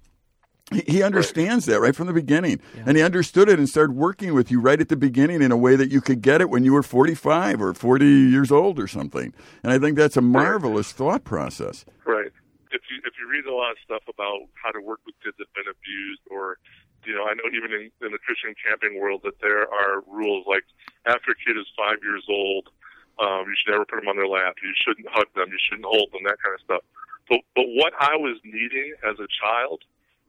He- 0.73 0.83
He 0.89 1.03
understands 1.05 1.65
that 1.67 1.81
right 1.81 1.95
from 1.97 2.09
the 2.09 2.13
beginning. 2.13 2.61
And 2.85 2.97
he 2.97 3.03
understood 3.03 3.49
it 3.49 3.59
and 3.61 3.69
started 3.69 3.93
working 3.97 4.35
with 4.35 4.51
you 4.51 4.61
right 4.61 4.81
at 4.81 4.89
the 4.91 4.97
beginning 4.97 5.41
in 5.41 5.51
a 5.53 5.57
way 5.57 5.77
that 5.77 5.91
you 5.91 6.01
could 6.03 6.21
get 6.21 6.41
it 6.43 6.51
when 6.51 6.65
you 6.65 6.73
were 6.75 6.83
45 6.83 7.63
or 7.63 7.73
40 7.75 8.05
years 8.05 8.51
old 8.53 8.79
or 8.79 8.87
something. 8.89 9.33
And 9.63 9.73
I 9.73 9.79
think 9.79 9.97
that's 9.97 10.17
a 10.17 10.21
marvelous 10.21 10.93
thought 10.93 11.25
process. 11.25 11.85
Right. 12.05 12.33
If 12.71 12.83
you 12.91 13.01
if 13.05 13.15
you 13.19 13.29
read 13.29 13.47
a 13.47 13.55
lot 13.55 13.73
of 13.73 13.79
stuff 13.85 14.03
about 14.09 14.47
how 14.55 14.71
to 14.71 14.81
work 14.81 15.01
with 15.07 15.15
kids 15.23 15.37
that've 15.39 15.53
been 15.55 15.69
abused, 15.69 16.23
or 16.31 16.59
you 17.07 17.15
know, 17.15 17.25
I 17.25 17.35
know 17.35 17.47
even 17.53 17.73
in, 17.73 17.91
in 18.05 18.11
the 18.13 18.21
Christian 18.21 18.55
camping 18.59 19.01
world 19.01 19.23
that 19.25 19.41
there 19.41 19.65
are 19.69 20.03
rules 20.07 20.47
like 20.47 20.65
after 21.07 21.33
a 21.33 21.39
kid 21.39 21.57
is 21.57 21.67
five 21.77 21.99
years 22.03 22.25
old, 22.29 22.69
um, 23.19 23.49
you 23.49 23.55
should 23.57 23.73
never 23.73 23.85
put 23.85 24.01
them 24.01 24.09
on 24.09 24.17
their 24.17 24.29
lap. 24.29 24.57
You 24.63 24.73
shouldn't 24.77 25.09
hug 25.09 25.31
them. 25.35 25.49
You 25.49 25.61
shouldn't 25.61 25.89
hold 25.89 26.13
them. 26.13 26.23
That 26.25 26.39
kind 26.43 26.55
of 26.55 26.63
stuff. 26.63 26.85
But 27.29 27.41
but 27.55 27.67
what 27.77 27.93
I 28.01 28.17
was 28.17 28.39
needing 28.45 28.95
as 29.05 29.17
a 29.19 29.29
child 29.29 29.83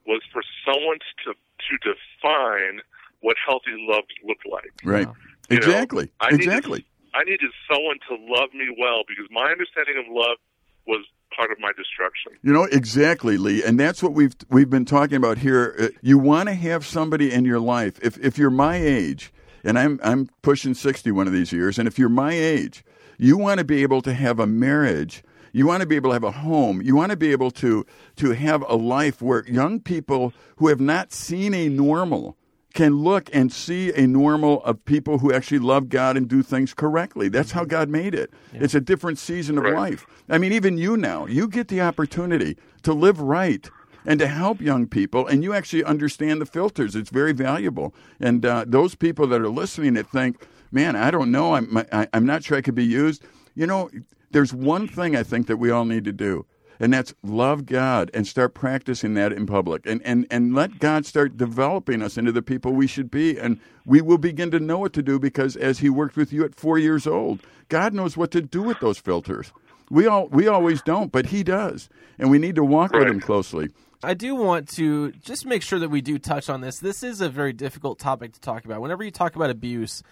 was 0.05 0.21
for 0.31 0.41
someone 0.65 0.99
to 1.25 1.33
to 1.33 1.73
define 1.83 2.81
what 3.21 3.35
healthy 3.45 3.75
love 3.77 4.03
looked 4.23 4.47
like. 4.47 4.71
Right. 4.83 5.07
You 5.49 5.59
know, 5.59 5.67
Exactly. 5.67 6.11
Needed- 6.23 6.45
exactly. 6.45 6.85
I 7.13 7.23
needed 7.23 7.51
someone 7.67 7.97
to 8.07 8.15
love 8.15 8.53
me 8.53 8.69
well 8.77 9.01
because 9.07 9.25
my 9.31 9.49
understanding 9.51 9.97
of 9.97 10.05
love 10.07 10.37
was 10.85 11.05
part 11.35 11.51
of 11.51 11.59
my 11.59 11.71
destruction. 11.77 12.33
You 12.43 12.53
know 12.53 12.63
exactly, 12.65 13.37
Lee, 13.37 13.63
and 13.63 13.79
that's 13.79 14.01
what 14.03 14.13
we've 14.13 14.35
we've 14.49 14.69
been 14.69 14.85
talking 14.85 15.17
about 15.17 15.37
here. 15.39 15.75
Uh, 15.79 15.87
You 16.01 16.17
want 16.17 16.49
to 16.49 16.55
have 16.55 16.85
somebody 16.85 17.31
in 17.31 17.45
your 17.45 17.59
life. 17.59 17.99
If 18.01 18.17
if 18.19 18.37
you're 18.37 18.49
my 18.49 18.75
age, 18.77 19.31
and 19.63 19.77
I'm 19.77 19.99
I'm 20.03 20.29
pushing 20.41 20.73
sixty 20.73 21.11
one 21.11 21.27
of 21.27 21.33
these 21.33 21.51
years, 21.51 21.77
and 21.79 21.87
if 21.87 21.97
you're 21.99 22.09
my 22.09 22.33
age, 22.33 22.83
you 23.17 23.37
want 23.37 23.59
to 23.59 23.63
be 23.65 23.83
able 23.83 24.01
to 24.03 24.13
have 24.13 24.39
a 24.39 24.47
marriage. 24.47 25.23
You 25.51 25.65
want 25.65 25.81
to 25.81 25.87
be 25.87 25.95
able 25.95 26.11
to 26.11 26.13
have 26.13 26.23
a 26.23 26.31
home. 26.31 26.81
You 26.81 26.95
want 26.95 27.11
to 27.11 27.17
be 27.17 27.31
able 27.31 27.51
to 27.51 27.85
to 28.17 28.31
have 28.31 28.63
a 28.67 28.75
life 28.75 29.21
where 29.21 29.43
young 29.47 29.79
people 29.79 30.33
who 30.57 30.67
have 30.67 30.79
not 30.79 31.11
seen 31.11 31.53
a 31.53 31.69
normal 31.69 32.37
can 32.73 32.99
look 32.99 33.29
and 33.33 33.51
see 33.51 33.91
a 33.93 34.05
normal 34.05 34.63
of 34.63 34.85
people 34.85 35.19
who 35.19 35.33
actually 35.33 35.59
love 35.59 35.89
God 35.89 36.15
and 36.15 36.27
do 36.27 36.43
things 36.43 36.73
correctly. 36.73 37.27
That's 37.27 37.51
how 37.51 37.65
God 37.65 37.89
made 37.89 38.13
it. 38.13 38.31
It's 38.53 38.75
a 38.75 38.81
different 38.81 39.17
season 39.17 39.57
of 39.57 39.65
life. 39.65 40.05
I 40.29 40.37
mean, 40.37 40.51
even 40.51 40.77
you 40.77 40.95
now, 40.95 41.25
you 41.25 41.47
get 41.47 41.67
the 41.67 41.81
opportunity 41.81 42.57
to 42.83 42.93
live 42.93 43.19
right 43.19 43.67
and 44.05 44.19
to 44.19 44.27
help 44.27 44.61
young 44.61 44.87
people, 44.87 45.27
and 45.27 45.43
you 45.43 45.53
actually 45.53 45.83
understand 45.83 46.39
the 46.39 46.45
filters. 46.45 46.95
It's 46.95 47.09
very 47.09 47.33
valuable. 47.33 47.93
And 48.19 48.45
uh, 48.45 48.65
those 48.67 48.95
people 48.95 49.27
that 49.27 49.41
are 49.41 49.49
listening 49.49 49.95
that 49.95 50.09
think, 50.09 50.47
man, 50.71 50.95
I 50.95 51.11
don't 51.11 51.31
know, 51.31 51.55
I'm, 51.55 51.77
I, 51.91 52.07
I'm 52.13 52.25
not 52.25 52.43
sure 52.43 52.57
I 52.57 52.61
could 52.61 52.75
be 52.75 52.85
used, 52.85 53.23
you 53.55 53.67
know, 53.67 53.89
there's 54.31 54.53
one 54.53 54.87
thing 54.87 55.15
I 55.15 55.23
think 55.23 55.47
that 55.47 55.57
we 55.57 55.71
all 55.71 55.85
need 55.85 56.05
to 56.05 56.13
do. 56.13 56.45
And 56.79 56.93
that's 56.93 57.13
love 57.23 57.65
God 57.65 58.09
and 58.13 58.25
start 58.25 58.53
practicing 58.53 59.13
that 59.15 59.33
in 59.33 59.45
public, 59.45 59.85
and 59.85 60.01
and 60.03 60.25
and 60.31 60.55
let 60.55 60.79
God 60.79 61.05
start 61.05 61.37
developing 61.37 62.01
us 62.01 62.17
into 62.17 62.31
the 62.31 62.41
people 62.41 62.73
we 62.73 62.87
should 62.87 63.11
be, 63.11 63.37
and 63.37 63.59
we 63.85 64.01
will 64.01 64.17
begin 64.17 64.51
to 64.51 64.59
know 64.59 64.79
what 64.79 64.93
to 64.93 65.03
do 65.03 65.19
because 65.19 65.55
as 65.55 65.79
He 65.79 65.89
worked 65.89 66.15
with 66.15 66.31
you 66.31 66.43
at 66.45 66.55
four 66.55 66.77
years 66.77 67.05
old, 67.05 67.41
God 67.67 67.93
knows 67.93 68.15
what 68.15 68.31
to 68.31 68.41
do 68.41 68.61
with 68.61 68.79
those 68.79 68.97
filters. 68.97 69.51
We 69.89 70.07
all 70.07 70.27
we 70.27 70.47
always 70.47 70.81
don't, 70.81 71.11
but 71.11 71.27
He 71.27 71.43
does, 71.43 71.89
and 72.17 72.31
we 72.31 72.39
need 72.39 72.55
to 72.55 72.63
walk 72.63 72.93
with 72.93 73.07
Him 73.07 73.19
closely. 73.19 73.69
I 74.01 74.13
do 74.13 74.33
want 74.33 74.69
to 74.75 75.11
just 75.11 75.45
make 75.45 75.61
sure 75.61 75.77
that 75.79 75.89
we 75.89 75.99
do 75.99 76.17
touch 76.17 76.49
on 76.49 76.61
this. 76.61 76.79
This 76.79 77.03
is 77.03 77.19
a 77.19 77.27
very 77.27 77.51
difficult 77.51 77.99
topic 77.99 78.31
to 78.31 78.39
talk 78.39 78.63
about. 78.63 78.79
Whenever 78.79 79.03
you 79.03 79.11
talk 79.11 79.35
about 79.35 79.49
abuse, 79.49 80.03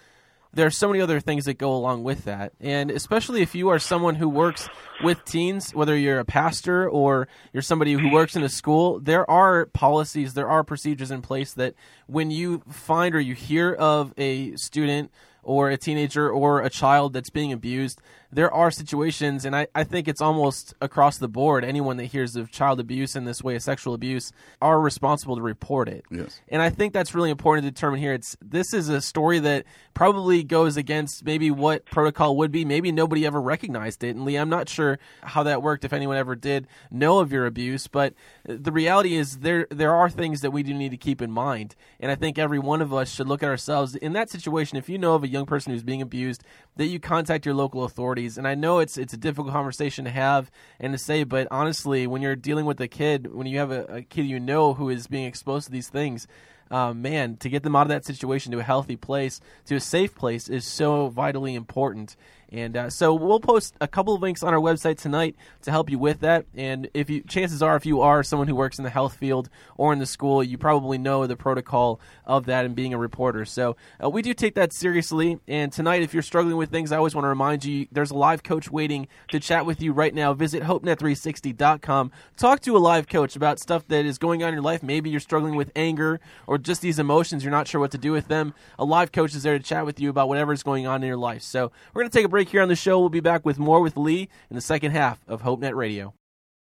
there 0.52 0.66
are 0.66 0.70
so 0.70 0.88
many 0.88 1.00
other 1.00 1.20
things 1.20 1.44
that 1.44 1.54
go 1.54 1.74
along 1.74 2.04
with 2.04 2.24
that. 2.24 2.52
And 2.60 2.90
especially 2.90 3.42
if 3.42 3.54
you 3.54 3.68
are 3.68 3.78
someone 3.78 4.14
who 4.14 4.28
works 4.28 4.68
with 5.02 5.24
teens, 5.24 5.74
whether 5.74 5.96
you're 5.96 6.18
a 6.18 6.24
pastor 6.24 6.88
or 6.88 7.28
you're 7.52 7.62
somebody 7.62 7.92
who 7.92 8.10
works 8.10 8.34
in 8.34 8.42
a 8.42 8.48
school, 8.48 8.98
there 9.00 9.28
are 9.30 9.66
policies, 9.66 10.34
there 10.34 10.48
are 10.48 10.64
procedures 10.64 11.10
in 11.10 11.22
place 11.22 11.52
that 11.54 11.74
when 12.06 12.30
you 12.30 12.62
find 12.68 13.14
or 13.14 13.20
you 13.20 13.34
hear 13.34 13.72
of 13.72 14.12
a 14.16 14.56
student 14.56 15.10
or 15.42 15.70
a 15.70 15.76
teenager 15.76 16.30
or 16.30 16.60
a 16.60 16.70
child 16.70 17.12
that's 17.12 17.30
being 17.30 17.52
abused, 17.52 18.00
there 18.30 18.52
are 18.52 18.70
situations, 18.70 19.44
and 19.44 19.56
I, 19.56 19.68
I 19.74 19.84
think 19.84 20.06
it's 20.06 20.20
almost 20.20 20.74
across 20.82 21.16
the 21.16 21.28
board, 21.28 21.64
anyone 21.64 21.96
that 21.96 22.06
hears 22.06 22.36
of 22.36 22.50
child 22.50 22.78
abuse 22.78 23.16
in 23.16 23.24
this 23.24 23.42
way, 23.42 23.56
of 23.56 23.62
sexual 23.62 23.94
abuse, 23.94 24.32
are 24.60 24.78
responsible 24.80 25.36
to 25.36 25.42
report 25.42 25.88
it. 25.88 26.04
Yes. 26.10 26.40
And 26.48 26.60
I 26.60 26.68
think 26.68 26.92
that's 26.92 27.14
really 27.14 27.30
important 27.30 27.64
to 27.64 27.70
determine 27.70 28.00
here. 28.00 28.12
It's 28.12 28.36
this 28.42 28.74
is 28.74 28.90
a 28.90 29.00
story 29.00 29.38
that 29.40 29.64
probably 29.94 30.44
goes 30.44 30.76
against 30.76 31.24
maybe 31.24 31.50
what 31.50 31.86
protocol 31.86 32.36
would 32.36 32.52
be. 32.52 32.64
Maybe 32.64 32.92
nobody 32.92 33.24
ever 33.24 33.40
recognized 33.40 34.04
it. 34.04 34.14
And 34.14 34.24
Lee, 34.24 34.36
I'm 34.36 34.50
not 34.50 34.68
sure 34.68 34.98
how 35.22 35.42
that 35.44 35.62
worked 35.62 35.84
if 35.84 35.94
anyone 35.94 36.16
ever 36.18 36.36
did 36.36 36.66
know 36.90 37.20
of 37.20 37.32
your 37.32 37.46
abuse, 37.46 37.86
but 37.86 38.12
the 38.44 38.72
reality 38.72 39.16
is 39.16 39.38
there 39.38 39.66
there 39.70 39.94
are 39.94 40.10
things 40.10 40.42
that 40.42 40.50
we 40.50 40.62
do 40.62 40.74
need 40.74 40.90
to 40.90 40.98
keep 40.98 41.22
in 41.22 41.30
mind. 41.30 41.74
And 41.98 42.12
I 42.12 42.14
think 42.14 42.38
every 42.38 42.58
one 42.58 42.82
of 42.82 42.92
us 42.92 43.10
should 43.10 43.26
look 43.26 43.42
at 43.42 43.48
ourselves 43.48 43.96
in 43.96 44.12
that 44.12 44.28
situation. 44.28 44.76
If 44.76 44.90
you 44.90 44.98
know 44.98 45.14
of 45.14 45.24
a 45.24 45.28
young 45.28 45.46
person 45.46 45.72
who's 45.72 45.82
being 45.82 46.02
abused, 46.02 46.44
that 46.76 46.86
you 46.86 47.00
contact 47.00 47.46
your 47.46 47.54
local 47.54 47.84
And 48.26 48.46
I 48.46 48.54
know 48.54 48.78
it's 48.78 48.98
it's 48.98 49.12
a 49.12 49.16
difficult 49.16 49.52
conversation 49.52 50.04
to 50.04 50.10
have 50.10 50.50
and 50.80 50.92
to 50.92 50.98
say, 50.98 51.24
but 51.24 51.48
honestly, 51.50 52.06
when 52.06 52.22
you're 52.22 52.36
dealing 52.36 52.66
with 52.66 52.80
a 52.80 52.88
kid, 52.88 53.32
when 53.34 53.46
you 53.46 53.58
have 53.58 53.70
a, 53.70 53.84
a 53.84 54.02
kid 54.02 54.26
you 54.26 54.40
know 54.40 54.74
who 54.74 54.88
is 54.88 55.06
being 55.06 55.26
exposed 55.26 55.66
to 55.66 55.72
these 55.72 55.88
things, 55.88 56.26
uh, 56.70 56.92
man, 56.92 57.36
to 57.38 57.48
get 57.48 57.62
them 57.62 57.74
out 57.74 57.82
of 57.82 57.88
that 57.88 58.04
situation 58.04 58.52
to 58.52 58.58
a 58.58 58.62
healthy 58.62 58.96
place, 58.96 59.40
to 59.66 59.76
a 59.76 59.80
safe 59.80 60.14
place, 60.14 60.48
is 60.48 60.64
so 60.64 61.08
vitally 61.08 61.54
important. 61.54 62.16
And 62.50 62.76
uh, 62.76 62.90
so 62.90 63.14
we'll 63.14 63.40
post 63.40 63.74
a 63.80 63.88
couple 63.88 64.14
of 64.14 64.22
links 64.22 64.42
on 64.42 64.54
our 64.54 64.60
website 64.60 64.98
tonight 64.98 65.36
to 65.62 65.70
help 65.70 65.90
you 65.90 65.98
with 65.98 66.20
that. 66.20 66.46
And 66.54 66.88
if 66.94 67.10
you, 67.10 67.20
chances 67.22 67.62
are, 67.62 67.76
if 67.76 67.84
you 67.84 68.00
are 68.00 68.22
someone 68.22 68.48
who 68.48 68.54
works 68.54 68.78
in 68.78 68.84
the 68.84 68.90
health 68.90 69.16
field 69.16 69.50
or 69.76 69.92
in 69.92 69.98
the 69.98 70.06
school, 70.06 70.42
you 70.42 70.56
probably 70.56 70.96
know 70.96 71.26
the 71.26 71.36
protocol 71.36 72.00
of 72.24 72.46
that 72.46 72.64
and 72.64 72.74
being 72.74 72.94
a 72.94 72.98
reporter. 72.98 73.44
So 73.44 73.76
uh, 74.02 74.08
we 74.08 74.22
do 74.22 74.32
take 74.32 74.54
that 74.54 74.72
seriously. 74.72 75.38
And 75.46 75.70
tonight, 75.70 76.02
if 76.02 76.14
you're 76.14 76.22
struggling 76.22 76.56
with 76.56 76.70
things, 76.70 76.90
I 76.90 76.96
always 76.96 77.14
want 77.14 77.24
to 77.24 77.28
remind 77.28 77.64
you 77.64 77.86
there's 77.92 78.10
a 78.10 78.16
live 78.16 78.42
coach 78.42 78.70
waiting 78.70 79.08
to 79.28 79.40
chat 79.40 79.66
with 79.66 79.82
you 79.82 79.92
right 79.92 80.14
now. 80.14 80.32
Visit 80.32 80.62
HopeNet360.com. 80.62 82.10
Talk 82.36 82.60
to 82.60 82.76
a 82.76 82.78
live 82.78 83.08
coach 83.08 83.36
about 83.36 83.58
stuff 83.58 83.86
that 83.88 84.06
is 84.06 84.16
going 84.16 84.42
on 84.42 84.48
in 84.48 84.54
your 84.54 84.62
life. 84.62 84.82
Maybe 84.82 85.10
you're 85.10 85.20
struggling 85.20 85.54
with 85.54 85.70
anger 85.76 86.18
or 86.46 86.56
just 86.56 86.80
these 86.80 86.98
emotions. 86.98 87.44
You're 87.44 87.50
not 87.50 87.68
sure 87.68 87.80
what 87.80 87.90
to 87.90 87.98
do 87.98 88.12
with 88.12 88.28
them. 88.28 88.54
A 88.78 88.84
live 88.84 89.12
coach 89.12 89.34
is 89.34 89.42
there 89.42 89.58
to 89.58 89.64
chat 89.64 89.84
with 89.84 90.00
you 90.00 90.08
about 90.08 90.28
whatever 90.28 90.54
is 90.54 90.62
going 90.62 90.86
on 90.86 91.02
in 91.02 91.08
your 91.08 91.16
life. 91.16 91.42
So 91.42 91.72
we're 91.92 92.02
going 92.02 92.10
to 92.10 92.18
take 92.18 92.24
a 92.24 92.28
break 92.28 92.37
break 92.38 92.50
here 92.50 92.62
on 92.62 92.68
the 92.68 92.76
show. 92.76 93.00
We'll 93.00 93.08
be 93.08 93.18
back 93.18 93.44
with 93.44 93.58
more 93.58 93.80
with 93.80 93.96
Lee 93.96 94.28
in 94.48 94.54
the 94.54 94.60
second 94.60 94.92
half 94.92 95.18
of 95.26 95.42
HopeNet 95.42 95.74
Radio. 95.74 96.14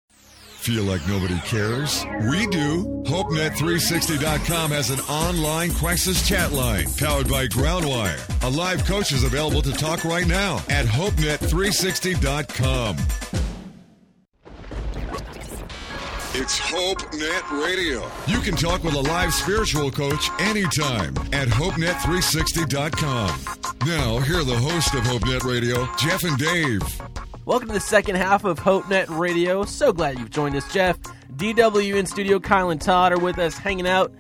Feel 0.09 0.85
like 0.85 1.07
nobody 1.07 1.39
cares? 1.41 2.03
We 2.31 2.47
do. 2.47 3.05
HopeNet360.com 3.07 4.71
has 4.71 4.89
an 4.89 5.01
online 5.01 5.75
crisis 5.75 6.27
chat 6.27 6.53
line 6.53 6.87
powered 6.97 7.29
by 7.29 7.47
Groundwire. 7.47 8.19
A 8.43 8.49
live 8.49 8.87
coach 8.87 9.13
is 9.13 9.23
available 9.23 9.61
to 9.61 9.73
talk 9.73 10.03
right 10.05 10.27
now 10.27 10.63
at 10.71 10.87
HopeNet360.com. 10.87 12.97
It's 16.43 16.59
HopeNet 16.59 17.63
Radio. 17.63 18.11
You 18.27 18.41
can 18.41 18.57
talk 18.57 18.83
with 18.83 18.95
a 18.95 19.01
live 19.01 19.35
spiritual 19.35 19.91
coach 19.91 20.31
anytime 20.41 21.15
at 21.35 21.49
HopeNet360.com. 21.49 23.41
Now, 23.87 24.21
here 24.21 24.39
are 24.39 24.45
the 24.45 24.57
hosts 24.57 24.95
of 24.95 25.03
HopeNet 25.03 25.45
Radio, 25.45 25.87
Jeff 25.99 26.25
and 26.25 26.39
Dave. 26.39 26.81
Welcome 27.45 27.69
to 27.69 27.75
the 27.75 27.81
second 27.81 28.15
half 28.15 28.45
of 28.45 28.59
HopeNet 28.59 29.11
Radio. 29.11 29.67
So 29.67 29.93
glad 29.93 30.19
you've 30.19 30.31
joined 30.31 30.57
us, 30.57 30.73
Jeff. 30.73 30.99
DW 31.37 31.97
in 31.97 32.07
studio, 32.07 32.41
Kyle 32.41 32.71
and 32.71 32.81
Todd 32.81 33.13
are 33.13 33.19
with 33.19 33.39
us 33.39 33.59
hanging 33.59 33.87
out. 33.87 34.11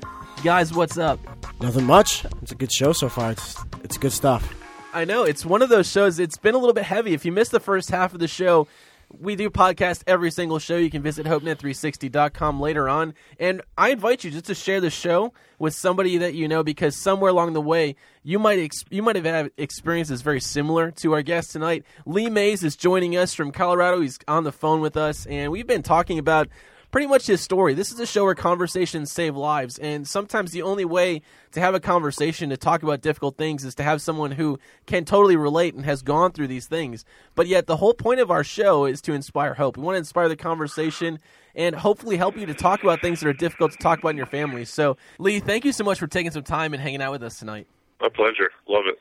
Guys, 0.44 0.74
what's 0.74 0.98
up? 0.98 1.18
Nothing 1.62 1.86
much. 1.86 2.26
It's 2.42 2.52
a 2.52 2.54
good 2.54 2.70
show 2.70 2.92
so 2.92 3.08
far. 3.08 3.30
It's 3.30 3.56
it's 3.82 3.96
good 3.96 4.12
stuff. 4.12 4.54
I 4.92 5.06
know. 5.06 5.24
It's 5.24 5.46
one 5.46 5.62
of 5.62 5.70
those 5.70 5.90
shows, 5.90 6.18
it's 6.18 6.36
been 6.36 6.54
a 6.54 6.58
little 6.58 6.74
bit 6.74 6.84
heavy. 6.84 7.14
If 7.14 7.24
you 7.24 7.32
missed 7.32 7.52
the 7.52 7.60
first 7.60 7.90
half 7.90 8.12
of 8.12 8.20
the 8.20 8.28
show, 8.28 8.68
we 9.12 9.36
do 9.36 9.50
podcast 9.50 10.02
every 10.06 10.30
single 10.30 10.58
show. 10.58 10.76
You 10.76 10.90
can 10.90 11.02
visit 11.02 11.26
hopenet360.com 11.26 12.60
later 12.60 12.88
on. 12.88 13.14
And 13.38 13.62
I 13.76 13.90
invite 13.90 14.24
you 14.24 14.30
just 14.30 14.46
to 14.46 14.54
share 14.54 14.80
the 14.80 14.90
show 14.90 15.32
with 15.58 15.74
somebody 15.74 16.18
that 16.18 16.34
you 16.34 16.48
know 16.48 16.62
because 16.62 16.96
somewhere 16.96 17.30
along 17.30 17.52
the 17.52 17.60
way 17.60 17.96
you 18.22 18.38
might 18.38 18.58
ex- 18.58 18.84
you 18.90 19.02
might 19.02 19.16
have 19.16 19.24
had 19.24 19.50
experiences 19.56 20.22
very 20.22 20.40
similar 20.40 20.90
to 20.92 21.12
our 21.12 21.22
guest 21.22 21.50
tonight. 21.50 21.84
Lee 22.06 22.30
Mays 22.30 22.62
is 22.62 22.76
joining 22.76 23.16
us 23.16 23.34
from 23.34 23.52
Colorado. 23.52 24.00
He's 24.00 24.18
on 24.28 24.44
the 24.44 24.52
phone 24.52 24.80
with 24.80 24.96
us 24.96 25.26
and 25.26 25.52
we've 25.52 25.66
been 25.66 25.82
talking 25.82 26.18
about 26.18 26.48
pretty 26.90 27.06
much 27.06 27.26
his 27.26 27.40
story. 27.40 27.74
This 27.74 27.92
is 27.92 28.00
a 28.00 28.06
show 28.06 28.24
where 28.24 28.34
conversations 28.34 29.12
save 29.12 29.36
lives, 29.36 29.78
and 29.78 30.06
sometimes 30.06 30.52
the 30.52 30.62
only 30.62 30.84
way 30.84 31.22
to 31.52 31.60
have 31.60 31.74
a 31.74 31.80
conversation 31.80 32.50
to 32.50 32.56
talk 32.56 32.82
about 32.82 33.00
difficult 33.00 33.36
things 33.36 33.64
is 33.64 33.74
to 33.76 33.82
have 33.82 34.02
someone 34.02 34.32
who 34.32 34.58
can 34.86 35.04
totally 35.04 35.36
relate 35.36 35.74
and 35.74 35.84
has 35.84 36.02
gone 36.02 36.32
through 36.32 36.48
these 36.48 36.66
things. 36.66 37.04
But 37.34 37.46
yet, 37.46 37.66
the 37.66 37.76
whole 37.76 37.94
point 37.94 38.20
of 38.20 38.30
our 38.30 38.44
show 38.44 38.84
is 38.84 39.00
to 39.02 39.12
inspire 39.12 39.54
hope. 39.54 39.76
We 39.76 39.82
want 39.82 39.94
to 39.94 40.00
inspire 40.00 40.28
the 40.28 40.36
conversation 40.36 41.18
and 41.54 41.74
hopefully 41.74 42.16
help 42.16 42.36
you 42.36 42.46
to 42.46 42.54
talk 42.54 42.82
about 42.82 43.00
things 43.00 43.20
that 43.20 43.28
are 43.28 43.32
difficult 43.32 43.72
to 43.72 43.78
talk 43.78 43.98
about 43.98 44.10
in 44.10 44.16
your 44.16 44.26
family. 44.26 44.64
So, 44.64 44.96
Lee, 45.18 45.40
thank 45.40 45.64
you 45.64 45.72
so 45.72 45.84
much 45.84 45.98
for 45.98 46.06
taking 46.06 46.30
some 46.30 46.44
time 46.44 46.74
and 46.74 46.82
hanging 46.82 47.02
out 47.02 47.12
with 47.12 47.22
us 47.22 47.38
tonight. 47.38 47.66
My 48.00 48.08
pleasure. 48.08 48.50
Love 48.68 48.84
it. 48.86 48.98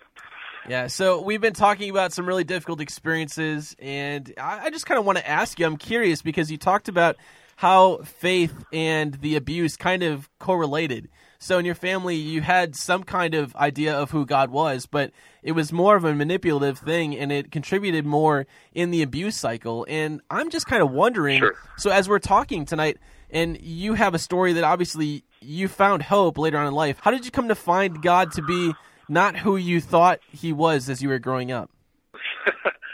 Yeah, 0.67 0.87
so 0.87 1.21
we've 1.21 1.41
been 1.41 1.53
talking 1.53 1.89
about 1.89 2.11
some 2.11 2.27
really 2.27 2.43
difficult 2.43 2.81
experiences, 2.81 3.75
and 3.79 4.31
I, 4.37 4.65
I 4.65 4.69
just 4.69 4.85
kind 4.85 4.99
of 4.99 5.05
want 5.05 5.17
to 5.17 5.27
ask 5.27 5.59
you. 5.59 5.65
I'm 5.65 5.77
curious 5.77 6.21
because 6.21 6.51
you 6.51 6.57
talked 6.57 6.89
about 6.89 7.15
how 7.59 7.97
faith 8.05 8.53
and 8.71 9.15
the 9.15 9.35
abuse 9.35 9.75
kind 9.75 10.01
of 10.01 10.29
correlated. 10.39 11.09
So 11.39 11.57
in 11.57 11.65
your 11.65 11.75
family, 11.75 12.15
you 12.15 12.39
had 12.39 12.73
some 12.73 13.03
kind 13.03 13.33
of 13.33 13.53
idea 13.57 13.93
of 13.93 14.11
who 14.11 14.25
God 14.25 14.49
was, 14.49 14.85
but 14.85 15.11
it 15.43 15.51
was 15.51 15.73
more 15.73 15.97
of 15.97 16.05
a 16.05 16.15
manipulative 16.15 16.77
thing, 16.79 17.17
and 17.17 17.33
it 17.33 17.51
contributed 17.51 18.05
more 18.05 18.47
in 18.73 18.91
the 18.91 19.01
abuse 19.01 19.35
cycle. 19.35 19.85
And 19.89 20.21
I'm 20.29 20.49
just 20.49 20.67
kind 20.67 20.81
of 20.81 20.91
wondering. 20.91 21.39
Sure. 21.39 21.53
So 21.75 21.91
as 21.91 22.07
we're 22.07 22.19
talking 22.19 22.63
tonight, 22.63 22.97
and 23.29 23.59
you 23.59 23.93
have 23.93 24.13
a 24.13 24.19
story 24.19 24.53
that 24.53 24.63
obviously 24.63 25.25
you 25.41 25.67
found 25.67 26.03
hope 26.03 26.37
later 26.37 26.57
on 26.57 26.65
in 26.65 26.73
life. 26.73 26.99
How 27.01 27.11
did 27.11 27.25
you 27.25 27.31
come 27.31 27.49
to 27.49 27.55
find 27.55 28.01
God 28.01 28.31
to 28.33 28.41
be 28.41 28.73
not 29.09 29.35
who 29.35 29.57
you 29.57 29.81
thought 29.81 30.21
He 30.31 30.53
was 30.53 30.87
as 30.87 31.01
you 31.01 31.09
were 31.09 31.19
growing 31.19 31.51
up? 31.51 31.69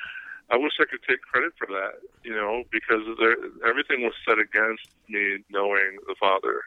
I 0.51 0.57
wish 0.57 0.73
I 0.79 0.85
could 0.85 1.01
take 1.07 1.21
credit 1.21 1.53
for 1.57 1.67
that, 1.67 2.05
you 2.23 2.33
know, 2.33 2.63
because 2.71 3.01
there, 3.17 3.35
everything 3.67 4.03
was 4.03 4.13
set 4.27 4.37
against 4.37 4.85
me 5.09 5.43
knowing 5.49 5.97
the 6.07 6.15
Father. 6.19 6.61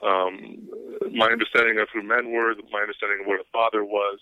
Um, 0.00 0.68
my 1.12 1.26
understanding 1.26 1.78
of 1.78 1.88
who 1.92 2.02
men 2.02 2.30
were, 2.30 2.54
my 2.70 2.80
understanding 2.80 3.20
of 3.20 3.26
what 3.26 3.40
a 3.40 3.48
father 3.52 3.84
was, 3.84 4.20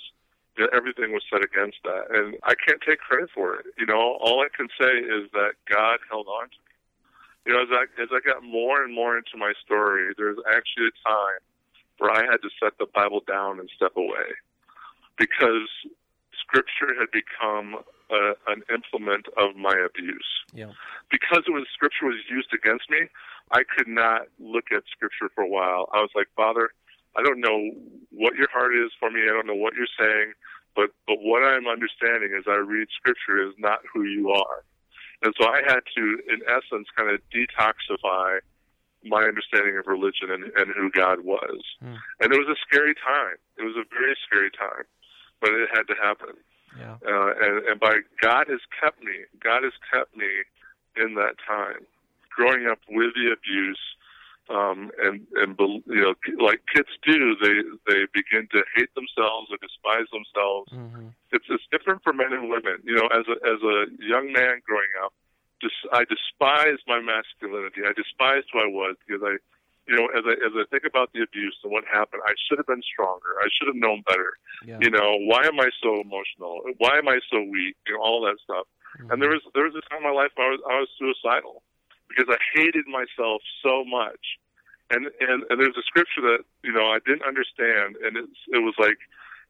you 0.56 0.64
know, 0.64 0.70
everything 0.72 1.12
was 1.12 1.22
set 1.30 1.44
against 1.44 1.76
that, 1.84 2.08
and 2.10 2.34
I 2.42 2.54
can't 2.56 2.80
take 2.80 2.98
credit 2.98 3.28
for 3.34 3.60
it. 3.60 3.66
You 3.78 3.84
know, 3.84 4.16
all 4.20 4.40
I 4.40 4.48
can 4.56 4.68
say 4.80 4.88
is 4.88 5.30
that 5.32 5.52
God 5.68 6.00
held 6.08 6.26
on 6.28 6.48
to 6.48 6.56
me. 6.64 6.72
You 7.46 7.52
know, 7.52 7.62
as 7.62 7.68
I 7.70 7.84
as 8.02 8.08
I 8.10 8.20
got 8.24 8.42
more 8.42 8.82
and 8.82 8.94
more 8.94 9.18
into 9.18 9.36
my 9.36 9.52
story, 9.62 10.14
there's 10.16 10.38
actually 10.48 10.88
a 10.88 11.08
time 11.08 11.44
where 11.98 12.10
I 12.10 12.24
had 12.24 12.40
to 12.40 12.50
set 12.58 12.78
the 12.78 12.86
Bible 12.86 13.20
down 13.28 13.60
and 13.60 13.68
step 13.76 13.96
away 13.96 14.32
because 15.18 15.68
Scripture 16.40 16.96
had 16.98 17.10
become 17.12 17.84
a, 18.10 18.34
an 18.46 18.62
implement 18.72 19.26
of 19.36 19.56
my 19.56 19.74
abuse. 19.74 20.26
Yeah. 20.52 20.72
Because 21.10 21.44
it 21.46 21.52
was 21.52 21.66
Scripture 21.74 22.06
was 22.06 22.22
used 22.30 22.52
against 22.52 22.90
me, 22.90 23.08
I 23.52 23.62
could 23.64 23.88
not 23.88 24.22
look 24.38 24.72
at 24.74 24.82
Scripture 24.90 25.30
for 25.34 25.42
a 25.42 25.48
while. 25.48 25.88
I 25.92 26.00
was 26.00 26.10
like, 26.14 26.28
Father, 26.34 26.70
I 27.16 27.22
don't 27.22 27.40
know 27.40 27.70
what 28.10 28.34
your 28.34 28.48
heart 28.52 28.74
is 28.74 28.92
for 28.98 29.10
me. 29.10 29.22
I 29.22 29.32
don't 29.32 29.46
know 29.46 29.54
what 29.54 29.74
you're 29.74 29.90
saying, 29.98 30.32
but 30.74 30.90
but 31.06 31.18
what 31.20 31.42
I'm 31.42 31.66
understanding 31.66 32.34
as 32.36 32.44
I 32.46 32.56
read 32.56 32.88
Scripture 32.94 33.46
is 33.46 33.54
not 33.58 33.80
who 33.92 34.04
you 34.04 34.30
are. 34.30 34.64
And 35.22 35.32
so 35.40 35.48
I 35.48 35.62
had 35.66 35.80
to, 35.96 36.04
in 36.28 36.44
essence, 36.44 36.88
kind 36.94 37.08
of 37.08 37.20
detoxify 37.32 38.40
my 39.04 39.22
understanding 39.22 39.78
of 39.78 39.86
religion 39.86 40.30
and, 40.30 40.44
and 40.56 40.74
who 40.76 40.90
God 40.90 41.20
was. 41.20 41.62
Mm. 41.82 41.96
And 42.20 42.32
it 42.32 42.36
was 42.36 42.48
a 42.50 42.58
scary 42.66 42.94
time. 42.94 43.38
It 43.56 43.62
was 43.62 43.76
a 43.76 43.86
very 43.88 44.16
scary 44.26 44.50
time, 44.50 44.84
but 45.40 45.50
it 45.50 45.70
had 45.72 45.86
to 45.88 45.96
happen. 46.02 46.36
Yeah. 46.86 47.10
Uh, 47.12 47.30
and, 47.40 47.54
and 47.68 47.80
by 47.80 47.94
God 48.22 48.46
has 48.48 48.60
kept 48.80 49.02
me. 49.02 49.16
God 49.42 49.62
has 49.62 49.72
kept 49.92 50.16
me 50.16 50.30
in 50.96 51.14
that 51.14 51.34
time. 51.46 51.84
growing 52.36 52.66
up 52.66 52.78
with 52.88 53.12
the 53.16 53.32
abuse, 53.32 53.80
um, 54.52 54.90
and 55.02 55.26
and 55.40 55.56
bel- 55.56 55.82
you 55.86 56.02
know, 56.04 56.14
like 56.38 56.60
kids 56.72 56.92
do, 57.02 57.34
they 57.42 57.56
they 57.88 58.00
begin 58.12 58.46
to 58.52 58.62
hate 58.76 58.92
themselves 58.94 59.48
or 59.50 59.56
despise 59.58 60.06
themselves. 60.12 60.70
It's 61.32 61.46
it's 61.48 61.64
different 61.72 62.02
for 62.04 62.12
men 62.12 62.32
and 62.32 62.48
women. 62.48 62.78
You 62.84 62.94
know, 62.96 63.08
as 63.10 63.24
a 63.26 63.36
as 63.42 63.60
a 63.64 63.76
young 64.04 64.32
man 64.32 64.60
growing 64.68 64.92
up, 65.02 65.12
just 65.60 65.74
I 65.92 66.04
despised 66.04 66.84
my 66.86 67.00
masculinity. 67.00 67.82
I 67.88 67.92
despised 67.96 68.46
who 68.52 68.60
I 68.60 68.68
was 68.68 68.94
because 69.06 69.22
I, 69.24 69.40
you 69.86 69.94
know, 69.94 70.06
as 70.18 70.24
I 70.26 70.34
as 70.42 70.52
I 70.54 70.64
think 70.70 70.82
about 70.84 71.12
the 71.14 71.22
abuse 71.22 71.56
and 71.62 71.72
what 71.72 71.84
happened, 71.86 72.22
I 72.26 72.34
should 72.46 72.58
have 72.58 72.66
been 72.66 72.82
stronger. 72.82 73.38
I 73.40 73.48
should 73.54 73.68
have 73.68 73.78
known 73.78 74.02
better. 74.02 74.34
Yeah. 74.66 74.78
You 74.80 74.90
know, 74.90 75.16
why 75.30 75.46
am 75.46 75.60
I 75.60 75.70
so 75.82 76.00
emotional? 76.00 76.62
Why 76.78 76.98
am 76.98 77.08
I 77.08 77.20
so 77.30 77.38
weak? 77.38 77.76
You 77.86 77.94
know, 77.94 78.02
all 78.02 78.20
that 78.26 78.38
stuff. 78.42 78.66
Mm-hmm. 78.98 79.12
And 79.12 79.22
there 79.22 79.30
was 79.30 79.42
there 79.54 79.64
was 79.64 79.74
a 79.78 79.84
time 79.88 80.02
in 80.02 80.10
my 80.10 80.14
life 80.14 80.34
where 80.34 80.48
I 80.48 80.50
was 80.50 80.62
I 80.66 80.74
was 80.82 80.90
suicidal 80.98 81.62
because 82.08 82.26
I 82.26 82.38
hated 82.58 82.86
myself 82.86 83.42
so 83.62 83.84
much. 83.84 84.38
And 84.90 85.06
and 85.20 85.42
and 85.50 85.60
there's 85.60 85.76
a 85.78 85.86
scripture 85.86 86.22
that 86.34 86.42
you 86.62 86.72
know 86.72 86.90
I 86.90 86.98
didn't 87.06 87.26
understand, 87.26 87.94
and 88.02 88.16
it's 88.16 88.38
it 88.50 88.62
was 88.62 88.74
like, 88.78 88.98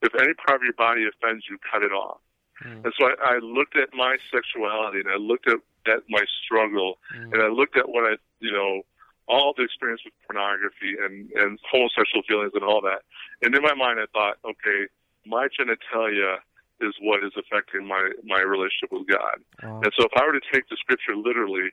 if 0.01 0.13
any 0.21 0.33
part 0.33 0.61
of 0.61 0.65
your 0.65 0.77
body 0.77 1.05
offends 1.05 1.45
you, 1.49 1.57
cut 1.65 1.81
it 1.81 1.93
off. 1.93 2.21
Mm. 2.65 2.85
And 2.85 2.93
so 2.97 3.05
I, 3.05 3.37
I 3.37 3.37
looked 3.41 3.77
at 3.77 3.93
my 3.93 4.17
sexuality, 4.33 5.01
and 5.01 5.09
I 5.09 5.17
looked 5.17 5.47
at 5.47 5.61
at 5.85 6.03
my 6.09 6.25
struggle, 6.43 6.97
mm. 7.15 7.33
and 7.33 7.41
I 7.41 7.47
looked 7.49 7.77
at 7.77 7.89
what 7.89 8.05
I 8.05 8.17
you 8.39 8.51
know 8.51 8.81
all 9.27 9.53
the 9.55 9.63
experience 9.63 10.01
with 10.05 10.13
pornography 10.25 10.95
and 10.99 11.31
and 11.35 11.59
homosexual 11.69 12.23
feelings 12.27 12.51
and 12.55 12.63
all 12.63 12.81
that. 12.81 13.03
And 13.41 13.53
in 13.55 13.61
my 13.61 13.73
mind, 13.75 13.99
I 13.99 14.07
thought, 14.11 14.39
okay, 14.43 14.87
my 15.25 15.47
genitalia 15.51 16.39
is 16.79 16.93
what 17.01 17.23
is 17.23 17.33
affecting 17.35 17.87
my 17.87 18.11
my 18.23 18.39
relationship 18.39 18.91
with 18.91 19.07
God. 19.07 19.43
Oh. 19.63 19.81
And 19.83 19.91
so 19.97 20.05
if 20.05 20.13
I 20.15 20.25
were 20.25 20.33
to 20.33 20.45
take 20.51 20.69
the 20.69 20.77
scripture 20.79 21.15
literally, 21.15 21.69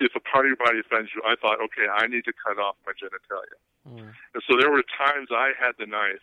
if 0.00 0.12
a 0.14 0.20
part 0.20 0.46
of 0.46 0.54
your 0.54 0.60
body 0.62 0.80
offends 0.80 1.10
you, 1.14 1.22
I 1.26 1.34
thought, 1.40 1.58
okay, 1.58 1.90
I 1.90 2.06
need 2.06 2.24
to 2.24 2.32
cut 2.32 2.58
off 2.58 2.76
my 2.86 2.92
genitalia. 2.94 3.58
Hmm. 3.84 4.14
And 4.34 4.42
so 4.48 4.56
there 4.58 4.70
were 4.70 4.84
times 4.96 5.28
I 5.32 5.52
had 5.58 5.72
the 5.78 5.86
knife, 5.86 6.22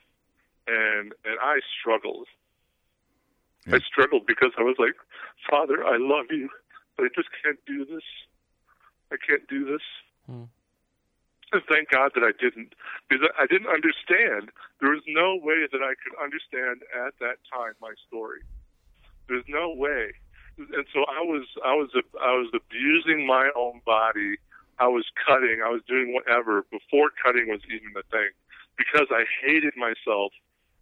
and 0.68 1.14
and 1.26 1.36
I 1.42 1.60
struggled. 1.80 2.28
I 3.68 3.78
struggled 3.80 4.26
because 4.26 4.52
I 4.58 4.64
was 4.64 4.78
like, 4.80 4.96
Father, 5.50 5.86
I 5.86 5.98
love 6.00 6.26
you, 6.32 6.50
but 6.96 7.06
I 7.06 7.10
just 7.14 7.30
can't 7.44 7.60
do 7.68 7.86
this. 7.86 8.04
I 9.12 9.18
can't 9.18 9.48
do 9.48 9.66
this. 9.66 9.82
Hmm. 10.26 10.44
And 11.52 11.64
thank 11.68 11.90
God 11.90 12.12
that 12.14 12.24
I 12.24 12.32
didn't, 12.38 12.76
because 13.10 13.28
I 13.40 13.48
didn't 13.48 13.74
understand. 13.74 14.52
There 14.82 14.92
was 14.92 15.02
no 15.08 15.36
way 15.42 15.66
that 15.72 15.82
I 15.82 15.94
could 15.98 16.14
understand 16.22 16.86
at 16.94 17.18
that 17.20 17.42
time 17.52 17.74
my 17.82 17.94
story. 18.08 18.42
There's 19.28 19.46
no 19.48 19.74
way, 19.74 20.14
and 20.58 20.86
so 20.94 21.06
I 21.10 21.22
was, 21.22 21.46
I 21.66 21.74
was, 21.74 21.90
I 22.22 22.34
was 22.38 22.50
abusing 22.54 23.26
my 23.26 23.50
own 23.56 23.82
body. 23.86 24.38
I 24.78 24.88
was 24.88 25.06
cutting. 25.26 25.62
I 25.66 25.70
was 25.70 25.82
doing 25.88 26.14
whatever 26.14 26.66
before 26.70 27.10
cutting 27.24 27.50
was 27.50 27.62
even 27.66 27.94
a 27.98 28.04
thing, 28.10 28.30
because 28.78 29.08
I 29.10 29.26
hated 29.44 29.74
myself. 29.76 30.32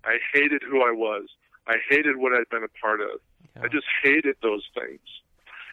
I 0.04 0.18
hated 0.34 0.64
who 0.64 0.82
I 0.82 0.92
was. 0.92 1.28
I 1.68 1.76
hated 1.90 2.18
what 2.18 2.34
I'd 2.34 2.50
been 2.50 2.64
a 2.64 2.80
part 2.80 3.02
of. 3.02 3.20
I 3.62 3.68
just 3.68 3.88
hated 4.04 4.36
those 4.42 4.64
things. 4.74 5.02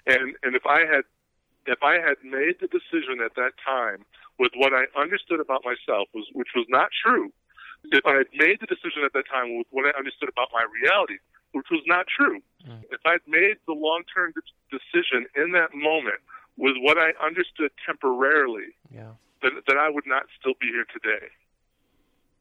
And 0.06 0.34
and 0.42 0.54
if 0.56 0.66
I 0.66 0.80
had 0.80 1.04
if 1.66 1.82
I 1.82 1.94
had 1.94 2.16
made 2.22 2.56
the 2.60 2.66
decision 2.68 3.20
at 3.24 3.34
that 3.36 3.52
time 3.64 4.04
with 4.38 4.52
what 4.56 4.72
I 4.72 4.84
understood 4.98 5.40
about 5.40 5.62
myself 5.64 6.08
was 6.14 6.26
which 6.32 6.50
was 6.54 6.66
not 6.68 6.90
true. 6.90 7.32
If 7.92 8.06
I 8.06 8.14
had 8.24 8.28
made 8.34 8.60
the 8.60 8.66
decision 8.66 9.04
at 9.04 9.12
that 9.12 9.28
time 9.28 9.58
with 9.58 9.66
what 9.70 9.84
I 9.84 9.92
understood 9.96 10.28
about 10.28 10.48
my 10.52 10.64
reality, 10.64 11.18
which 11.52 11.66
was 11.70 11.82
not 11.86 12.06
true. 12.08 12.40
Mm. 12.66 12.82
If 12.90 13.00
I'd 13.04 13.22
made 13.28 13.56
the 13.66 13.74
long-term 13.74 14.32
de- 14.34 14.78
decision 14.78 15.26
in 15.36 15.52
that 15.52 15.74
moment 15.74 16.18
with 16.56 16.74
what 16.80 16.98
I 16.98 17.12
understood 17.24 17.70
temporarily, 17.84 18.74
Yeah. 18.90 19.12
then, 19.42 19.60
then 19.68 19.78
I 19.78 19.88
would 19.90 20.06
not 20.06 20.24
still 20.38 20.54
be 20.60 20.68
here 20.68 20.86
today. 20.90 21.28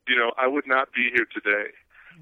You 0.08 0.16
know, 0.18 0.32
I 0.38 0.48
would 0.48 0.66
not 0.66 0.92
be 0.94 1.10
here 1.14 1.28
today. 1.30 1.72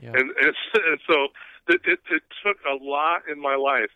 Yeah. 0.01 0.13
And, 0.17 0.31
and, 0.41 0.53
and 0.73 0.99
so 1.07 1.27
it, 1.69 1.81
it, 1.85 1.99
it 2.09 2.23
took 2.43 2.57
a 2.67 2.75
lot 2.81 3.23
in 3.29 3.39
my 3.39 3.55
life 3.55 3.91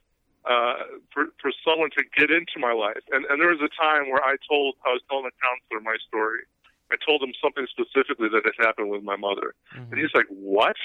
uh, 0.46 1.02
for 1.12 1.34
for 1.41 1.52
someone 1.66 1.89
to 1.98 2.04
get 2.18 2.30
into 2.30 2.58
my 2.62 2.74
life. 2.74 3.02
And, 3.12 3.26
and 3.26 3.41
there 3.41 3.50
was 3.50 3.62
a 3.66 3.74
time 3.74 4.10
where 4.10 4.22
I 4.22 4.38
told 4.48 4.76
I 4.86 4.93
was 4.93 5.02
telling 5.10 5.26
a 5.26 5.36
counselor 5.41 5.82
my 5.82 5.98
story. 6.08 6.46
I 6.93 7.02
told 7.02 7.26
him 7.26 7.34
something 7.41 7.66
specifically 7.66 8.30
that 8.30 8.46
had 8.46 8.58
happened 8.62 8.93
with 8.93 9.02
my 9.02 9.18
mother, 9.18 9.58
mm-hmm. 9.74 9.89
and 9.89 9.98
he's 9.98 10.14
like, 10.14 10.30
"What?" 10.30 10.78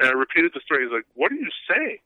And 0.00 0.08
I 0.08 0.12
repeated 0.16 0.52
the 0.56 0.64
story. 0.64 0.88
He's 0.88 0.92
like, 0.92 1.08
"What 1.14 1.32
are 1.32 1.40
you 1.40 1.52
saying?" 1.68 2.00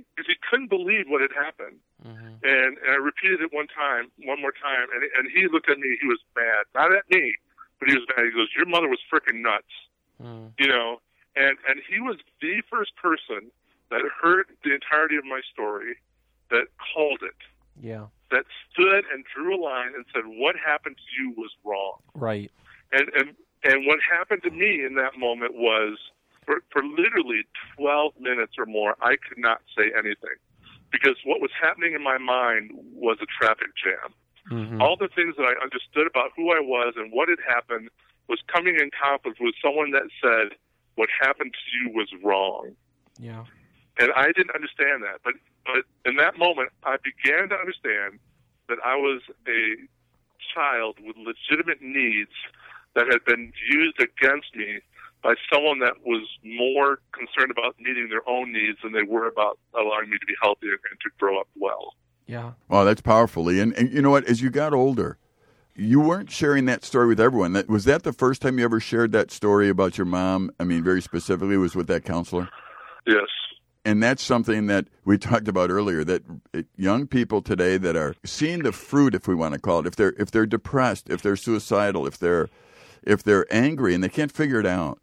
Because 0.00 0.26
he 0.26 0.34
couldn't 0.48 0.72
believe 0.72 1.06
what 1.06 1.20
had 1.20 1.30
happened. 1.36 1.78
Mm-hmm. 2.02 2.40
And, 2.42 2.72
and 2.80 2.90
I 2.90 2.98
repeated 2.98 3.44
it 3.44 3.52
one 3.52 3.68
time, 3.68 4.10
one 4.24 4.40
more 4.40 4.56
time, 4.56 4.88
and 4.96 5.04
and 5.04 5.28
he 5.28 5.44
looked 5.52 5.68
at 5.68 5.76
me. 5.76 6.00
He 6.00 6.08
was 6.08 6.24
mad, 6.32 6.64
not 6.72 6.88
at 6.88 7.04
me, 7.12 7.36
but 7.78 7.92
he 7.92 7.94
was 7.94 8.08
mad. 8.16 8.24
He 8.24 8.32
goes, 8.32 8.48
"Your 8.56 8.66
mother 8.66 8.88
was 8.88 9.00
freaking 9.12 9.44
nuts," 9.44 9.74
mm-hmm. 10.16 10.56
you 10.56 10.68
know. 10.72 11.04
And 11.36 11.60
and 11.68 11.84
he 11.84 12.00
was 12.00 12.16
the 12.40 12.64
first 12.72 12.96
person 12.96 13.52
that 13.90 14.00
heard 14.08 14.46
the 14.64 14.72
entirety 14.72 15.16
of 15.16 15.24
my 15.24 15.40
story, 15.52 16.00
that 16.50 16.66
called 16.94 17.22
it, 17.22 17.36
Yeah. 17.80 18.06
that 18.30 18.44
stood 18.70 19.04
and 19.12 19.24
drew 19.34 19.54
a 19.56 19.60
line 19.60 19.92
and 19.94 20.04
said, 20.12 20.24
"What 20.26 20.56
happened 20.56 20.96
to 20.98 21.22
you 21.22 21.30
was 21.36 21.54
wrong." 21.64 21.98
Right. 22.14 22.50
And 22.92 23.08
and 23.14 23.36
and 23.62 23.86
what 23.86 23.98
happened 24.00 24.42
to 24.42 24.50
me 24.50 24.84
in 24.84 24.94
that 24.94 25.18
moment 25.18 25.54
was, 25.54 25.98
for 26.44 26.62
for 26.70 26.82
literally 26.84 27.44
twelve 27.76 28.12
minutes 28.20 28.54
or 28.58 28.66
more, 28.66 28.96
I 29.00 29.16
could 29.16 29.38
not 29.38 29.62
say 29.76 29.90
anything, 29.96 30.36
because 30.90 31.16
what 31.24 31.40
was 31.40 31.50
happening 31.60 31.94
in 31.94 32.02
my 32.02 32.18
mind 32.18 32.70
was 32.92 33.18
a 33.22 33.26
traffic 33.26 33.68
jam. 33.82 34.12
Mm-hmm. 34.50 34.82
All 34.82 34.96
the 34.96 35.08
things 35.08 35.36
that 35.36 35.44
I 35.46 35.54
understood 35.62 36.06
about 36.06 36.32
who 36.36 36.50
I 36.52 36.60
was 36.60 36.94
and 36.96 37.10
what 37.12 37.28
had 37.30 37.38
happened 37.48 37.88
was 38.28 38.40
coming 38.46 38.74
in 38.78 38.90
conflict 38.90 39.38
with 39.40 39.54
someone 39.62 39.90
that 39.92 40.08
said, 40.22 40.56
"What 40.96 41.08
happened 41.20 41.54
to 41.54 41.76
you 41.78 41.94
was 41.94 42.08
wrong." 42.22 42.76
Yeah. 43.18 43.44
And 43.98 44.10
I 44.16 44.32
didn't 44.32 44.54
understand 44.54 45.02
that. 45.02 45.20
But 45.22 45.34
but 45.64 45.84
in 46.08 46.16
that 46.16 46.38
moment, 46.38 46.70
I 46.84 46.96
began 47.02 47.48
to 47.48 47.56
understand 47.56 48.18
that 48.68 48.78
I 48.84 48.96
was 48.96 49.22
a 49.48 49.76
child 50.54 50.96
with 51.04 51.16
legitimate 51.16 51.82
needs 51.82 52.30
that 52.94 53.06
had 53.10 53.24
been 53.24 53.52
used 53.70 54.00
against 54.00 54.54
me 54.54 54.80
by 55.22 55.34
someone 55.52 55.78
that 55.80 55.94
was 56.04 56.22
more 56.44 56.98
concerned 57.12 57.50
about 57.50 57.76
meeting 57.80 58.08
their 58.10 58.28
own 58.28 58.52
needs 58.52 58.78
than 58.82 58.92
they 58.92 59.02
were 59.02 59.26
about 59.26 59.58
allowing 59.74 60.10
me 60.10 60.18
to 60.18 60.26
be 60.26 60.34
healthy 60.40 60.68
and 60.68 61.00
to 61.00 61.10
grow 61.18 61.40
up 61.40 61.48
well. 61.56 61.94
Yeah. 62.26 62.52
Oh, 62.70 62.84
that's 62.84 63.00
powerful, 63.00 63.44
Lee. 63.44 63.60
And, 63.60 63.72
and 63.74 63.90
you 63.90 64.02
know 64.02 64.10
what? 64.10 64.26
As 64.26 64.42
you 64.42 64.50
got 64.50 64.72
older, 64.72 65.18
you 65.74 66.00
weren't 66.00 66.30
sharing 66.30 66.66
that 66.66 66.84
story 66.84 67.08
with 67.08 67.20
everyone. 67.20 67.52
That 67.54 67.68
was 67.68 67.84
that 67.84 68.02
the 68.02 68.12
first 68.12 68.42
time 68.42 68.58
you 68.58 68.64
ever 68.64 68.80
shared 68.80 69.12
that 69.12 69.30
story 69.30 69.68
about 69.68 69.98
your 69.98 70.04
mom? 70.04 70.50
I 70.60 70.64
mean, 70.64 70.84
very 70.84 71.02
specifically, 71.02 71.56
was 71.56 71.74
with 71.74 71.86
that 71.88 72.04
counselor. 72.04 72.48
Yes. 73.06 73.28
And 73.84 74.02
that's 74.02 74.22
something 74.22 74.66
that 74.66 74.86
we 75.04 75.18
talked 75.18 75.48
about 75.48 75.70
earlier. 75.70 76.04
That 76.04 76.22
young 76.76 77.06
people 77.06 77.42
today 77.42 77.76
that 77.78 77.96
are 77.96 78.14
seeing 78.24 78.62
the 78.62 78.72
fruit, 78.72 79.14
if 79.14 79.28
we 79.28 79.34
want 79.34 79.54
to 79.54 79.60
call 79.60 79.80
it, 79.80 79.86
if 79.86 79.96
they're 79.96 80.14
if 80.18 80.30
they're 80.30 80.46
depressed, 80.46 81.10
if 81.10 81.22
they're 81.22 81.36
suicidal, 81.36 82.06
if 82.06 82.18
they're 82.18 82.48
if 83.02 83.22
they're 83.22 83.46
angry 83.52 83.94
and 83.94 84.02
they 84.02 84.08
can't 84.08 84.32
figure 84.32 84.58
it 84.58 84.66
out, 84.66 84.98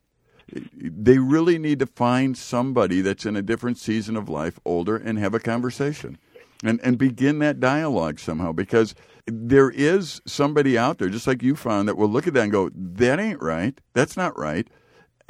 they 0.73 1.17
really 1.17 1.57
need 1.57 1.79
to 1.79 1.85
find 1.85 2.37
somebody 2.37 3.01
that's 3.01 3.25
in 3.25 3.35
a 3.35 3.41
different 3.41 3.77
season 3.77 4.17
of 4.17 4.27
life, 4.27 4.59
older, 4.65 4.97
and 4.97 5.19
have 5.19 5.33
a 5.33 5.39
conversation, 5.39 6.17
and 6.63 6.79
and 6.83 6.97
begin 6.97 7.39
that 7.39 7.59
dialogue 7.59 8.19
somehow 8.19 8.51
because 8.51 8.95
there 9.27 9.69
is 9.69 10.21
somebody 10.25 10.77
out 10.77 10.97
there, 10.97 11.09
just 11.09 11.27
like 11.27 11.43
you 11.43 11.55
found, 11.55 11.87
that 11.87 11.95
will 11.95 12.09
look 12.09 12.27
at 12.27 12.33
that 12.33 12.43
and 12.43 12.51
go, 12.51 12.69
"That 12.73 13.19
ain't 13.19 13.41
right. 13.41 13.79
That's 13.93 14.17
not 14.17 14.37
right." 14.37 14.67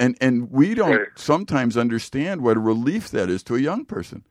And 0.00 0.16
and 0.20 0.50
we 0.50 0.74
don't 0.74 0.90
Right. 0.90 1.08
sometimes 1.16 1.76
understand 1.76 2.40
what 2.42 2.56
a 2.56 2.60
relief 2.60 3.10
that 3.10 3.28
is 3.30 3.42
to 3.44 3.54
a 3.56 3.60
young 3.60 3.84
person. 3.84 4.24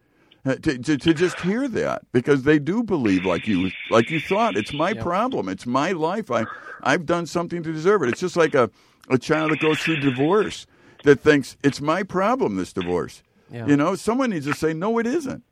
Uh, 0.44 0.56
To, 0.56 0.78
to, 0.80 0.98
to 0.98 1.14
just 1.14 1.42
hear 1.42 1.68
that 1.68 2.02
because 2.12 2.44
they 2.44 2.58
do 2.58 2.82
believe 2.84 3.24
like 3.24 3.48
you 3.48 3.72
like 3.90 4.10
you 4.10 4.20
thought 4.20 4.58
it's 4.58 4.74
my 4.74 4.92
problem 4.96 5.48
it's 5.48 5.68
my 5.68 5.92
life 5.92 6.32
I 6.32 6.48
I've 6.82 7.06
done 7.06 7.28
something 7.28 7.62
to 7.62 7.72
deserve 7.72 8.02
it 8.02 8.10
it's 8.10 8.20
just 8.22 8.36
like 8.36 8.56
a, 8.56 8.72
a 9.08 9.20
child 9.20 9.52
that 9.52 9.60
goes 9.60 9.84
through 9.84 9.98
divorce 9.98 10.66
that 11.04 11.20
thinks 11.20 11.58
it's 11.64 11.80
my 11.80 12.02
problem 12.02 12.56
this 12.56 12.74
divorce 12.74 13.22
Yeah. 13.52 13.68
you 13.68 13.78
know 13.78 13.94
someone 13.96 14.32
needs 14.32 14.48
to 14.48 14.56
say 14.56 14.74
no 14.74 14.98
it 14.98 15.06
isn't 15.06 15.44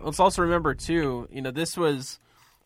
Let's 0.00 0.18
also 0.18 0.40
remember 0.40 0.74
too. 0.74 1.28
You 1.30 1.42
know, 1.42 1.50
this 1.50 1.76
was 1.76 2.18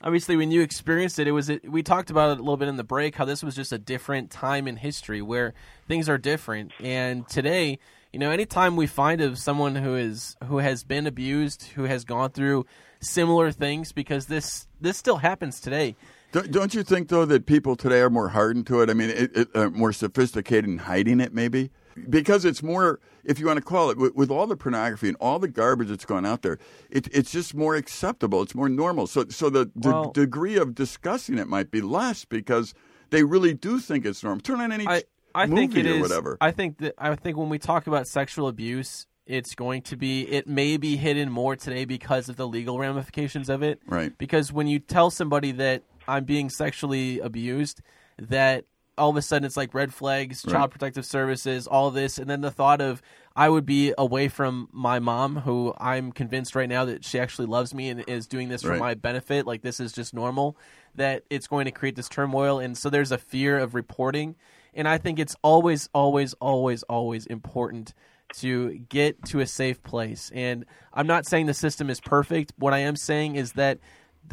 obviously 0.04 0.36
when 0.36 0.50
you 0.50 0.60
experienced 0.60 1.18
it. 1.18 1.26
It 1.26 1.32
was 1.32 1.50
we 1.64 1.82
talked 1.82 2.10
about 2.10 2.30
it 2.30 2.38
a 2.38 2.42
little 2.42 2.56
bit 2.56 2.68
in 2.68 2.76
the 2.76 2.84
break. 2.84 3.16
How 3.16 3.24
this 3.24 3.42
was 3.42 3.56
just 3.56 3.72
a 3.72 3.78
different 3.78 4.30
time 4.30 4.68
in 4.68 4.76
history 4.76 5.22
where 5.22 5.54
things 5.88 6.08
are 6.08 6.18
different. 6.18 6.70
And 6.80 7.26
today, 7.26 7.78
you 8.12 8.18
know, 8.20 8.30
anytime 8.30 8.76
we 8.76 8.86
find 8.86 9.20
of 9.20 9.38
someone 9.38 9.74
who 9.74 9.96
is 9.96 10.36
who 10.44 10.58
has 10.58 10.84
been 10.84 11.06
abused, 11.06 11.64
who 11.74 11.84
has 11.84 12.04
gone 12.04 12.30
through 12.30 12.66
similar 13.00 13.50
things, 13.50 13.90
because 13.90 14.26
this 14.26 14.68
this 14.80 14.96
still 14.96 15.16
happens 15.16 15.58
today. 15.58 15.96
don't, 16.32 16.74
you 16.74 16.82
think 16.82 17.08
though 17.08 17.24
that 17.24 17.46
people 17.46 17.76
today 17.76 18.00
are 18.00 18.10
more 18.10 18.28
hardened 18.28 18.66
to 18.66 18.80
it 18.82 18.90
I 18.90 18.94
mean 18.94 19.10
it, 19.10 19.36
it, 19.36 19.48
uh, 19.54 19.70
more 19.70 19.92
sophisticated 19.92 20.64
in 20.64 20.78
hiding 20.78 21.20
it 21.20 21.32
maybe 21.32 21.70
because 22.08 22.44
it's 22.44 22.62
more, 22.62 23.00
if 23.24 23.38
you 23.38 23.46
want 23.46 23.58
to 23.58 23.64
call 23.64 23.90
it, 23.90 23.98
with, 23.98 24.14
with 24.14 24.30
all 24.30 24.46
the 24.46 24.56
pornography 24.56 25.08
and 25.08 25.16
all 25.20 25.38
the 25.38 25.48
garbage 25.48 25.88
that's 25.88 26.04
gone 26.04 26.26
out 26.26 26.42
there, 26.42 26.58
it, 26.90 27.08
it's 27.12 27.30
just 27.32 27.54
more 27.54 27.74
acceptable. 27.76 28.42
It's 28.42 28.54
more 28.54 28.68
normal. 28.68 29.06
So, 29.06 29.26
so 29.28 29.50
the, 29.50 29.70
the 29.76 29.90
Well- 29.90 30.10
degree 30.12 30.56
of 30.56 30.74
discussing 30.74 31.38
it 31.38 31.48
might 31.48 31.70
be 31.70 31.80
less 31.80 32.24
because 32.24 32.74
they 33.10 33.22
really 33.22 33.54
do 33.54 33.78
think 33.78 34.04
it's 34.04 34.22
normal. 34.22 34.40
Turn 34.40 34.60
on 34.60 34.72
any 34.72 34.86
I, 34.86 35.02
I 35.34 35.46
movie 35.46 35.66
think 35.68 35.76
it 35.76 35.86
or 35.86 35.94
is. 35.94 36.00
whatever. 36.02 36.38
I 36.40 36.50
think 36.50 36.78
that 36.78 36.94
I 36.98 37.14
think 37.16 37.36
when 37.36 37.48
we 37.48 37.58
talk 37.58 37.86
about 37.86 38.06
sexual 38.06 38.48
abuse, 38.48 39.06
it's 39.26 39.54
going 39.54 39.82
to 39.82 39.96
be 39.96 40.22
it 40.22 40.46
may 40.46 40.76
be 40.76 40.96
hidden 40.96 41.30
more 41.30 41.56
today 41.56 41.84
because 41.84 42.28
of 42.28 42.36
the 42.36 42.46
legal 42.46 42.78
ramifications 42.78 43.48
of 43.48 43.62
it. 43.62 43.80
Right. 43.86 44.16
Because 44.18 44.52
when 44.52 44.66
you 44.66 44.78
tell 44.78 45.10
somebody 45.10 45.52
that 45.52 45.82
I'm 46.06 46.24
being 46.24 46.50
sexually 46.50 47.20
abused, 47.20 47.80
that 48.18 48.64
all 48.96 49.10
of 49.10 49.16
a 49.16 49.22
sudden 49.22 49.44
it's 49.44 49.56
like 49.56 49.74
red 49.74 49.92
flags, 49.92 50.44
Right. 50.46 50.52
child 50.52 50.70
protective 50.70 51.04
services, 51.04 51.66
all 51.66 51.90
this, 51.90 52.18
and 52.18 52.28
then 52.28 52.40
the 52.40 52.50
thought 52.50 52.80
of 52.80 53.02
I 53.36 53.48
would 53.48 53.66
be 53.66 53.92
away 53.98 54.28
from 54.28 54.68
my 54.72 55.00
mom, 55.00 55.36
who 55.38 55.74
I'm 55.78 56.12
convinced 56.12 56.54
right 56.54 56.68
now 56.68 56.84
that 56.84 57.04
she 57.04 57.18
actually 57.18 57.46
loves 57.46 57.74
me 57.74 57.88
and 57.88 58.04
is 58.06 58.28
doing 58.28 58.48
this 58.48 58.62
for 58.62 58.70
Right. 58.70 58.78
my 58.78 58.94
benefit. 58.94 59.46
Like 59.46 59.62
this 59.62 59.80
is 59.80 59.92
just 59.92 60.14
normal. 60.14 60.56
That 60.94 61.24
it's 61.30 61.48
going 61.48 61.64
to 61.64 61.72
create 61.72 61.96
this 61.96 62.08
turmoil, 62.08 62.60
and 62.60 62.78
so 62.78 62.88
there's 62.90 63.10
a 63.10 63.18
fear 63.18 63.58
of 63.58 63.74
reporting. 63.74 64.36
And 64.74 64.86
I 64.88 64.98
think 64.98 65.18
it's 65.18 65.34
always, 65.42 65.88
always, 65.92 66.34
always, 66.34 66.82
always 66.84 67.26
important 67.26 67.94
to 68.38 68.78
get 68.88 69.24
to 69.26 69.40
a 69.40 69.46
safe 69.46 69.82
place. 69.82 70.30
And 70.34 70.64
I'm 70.92 71.06
not 71.06 71.26
saying 71.26 71.46
the 71.46 71.54
system 71.54 71.90
is 71.90 72.00
perfect. 72.00 72.52
What 72.58 72.72
I 72.72 72.78
am 72.78 72.96
saying 72.96 73.36
is 73.36 73.52
that 73.52 73.78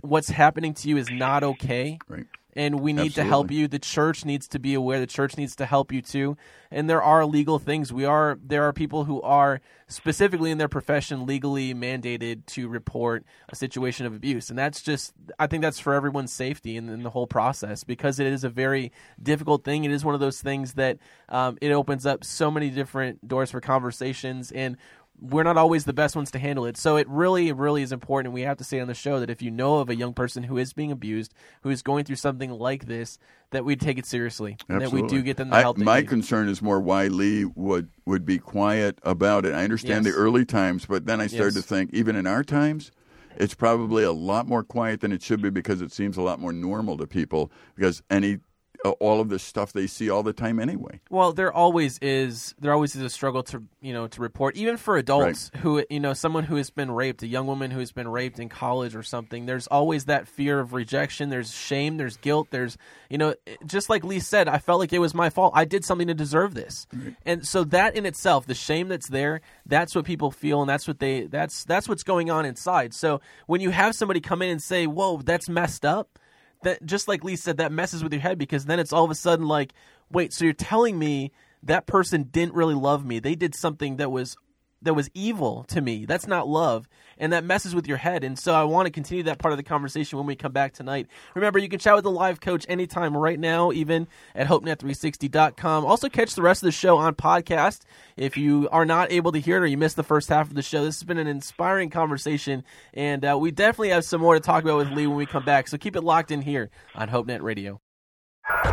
what's 0.01 0.29
happening 0.29 0.73
to 0.75 0.89
you 0.89 0.97
is 0.97 1.09
not 1.11 1.43
okay. 1.43 1.99
Right. 2.07 2.25
And 2.53 2.81
we 2.81 2.93
need 2.93 3.15
to 3.15 3.23
help 3.23 3.49
you. 3.49 3.67
The 3.67 3.79
church 3.79 4.25
needs 4.25 4.47
to 4.49 4.59
be 4.59 4.73
aware. 4.73 4.99
The 4.99 5.07
church 5.07 5.37
needs 5.37 5.55
to 5.57 5.65
help 5.65 5.91
you 5.91 6.01
too. 6.01 6.37
And 6.69 6.89
there 6.89 7.01
are 7.01 7.25
legal 7.25 7.59
things. 7.59 7.93
We 7.93 8.05
are 8.05 8.37
there 8.43 8.63
are 8.63 8.73
people 8.73 9.05
who 9.05 9.21
are 9.21 9.61
specifically 9.87 10.51
in 10.51 10.57
their 10.57 10.69
profession 10.69 11.25
legally 11.25 11.73
mandated 11.73 12.45
to 12.47 12.67
report 12.67 13.25
a 13.49 13.55
situation 13.55 14.05
of 14.05 14.13
abuse. 14.13 14.49
And 14.49 14.59
that's 14.59 14.81
just 14.81 15.13
I 15.39 15.47
think 15.47 15.61
that's 15.61 15.79
for 15.79 15.93
everyone's 15.93 16.33
safety 16.33 16.77
in, 16.77 16.89
in 16.89 17.03
the 17.03 17.09
whole 17.09 17.27
process 17.27 17.83
because 17.83 18.19
it 18.19 18.27
is 18.27 18.43
a 18.43 18.49
very 18.49 18.91
difficult 19.21 19.63
thing. 19.63 19.83
It 19.83 19.91
is 19.91 20.03
one 20.03 20.13
of 20.13 20.21
those 20.21 20.41
things 20.41 20.73
that 20.73 20.97
um, 21.29 21.57
it 21.61 21.71
opens 21.71 22.05
up 22.05 22.23
so 22.23 22.51
many 22.51 22.69
different 22.69 23.27
doors 23.27 23.51
for 23.51 23.61
conversations 23.61 24.51
and 24.51 24.77
we're 25.21 25.43
not 25.43 25.55
always 25.55 25.83
the 25.85 25.93
best 25.93 26.15
ones 26.15 26.31
to 26.31 26.39
handle 26.39 26.65
it. 26.65 26.75
So 26.77 26.97
it 26.97 27.07
really, 27.07 27.51
really 27.51 27.83
is 27.83 27.91
important. 27.91 28.33
We 28.33 28.41
have 28.41 28.57
to 28.57 28.63
say 28.63 28.79
on 28.79 28.87
the 28.87 28.95
show 28.95 29.19
that 29.19 29.29
if 29.29 29.41
you 29.41 29.51
know 29.51 29.77
of 29.77 29.89
a 29.89 29.95
young 29.95 30.13
person 30.13 30.41
who 30.43 30.57
is 30.57 30.73
being 30.73 30.91
abused, 30.91 31.33
who 31.61 31.69
is 31.69 31.83
going 31.83 32.05
through 32.05 32.15
something 32.15 32.49
like 32.49 32.87
this, 32.87 33.19
that 33.51 33.63
we 33.63 33.75
take 33.75 33.97
it 33.99 34.05
seriously 34.07 34.57
and 34.67 34.81
that 34.81 34.91
we 34.91 35.03
do 35.03 35.21
get 35.21 35.37
them 35.37 35.49
the 35.51 35.57
I- 35.57 35.61
help 35.61 35.77
they 35.77 35.83
my 35.83 35.99
need. 35.99 36.09
concern 36.09 36.49
is 36.49 36.61
more 36.61 36.79
why 36.79 37.07
Lee 37.07 37.45
would 37.45 37.89
would 38.05 38.25
be 38.25 38.39
quiet 38.39 38.97
about 39.03 39.45
it. 39.45 39.53
I 39.53 39.63
understand 39.63 40.05
Yes. 40.05 40.15
the 40.15 40.19
early 40.19 40.43
times, 40.43 40.85
but 40.87 41.05
then 41.05 41.21
I 41.21 41.27
started 41.27 41.53
Yes. 41.55 41.63
to 41.65 41.69
think, 41.69 41.93
even 41.93 42.15
in 42.15 42.25
our 42.25 42.43
times, 42.43 42.91
it's 43.37 43.53
probably 43.53 44.03
a 44.03 44.11
lot 44.11 44.47
more 44.47 44.63
quiet 44.63 45.01
than 45.01 45.11
it 45.11 45.21
should 45.21 45.41
be 45.41 45.49
because 45.51 45.81
it 45.81 45.91
seems 45.91 46.17
a 46.17 46.21
lot 46.21 46.39
more 46.39 46.51
normal 46.51 46.97
to 46.97 47.05
people 47.07 47.51
because 47.75 48.01
any 48.09 48.39
all 48.83 49.21
of 49.21 49.29
this 49.29 49.43
stuff 49.43 49.73
they 49.73 49.87
see 49.87 50.09
all 50.09 50.23
the 50.23 50.33
time 50.33 50.59
anyway. 50.59 50.99
Well, 51.09 51.33
there 51.33 51.53
always 51.53 51.99
is 51.99 52.55
there 52.59 52.73
always 52.73 52.95
is 52.95 53.03
a 53.03 53.09
struggle 53.09 53.43
to 53.43 53.63
you 53.79 53.93
know 53.93 54.07
to 54.07 54.21
report 54.21 54.55
even 54.55 54.77
for 54.77 54.97
adults 54.97 55.51
who 55.57 55.83
you 55.89 55.99
know 55.99 56.13
someone 56.13 56.43
who 56.43 56.55
has 56.55 56.69
been 56.69 56.89
raped, 56.89 57.21
a 57.21 57.27
young 57.27 57.45
woman 57.45 57.71
who 57.71 57.79
has 57.79 57.91
been 57.91 58.07
raped 58.07 58.39
in 58.39 58.49
college 58.49 58.95
or 58.95 59.03
something. 59.03 59.45
There's 59.45 59.67
always 59.67 60.05
that 60.05 60.27
fear 60.27 60.59
of 60.59 60.73
rejection. 60.73 61.29
There's 61.29 61.53
shame. 61.53 61.97
There's 61.97 62.17
guilt. 62.17 62.47
There's 62.49 62.77
you 63.09 63.17
know 63.17 63.35
just 63.65 63.89
like 63.89 64.03
Lee 64.03 64.19
said, 64.19 64.47
I 64.47 64.57
felt 64.57 64.79
like 64.79 64.93
it 64.93 64.99
was 64.99 65.13
my 65.13 65.29
fault. 65.29 65.53
I 65.55 65.65
did 65.65 65.85
something 65.85 66.07
to 66.07 66.13
deserve 66.15 66.53
this, 66.55 66.87
and 67.25 67.47
so 67.47 67.63
that 67.65 67.95
in 67.95 68.05
itself, 68.05 68.47
the 68.47 68.55
shame 68.55 68.87
that's 68.87 69.09
there, 69.09 69.41
that's 69.65 69.93
what 69.93 70.05
people 70.05 70.31
feel, 70.31 70.61
and 70.61 70.69
that's 70.69 70.87
what 70.87 70.99
they 70.99 71.27
that's 71.27 71.63
that's 71.65 71.87
what's 71.87 72.03
going 72.03 72.31
on 72.31 72.45
inside. 72.45 72.93
So 72.93 73.21
when 73.45 73.61
you 73.61 73.69
have 73.69 73.93
somebody 73.95 74.21
come 74.21 74.41
in 74.41 74.49
and 74.49 74.61
say, 74.61 74.87
"Whoa, 74.87 75.17
that's 75.17 75.47
messed 75.47 75.85
up," 75.85 76.17
that 76.63 76.85
just 76.85 77.07
like 77.07 77.23
Lee 77.23 77.35
said, 77.35 77.57
that 77.57 77.71
messes 77.71 78.03
with 78.03 78.13
your 78.13 78.21
head 78.21 78.37
because 78.37 78.65
then 78.65 78.79
it's 78.79 78.93
all 78.93 79.03
of 79.03 79.11
a 79.11 79.15
sudden 79.15 79.47
like, 79.47 79.73
wait, 80.11 80.33
so 80.33 80.45
you're 80.45 80.53
telling 80.53 80.97
me 80.97 81.31
that 81.63 81.85
person 81.85 82.23
didn't 82.23 82.53
really 82.53 82.75
love 82.75 83.05
me? 83.05 83.19
They 83.19 83.35
did 83.35 83.55
something 83.55 83.97
that 83.97 84.11
was 84.11 84.37
that 84.81 84.93
was 84.93 85.09
evil 85.13 85.63
to 85.65 85.81
me. 85.81 86.05
That's 86.05 86.27
not 86.27 86.47
love, 86.47 86.87
and 87.17 87.33
that 87.33 87.43
messes 87.43 87.75
with 87.75 87.87
your 87.87 87.97
head. 87.97 88.23
And 88.23 88.37
so 88.37 88.53
I 88.53 88.63
want 88.63 88.87
to 88.87 88.91
continue 88.91 89.23
that 89.23 89.37
part 89.37 89.51
of 89.51 89.57
the 89.57 89.63
conversation 89.63 90.17
when 90.17 90.27
we 90.27 90.35
come 90.35 90.51
back 90.51 90.73
tonight. 90.73 91.07
Remember, 91.35 91.59
you 91.59 91.69
can 91.69 91.79
chat 91.79 91.95
with 91.95 92.03
the 92.03 92.11
live 92.11 92.39
coach 92.41 92.65
anytime 92.67 93.15
right 93.15 93.39
now, 93.39 93.71
even 93.71 94.07
at 94.35 94.47
hopenet360.com. 94.47 95.85
Also, 95.85 96.09
catch 96.09 96.35
the 96.35 96.41
rest 96.41 96.63
of 96.63 96.67
the 96.67 96.71
show 96.71 96.97
on 96.97 97.15
podcast. 97.15 97.81
If 98.17 98.37
you 98.37 98.67
are 98.71 98.85
not 98.85 99.11
able 99.11 99.31
to 99.31 99.39
hear 99.39 99.57
it 99.57 99.61
or 99.61 99.67
you 99.67 99.77
missed 99.77 99.95
the 99.95 100.03
first 100.03 100.29
half 100.29 100.47
of 100.47 100.55
the 100.55 100.61
show, 100.61 100.83
this 100.83 100.99
has 100.99 101.03
been 101.03 101.17
an 101.17 101.27
inspiring 101.27 101.89
conversation, 101.89 102.63
and 102.93 103.23
uh, 103.23 103.37
we 103.39 103.51
definitely 103.51 103.89
have 103.89 104.05
some 104.05 104.21
more 104.21 104.33
to 104.33 104.39
talk 104.39 104.63
about 104.63 104.77
with 104.77 104.91
Lee 104.91 105.07
when 105.07 105.17
we 105.17 105.25
come 105.25 105.45
back. 105.45 105.67
So 105.67 105.77
keep 105.77 105.95
it 105.95 106.01
locked 106.01 106.31
in 106.31 106.41
here 106.41 106.69
on 106.95 107.09
HopeNet 107.09 107.41
Radio. 107.41 107.81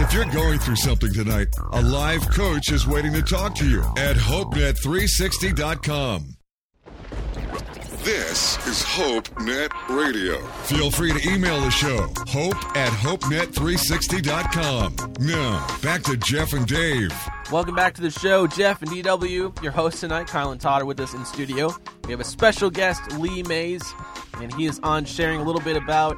If 0.01 0.15
you're 0.15 0.25
going 0.27 0.59
through 0.59 0.77
something 0.77 1.13
tonight, 1.13 1.49
a 1.73 1.83
live 1.83 2.29
coach 2.31 2.73
is 2.73 2.87
waiting 2.87 3.13
to 3.15 3.23
talk 3.23 3.55
to 3.57 3.69
you 3.69 3.83
at 3.97 4.17
HopeNet360.com. 4.17 6.38
This 8.09 8.57
is 8.67 8.83
HopeNet 8.85 9.71
Radio. 9.95 10.41
Feel 10.63 10.91
free 10.91 11.13
to 11.13 11.31
email 11.31 11.61
the 11.61 11.71
show, 11.71 12.11
hope 12.27 12.57
at 12.75 12.89
HopeNet360.com. 12.89 15.13
Now, 15.21 15.67
back 15.83 16.05
to 16.05 16.17
Jeff 16.17 16.55
and 16.55 16.67
Dave. 16.67 17.13
Welcome 17.53 17.75
back 17.75 17.93
to 17.97 18.01
the 18.01 18.11
show, 18.11 18.47
Jeff 18.47 18.81
and 18.81 18.91
DW. 18.91 19.63
Your 19.63 19.73
host 19.73 20.01
tonight, 20.01 20.27
Kyle 20.27 20.53
and 20.53 20.61
Todd, 20.61 20.85
with 20.85 20.99
us 21.01 21.13
in 21.13 21.23
studio. 21.27 21.71
We 22.07 22.13
have 22.13 22.21
a 22.21 22.25
special 22.25 22.71
guest, 22.71 23.13
Lee 23.19 23.43
Mays, 23.43 23.85
and 24.41 24.55
he 24.55 24.65
is 24.65 24.81
on 24.83 25.05
sharing 25.05 25.43
a 25.43 25.45
little 25.45 25.61
bit 25.61 25.77
about 25.77 26.17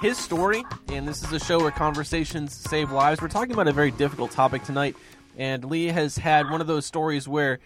his 0.00 0.16
story. 0.16 0.64
And 0.88 1.06
this 1.06 1.22
is 1.22 1.30
a 1.30 1.38
show 1.38 1.60
where 1.60 1.70
conversations 1.70 2.54
save 2.54 2.90
lives. 2.90 3.20
We're 3.20 3.28
talking 3.28 3.52
about 3.52 3.68
a 3.68 3.72
very 3.72 3.90
difficult 3.90 4.30
topic 4.30 4.64
tonight, 4.64 4.96
and 5.36 5.62
Lee 5.62 5.88
has 5.88 6.16
had 6.16 6.50
one 6.50 6.62
of 6.62 6.66
those 6.66 6.86
stories 6.86 7.28
where, 7.28 7.58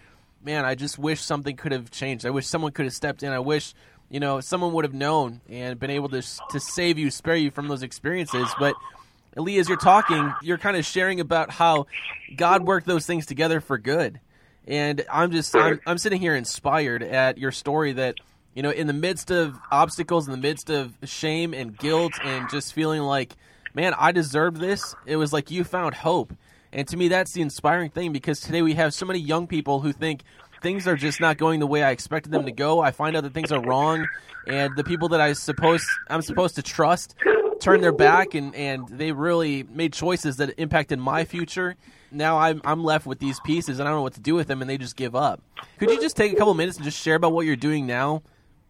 man, 0.43 0.65
I 0.65 0.75
just 0.75 0.97
wish 0.97 1.21
something 1.21 1.55
could 1.55 1.71
have 1.71 1.91
changed. 1.91 2.25
I 2.25 2.29
wish 2.29 2.47
someone 2.47 2.71
could 2.71 2.85
have 2.85 2.93
stepped 2.93 3.23
in. 3.23 3.31
I 3.31 3.39
wish 3.39 3.73
you 4.09 4.19
know 4.19 4.41
someone 4.41 4.73
would 4.73 4.85
have 4.85 4.93
known 4.93 5.41
and 5.49 5.79
been 5.79 5.89
able 5.89 6.09
to 6.09 6.21
to 6.21 6.59
save 6.59 6.97
you, 6.97 7.09
spare 7.11 7.35
you 7.35 7.51
from 7.51 7.67
those 7.67 7.83
experiences, 7.83 8.49
but. 8.59 8.75
Lee, 9.35 9.57
as 9.57 9.67
you're 9.67 9.79
talking, 9.79 10.31
you're 10.43 10.59
kind 10.59 10.77
of 10.77 10.85
sharing 10.85 11.19
about 11.19 11.49
how 11.49 11.87
God 12.35 12.63
worked 12.63 12.85
those 12.85 13.07
things 13.07 13.25
together 13.25 13.61
for 13.61 13.79
good. 13.79 14.19
And 14.67 15.03
I'm 15.11 15.31
just, 15.31 15.55
I'm, 15.55 15.79
I'm 15.87 15.97
sitting 15.97 16.21
here 16.21 16.35
inspired 16.35 17.01
at 17.01 17.39
your 17.39 17.51
story 17.51 17.93
that, 17.93 18.15
you 18.53 18.61
know, 18.61 18.69
in 18.69 18.85
the 18.85 18.93
midst 18.93 19.31
of 19.31 19.57
obstacles, 19.71 20.27
in 20.27 20.31
the 20.31 20.37
midst 20.37 20.69
of 20.69 20.93
shame 21.03 21.55
and 21.55 21.75
guilt, 21.75 22.13
and 22.23 22.47
just 22.49 22.73
feeling 22.73 23.01
like, 23.01 23.35
man, 23.73 23.95
I 23.97 24.11
deserved 24.11 24.57
this, 24.57 24.95
it 25.07 25.15
was 25.15 25.33
like 25.33 25.49
you 25.49 25.63
found 25.63 25.95
hope. 25.95 26.33
And 26.73 26.87
to 26.87 26.97
me, 26.97 27.07
that's 27.07 27.31
the 27.33 27.41
inspiring 27.41 27.91
thing 27.91 28.11
because 28.11 28.39
today 28.39 28.63
we 28.63 28.73
have 28.73 28.93
so 28.93 29.05
many 29.05 29.19
young 29.19 29.45
people 29.45 29.79
who 29.79 29.93
think 29.93 30.23
things 30.61 30.87
are 30.87 30.95
just 30.95 31.21
not 31.21 31.37
going 31.37 31.59
the 31.59 31.67
way 31.67 31.83
I 31.83 31.91
expected 31.91 32.31
them 32.31 32.45
to 32.45 32.51
go. 32.51 32.79
I 32.79 32.91
find 32.91 33.15
out 33.15 33.23
that 33.23 33.33
things 33.33 33.51
are 33.51 33.61
wrong, 33.61 34.07
and 34.47 34.75
the 34.75 34.83
people 34.83 35.09
that 35.09 35.21
I 35.21 35.33
suppose 35.33 35.85
I'm 36.09 36.23
supposed 36.23 36.55
to 36.55 36.63
trust 36.63 37.15
turn 37.59 37.81
their 37.81 37.93
back 37.93 38.33
and, 38.33 38.53
and 38.55 38.87
they 38.89 39.11
really 39.11 39.63
made 39.63 39.93
choices 39.93 40.37
that 40.37 40.53
impacted 40.57 40.99
my 40.99 41.23
future. 41.23 41.75
Now 42.11 42.37
I'm 42.37 42.61
I'm 42.65 42.83
left 42.83 43.05
with 43.05 43.19
these 43.19 43.39
pieces 43.39 43.79
and 43.79 43.87
I 43.87 43.91
don't 43.91 43.99
know 43.99 44.03
what 44.03 44.13
to 44.15 44.19
do 44.19 44.35
with 44.35 44.47
them 44.47 44.61
and 44.61 44.69
they 44.69 44.77
just 44.77 44.95
give 44.95 45.15
up. 45.15 45.41
Could 45.79 45.89
you 45.89 46.01
just 46.01 46.17
take 46.17 46.33
a 46.33 46.35
couple 46.35 46.53
minutes 46.53 46.77
and 46.77 46.83
just 46.83 47.01
share 47.01 47.15
about 47.15 47.31
what 47.31 47.45
you're 47.45 47.55
doing 47.55 47.87
now? 47.87 48.21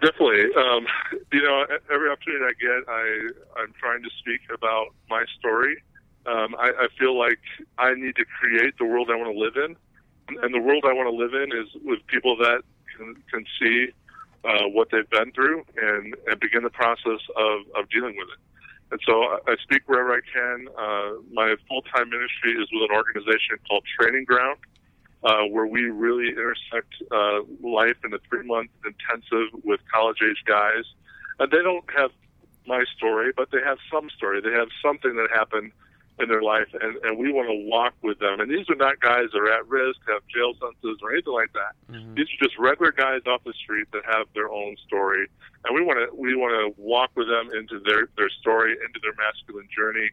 Definitely. 0.02 0.44
Um, 0.56 0.86
you 1.34 1.42
know, 1.42 1.66
every 1.92 2.10
opportunity 2.10 2.46
I 2.46 2.54
get, 2.60 2.88
I 2.88 3.62
I'm 3.62 3.74
trying 3.80 4.04
to 4.04 4.10
speak 4.20 4.42
about 4.54 4.88
my 5.10 5.26
story. 5.40 5.82
I, 6.80 6.88
feel 6.98 7.18
like 7.18 7.40
I 7.78 7.94
need 7.94 8.16
to 8.16 8.26
create 8.26 8.78
the 8.78 8.86
world 8.86 9.10
I 9.12 9.16
want 9.16 9.34
to 9.34 9.40
live 9.40 9.56
in, 9.58 9.76
and 10.44 10.54
the 10.54 10.60
world 10.60 10.84
I 10.86 10.94
want 10.94 11.10
to 11.10 11.16
live 11.16 11.34
in 11.34 11.52
is 11.52 11.70
with 11.84 12.06
people 12.08 12.38
that 12.38 12.62
can, 12.98 13.16
can 13.32 13.46
see 13.60 13.88
uh, 14.46 14.68
what 14.68 14.90
they've 14.92 15.10
been 15.10 15.32
through 15.32 15.64
and, 15.78 16.16
and 16.28 16.40
begin 16.40 16.64
the 16.64 16.70
process 16.70 17.20
of, 17.36 17.62
of 17.76 17.90
dealing 17.90 18.16
with 18.18 18.28
it. 18.30 18.40
And 18.92 19.02
so 19.08 19.24
I 19.24 19.40
I 19.48 19.56
speak 19.64 19.82
wherever 19.88 20.14
I 20.14 20.22
can. 20.22 20.68
Uh, 20.78 21.22
my 21.32 21.56
full 21.68 21.82
time 21.82 22.10
ministry 22.10 22.52
is 22.54 22.70
with 22.72 22.90
an 22.90 22.96
organization 22.96 23.58
called 23.68 23.84
Training 24.00 24.26
Ground, 24.26 24.60
uh, 25.24 25.44
where 25.50 25.66
we 25.66 25.86
really 25.86 26.30
intersect 26.30 26.94
uh, 27.12 27.40
life 27.64 27.98
in 28.06 28.14
a 28.14 28.20
three 28.30 28.46
month 28.46 28.70
intensive 28.86 29.50
with 29.64 29.80
college 29.92 30.18
age 30.22 30.44
guys. 30.46 30.86
And 31.40 31.52
they 31.52 31.64
don't 31.64 31.86
have 31.98 32.12
my 32.68 32.84
story, 32.96 33.32
but 33.36 33.50
they 33.52 33.62
have 33.66 33.80
some 33.92 34.10
story. 34.16 34.42
They 34.42 34.52
have 34.52 34.70
something 34.82 35.16
that 35.16 35.30
happened 35.34 35.72
in 36.20 36.30
their 36.30 36.42
life, 36.42 36.68
and, 36.80 36.96
and 37.04 37.18
we 37.18 37.32
want 37.32 37.50
to 37.50 37.70
walk 37.70 37.94
with 38.02 38.20
them. 38.20 38.40
And 38.40 38.52
these 38.52 38.70
are 38.70 38.76
not 38.76 39.00
guys 39.00 39.28
that 39.34 39.40
are 39.40 39.52
at 39.52 39.68
risk, 39.68 40.00
have 40.08 40.22
jail 40.28 40.54
sentences, 40.60 41.00
or 41.02 41.12
anything 41.12 41.34
like 41.34 41.54
that. 41.54 41.74
These 42.16 42.28
are 42.28 42.46
just 42.46 42.58
regular 42.60 42.92
guys 42.92 43.22
off 43.26 43.44
the 43.44 43.54
street 43.54 43.88
that 43.94 44.04
have 44.06 44.28
their 44.34 44.50
own 44.50 44.76
story, 44.86 45.28
and 45.66 45.76
we 45.76 45.82
want 45.82 46.00
to 46.00 46.16
we 46.16 46.36
want 46.36 46.54
to 46.54 46.82
walk 46.82 47.12
with 47.16 47.28
them 47.28 47.50
into 47.54 47.80
their 47.80 48.10
their 48.18 48.30
story, 48.30 48.72
into 48.74 49.00
their 49.02 49.14
masculine 49.18 49.68
journey, 49.76 50.10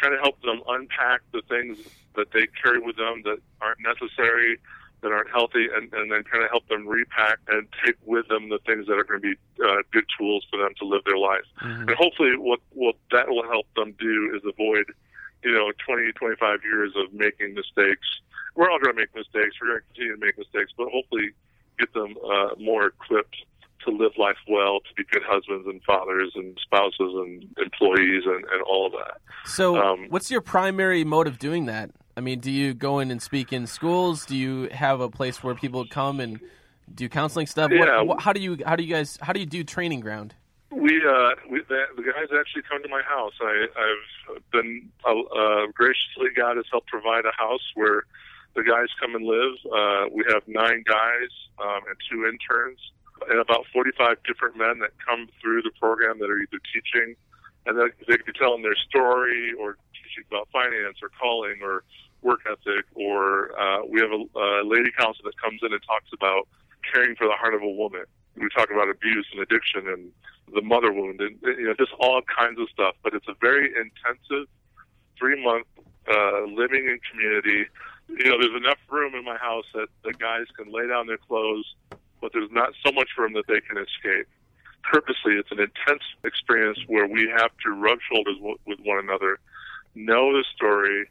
kind 0.00 0.14
of 0.14 0.20
help 0.20 0.40
them 0.42 0.62
unpack 0.68 1.20
the 1.32 1.42
things 1.48 1.78
that 2.16 2.30
they 2.32 2.46
carry 2.62 2.78
with 2.78 2.96
them 2.96 3.22
that 3.24 3.38
aren't 3.60 3.80
necessary, 3.80 4.58
that 5.02 5.12
aren't 5.12 5.30
healthy, 5.30 5.66
and, 5.74 5.92
and 5.92 6.10
then 6.10 6.22
kind 6.24 6.42
of 6.42 6.50
help 6.50 6.66
them 6.68 6.86
repack 6.86 7.38
and 7.48 7.66
take 7.84 7.96
with 8.06 8.26
them 8.28 8.48
the 8.48 8.58
things 8.66 8.86
that 8.86 8.94
are 8.94 9.04
going 9.04 9.20
to 9.20 9.28
be 9.34 9.36
uh, 9.62 9.82
good 9.92 10.06
tools 10.18 10.46
for 10.50 10.58
them 10.58 10.72
to 10.78 10.86
live 10.86 11.02
their 11.04 11.18
life. 11.18 11.44
Mm-hmm. 11.62 11.88
And 11.88 11.90
hopefully, 11.90 12.36
what 12.36 12.60
what 12.70 12.96
that 13.12 13.28
will 13.28 13.44
help 13.44 13.66
them 13.76 13.94
do 13.98 14.32
is 14.34 14.42
avoid, 14.48 14.86
you 15.44 15.52
know, 15.52 15.70
20, 15.86 16.12
25 16.12 16.60
years 16.64 16.92
of 16.96 17.12
making 17.12 17.54
mistakes. 17.54 18.06
We're 18.56 18.70
all 18.70 18.78
going 18.78 18.94
to 18.96 19.00
make 19.00 19.14
mistakes. 19.14 19.56
We're 19.60 19.68
going 19.68 19.80
to 19.80 19.86
continue 19.94 20.14
to 20.16 20.24
make 20.24 20.38
mistakes, 20.38 20.72
but 20.76 20.88
hopefully, 20.92 21.30
get 21.78 21.92
them 21.92 22.14
uh, 22.24 22.50
more 22.58 22.86
equipped 22.86 23.36
to 23.84 23.90
live 23.90 24.12
life 24.16 24.36
well, 24.48 24.78
to 24.80 24.94
be 24.96 25.04
good 25.10 25.22
husbands 25.26 25.66
and 25.66 25.82
fathers 25.82 26.32
and 26.36 26.56
spouses 26.62 26.94
and 27.00 27.44
employees 27.58 28.22
and, 28.24 28.44
and 28.44 28.62
all 28.66 28.86
of 28.86 28.92
that. 28.92 29.20
So, 29.44 29.76
Um, 29.76 30.06
what's 30.08 30.30
your 30.30 30.40
primary 30.40 31.04
mode 31.04 31.26
of 31.26 31.38
doing 31.38 31.66
that? 31.66 31.90
I 32.16 32.20
mean, 32.20 32.38
do 32.38 32.50
you 32.50 32.72
go 32.74 33.00
in 33.00 33.10
and 33.10 33.20
speak 33.20 33.52
in 33.52 33.66
schools? 33.66 34.24
Do 34.24 34.36
you 34.36 34.68
have 34.70 35.00
a 35.00 35.10
place 35.10 35.42
where 35.42 35.54
people 35.54 35.84
come 35.84 36.20
and 36.20 36.40
do 36.94 37.08
counseling 37.08 37.46
stuff? 37.46 37.70
What- 37.72 37.88
Yeah. 37.88 38.02
what- 38.02 38.20
how 38.22 38.32
do 38.32 38.40
you 38.40 38.56
how 38.64 38.76
do 38.76 38.84
you 38.84 38.94
guys 38.94 39.18
how 39.20 39.32
do 39.32 39.40
you 39.40 39.46
do 39.46 39.64
training 39.64 40.00
ground? 40.00 40.34
We, 40.74 41.00
uh, 41.06 41.30
we 41.48 41.60
the, 41.68 41.84
the 41.96 42.02
guys 42.02 42.28
actually 42.38 42.62
come 42.68 42.82
to 42.82 42.88
my 42.88 43.02
house. 43.02 43.32
I, 43.40 43.66
I've 43.78 44.50
been 44.50 44.90
uh, 45.06 45.20
uh, 45.20 45.66
graciously 45.72 46.28
God 46.36 46.56
has 46.56 46.66
helped 46.70 46.88
provide 46.88 47.24
a 47.24 47.32
house 47.36 47.62
where 47.74 48.04
the 48.54 48.62
guys 48.64 48.88
come 49.00 49.14
and 49.14 49.24
live. 49.24 49.54
Uh, 49.64 50.04
we 50.12 50.24
have 50.28 50.42
nine 50.46 50.82
guys 50.86 51.30
um, 51.62 51.80
and 51.88 51.96
two 52.10 52.26
interns, 52.26 52.78
and 53.30 53.38
about 53.38 53.64
forty-five 53.72 54.18
different 54.24 54.56
men 54.56 54.78
that 54.80 54.90
come 55.06 55.28
through 55.40 55.62
the 55.62 55.70
program 55.80 56.18
that 56.18 56.28
are 56.28 56.38
either 56.38 56.60
teaching, 56.74 57.14
and 57.66 57.78
they, 57.78 57.88
they 58.06 58.16
could 58.18 58.26
be 58.26 58.38
telling 58.38 58.62
their 58.62 58.76
story 58.88 59.54
or 59.54 59.76
teaching 59.94 60.24
about 60.30 60.48
finance 60.52 60.98
or 61.02 61.10
calling 61.20 61.56
or 61.62 61.84
work 62.22 62.40
ethic. 62.50 62.84
Or 62.94 63.58
uh, 63.58 63.86
we 63.88 64.00
have 64.00 64.10
a, 64.10 64.38
a 64.38 64.64
lady 64.66 64.90
counselor 64.98 65.30
that 65.30 65.40
comes 65.40 65.60
in 65.62 65.72
and 65.72 65.82
talks 65.86 66.10
about 66.12 66.48
caring 66.92 67.14
for 67.16 67.26
the 67.26 67.34
heart 67.34 67.54
of 67.54 67.62
a 67.62 67.70
woman. 67.70 68.04
We 68.36 68.48
talk 68.54 68.70
about 68.70 68.88
abuse 68.90 69.26
and 69.32 69.40
addiction 69.40 69.88
and 69.88 70.10
the 70.52 70.62
mother 70.62 70.92
wound 70.92 71.20
and 71.20 71.38
you 71.42 71.64
know 71.64 71.74
just 71.74 71.92
all 71.98 72.20
kinds 72.22 72.58
of 72.60 72.68
stuff. 72.70 72.94
But 73.02 73.14
it's 73.14 73.28
a 73.28 73.34
very 73.40 73.68
intensive 73.68 74.48
three 75.18 75.42
month 75.42 75.66
uh, 76.08 76.42
living 76.46 76.86
in 76.86 76.98
community. 77.10 77.66
You 78.08 78.30
know, 78.30 78.38
there's 78.38 78.56
enough 78.56 78.78
room 78.90 79.14
in 79.14 79.24
my 79.24 79.36
house 79.36 79.64
that 79.74 79.88
the 80.04 80.12
guys 80.12 80.44
can 80.56 80.70
lay 80.72 80.86
down 80.86 81.06
their 81.06 81.18
clothes, 81.18 81.64
but 82.20 82.32
there's 82.32 82.50
not 82.50 82.70
so 82.84 82.92
much 82.92 83.08
room 83.16 83.32
that 83.34 83.46
they 83.48 83.60
can 83.60 83.78
escape. 83.78 84.28
Purposely, 84.82 85.34
it's 85.34 85.50
an 85.50 85.60
intense 85.60 86.02
experience 86.24 86.78
where 86.86 87.06
we 87.06 87.32
have 87.34 87.50
to 87.64 87.70
rub 87.70 87.98
shoulders 88.12 88.36
w- 88.36 88.58
with 88.66 88.78
one 88.84 88.98
another, 88.98 89.38
know 89.94 90.36
the 90.36 90.44
story, 90.54 91.08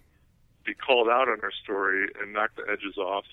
be 0.63 0.75
called 0.75 1.09
out 1.09 1.27
on 1.27 1.39
our 1.41 1.51
story, 1.63 2.07
and 2.21 2.33
knock 2.33 2.51
the 2.55 2.71
edges 2.71 2.97
off. 2.97 3.25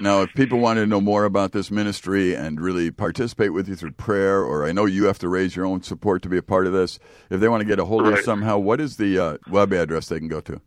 Now, 0.00 0.22
if 0.22 0.34
people 0.34 0.58
want 0.58 0.78
to 0.78 0.86
know 0.86 1.00
more 1.00 1.24
about 1.24 1.52
this 1.52 1.70
ministry 1.70 2.34
and 2.34 2.60
really 2.60 2.90
participate 2.90 3.52
with 3.52 3.68
you 3.68 3.76
through 3.76 3.92
prayer, 3.92 4.42
or 4.42 4.66
I 4.66 4.72
know 4.72 4.86
you 4.86 5.04
have 5.04 5.20
to 5.20 5.28
raise 5.28 5.54
your 5.54 5.66
own 5.66 5.82
support 5.82 6.22
to 6.22 6.28
be 6.28 6.36
a 6.36 6.42
part 6.42 6.66
of 6.66 6.72
this, 6.72 6.98
if 7.30 7.38
they 7.40 7.48
want 7.48 7.60
to 7.60 7.64
get 7.64 7.78
a 7.78 7.84
hold 7.84 8.04
of 8.06 8.16
you 8.16 8.22
somehow, 8.22 8.58
what 8.58 8.80
is 8.80 8.96
the 8.96 9.18
uh, 9.18 9.36
web 9.48 9.72
address 9.72 10.08
they 10.08 10.18
can 10.18 10.26
go 10.28 10.40
to? 10.40 10.60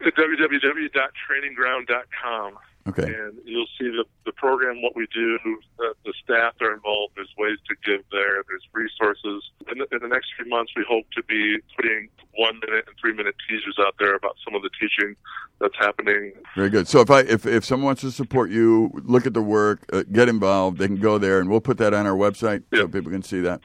www.trainingground.com. 0.00 2.58
Okay. 2.88 3.02
And 3.02 3.38
you'll 3.44 3.66
see 3.78 3.88
the, 3.88 4.04
the 4.24 4.32
program, 4.32 4.80
what 4.82 4.96
we 4.96 5.06
do, 5.12 5.38
the, 5.78 5.94
the 6.04 6.14
staff 6.24 6.54
are 6.60 6.72
involved. 6.72 7.14
There's 7.16 7.32
ways 7.36 7.58
to 7.68 7.74
give 7.84 8.04
there. 8.10 8.42
There's 8.48 8.66
resources. 8.72 9.42
In 9.70 9.78
the, 9.78 9.86
in 9.92 10.00
the 10.00 10.08
next 10.08 10.28
few 10.36 10.48
months, 10.48 10.72
we 10.74 10.84
hope 10.88 11.04
to 11.16 11.22
be 11.24 11.58
putting 11.76 12.08
one 12.34 12.58
minute 12.66 12.84
and 12.86 12.96
three 13.00 13.12
minute 13.12 13.34
teasers 13.48 13.76
out 13.80 13.94
there 13.98 14.14
about 14.14 14.36
some 14.44 14.54
of 14.54 14.62
the 14.62 14.70
teaching 14.80 15.16
that's 15.60 15.76
happening. 15.78 16.32
Very 16.56 16.70
good. 16.70 16.88
So 16.88 17.00
if 17.00 17.10
I 17.10 17.20
if, 17.20 17.46
if 17.46 17.64
someone 17.64 17.86
wants 17.86 18.02
to 18.02 18.12
support 18.12 18.50
you, 18.50 18.90
look 19.04 19.26
at 19.26 19.34
the 19.34 19.42
work, 19.42 19.84
uh, 19.92 20.04
get 20.10 20.28
involved, 20.28 20.78
they 20.78 20.86
can 20.86 21.00
go 21.00 21.18
there, 21.18 21.40
and 21.40 21.50
we'll 21.50 21.60
put 21.60 21.78
that 21.78 21.92
on 21.92 22.06
our 22.06 22.16
website 22.16 22.62
so 22.74 22.88
people 22.88 23.10
can 23.10 23.22
see 23.22 23.40
that. 23.40 23.60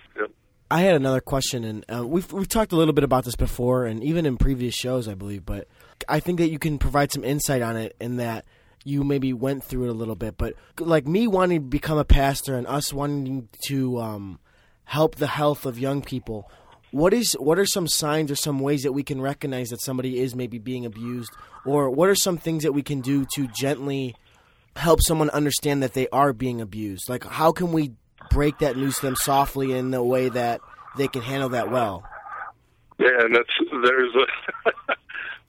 I 0.72 0.82
had 0.82 0.96
another 0.96 1.22
question, 1.22 1.64
and 1.64 1.86
uh, 1.88 2.08
we've 2.08 2.32
we've 2.34 2.50
talked 2.50 2.72
a 2.72 2.76
little 2.76 2.96
bit 2.96 3.04
about 3.04 3.26
this 3.26 3.36
before, 3.36 3.86
and 3.86 4.04
even 4.04 4.26
in 4.26 4.38
previous 4.38 4.74
shows, 4.74 5.08
I 5.08 5.14
believe. 5.14 5.46
But 5.46 5.68
I 6.10 6.20
think 6.20 6.40
that 6.40 6.50
you 6.50 6.58
can 6.58 6.80
provide 6.80 7.12
some 7.12 7.24
insight 7.24 7.62
on 7.62 7.78
it, 7.78 7.96
in 8.02 8.18
that 8.18 8.46
you 8.84 9.04
maybe 9.04 9.34
went 9.34 9.64
through 9.64 9.86
it 9.86 9.90
a 9.90 9.94
little 9.94 10.16
bit. 10.16 10.38
But 10.38 10.56
like 10.80 11.08
me 11.08 11.28
wanting 11.28 11.62
to 11.62 11.66
become 11.68 11.98
a 11.98 12.06
pastor, 12.06 12.56
and 12.56 12.68
us 12.68 12.94
wanting 12.94 13.50
to 13.68 14.00
um, 14.00 14.40
help 14.86 15.16
the 15.16 15.28
health 15.28 15.66
of 15.66 15.80
young 15.80 16.02
people, 16.02 16.50
what 16.92 17.14
is 17.14 17.34
what 17.34 17.58
are 17.58 17.66
some 17.66 17.88
signs 17.88 18.30
or 18.30 18.36
some 18.36 18.60
ways 18.60 18.84
that 18.84 18.92
we 18.92 19.04
can 19.04 19.22
recognize 19.22 19.70
that 19.70 19.82
somebody 19.82 20.20
is 20.20 20.36
maybe 20.36 20.60
being 20.60 20.86
abused, 20.86 21.32
or 21.66 21.90
what 21.90 22.10
are 22.10 22.16
some 22.16 22.38
things 22.38 22.64
that 22.64 22.74
we 22.74 22.84
can 22.84 23.02
do 23.02 23.26
to 23.36 23.48
gently 23.48 24.16
help 24.76 25.02
someone 25.02 25.30
understand 25.32 25.84
that 25.84 25.94
they 25.94 26.08
are 26.10 26.34
being 26.34 26.62
abused? 26.62 27.10
Like, 27.10 27.24
how 27.24 27.52
can 27.52 27.72
we 27.72 27.94
break 28.30 28.60
that 28.60 28.78
news 28.78 28.96
to 28.96 29.08
them 29.08 29.16
softly 29.16 29.72
in 29.74 29.94
a 29.94 30.04
way 30.04 30.30
that 30.30 30.62
they 30.98 31.08
can 31.08 31.22
handle 31.22 31.50
that 31.50 31.72
well? 31.72 32.04
Yeah, 33.00 33.22
and 33.22 33.36
that's 33.36 33.50
there's 33.84 34.14
a 34.16 34.94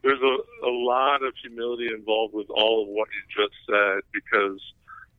there's 0.05 0.20
a, 0.20 0.66
a 0.66 0.70
lot 0.70 1.24
of 1.24 1.32
humility 1.42 1.88
involved 1.88 2.34
with 2.34 2.48
all 2.50 2.82
of 2.82 2.88
what 2.88 3.09
you 3.09 3.42
just 3.42 3.57
said 3.66 4.00
because 4.12 4.61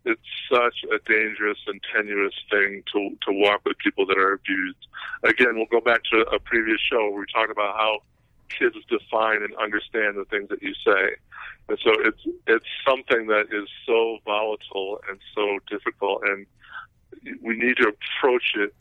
it's 0.05 0.21
such 0.49 0.85
a 0.93 0.99
dangerous 1.09 1.57
and 1.67 1.81
tenuous 1.93 2.33
thing 2.51 2.83
to 2.93 3.09
to 3.25 3.31
walk 3.31 3.61
with 3.65 3.77
people 3.79 4.05
that 4.05 4.17
are 4.17 4.33
abused. 4.33 4.77
Again, 5.23 5.55
we'll 5.55 5.65
go 5.65 5.81
back 5.81 6.03
to 6.11 6.21
a 6.29 6.39
previous 6.39 6.79
show 6.79 7.09
where 7.09 7.19
we 7.21 7.25
talked 7.33 7.51
about 7.51 7.75
how 7.75 7.99
kids 8.47 8.75
define 8.87 9.41
and 9.41 9.55
understand 9.55 10.15
the 10.15 10.25
things 10.29 10.47
that 10.49 10.61
you 10.61 10.73
say. 10.85 11.15
And 11.67 11.79
so 11.83 11.91
it's 12.05 12.21
it's 12.45 12.65
something 12.87 13.25
that 13.27 13.47
is 13.51 13.67
so 13.87 14.19
volatile 14.23 15.01
and 15.09 15.19
so 15.33 15.57
difficult 15.67 16.21
and 16.23 16.45
we 17.41 17.57
need 17.57 17.77
to 17.77 17.89
approach 17.89 18.53
it 18.55 18.73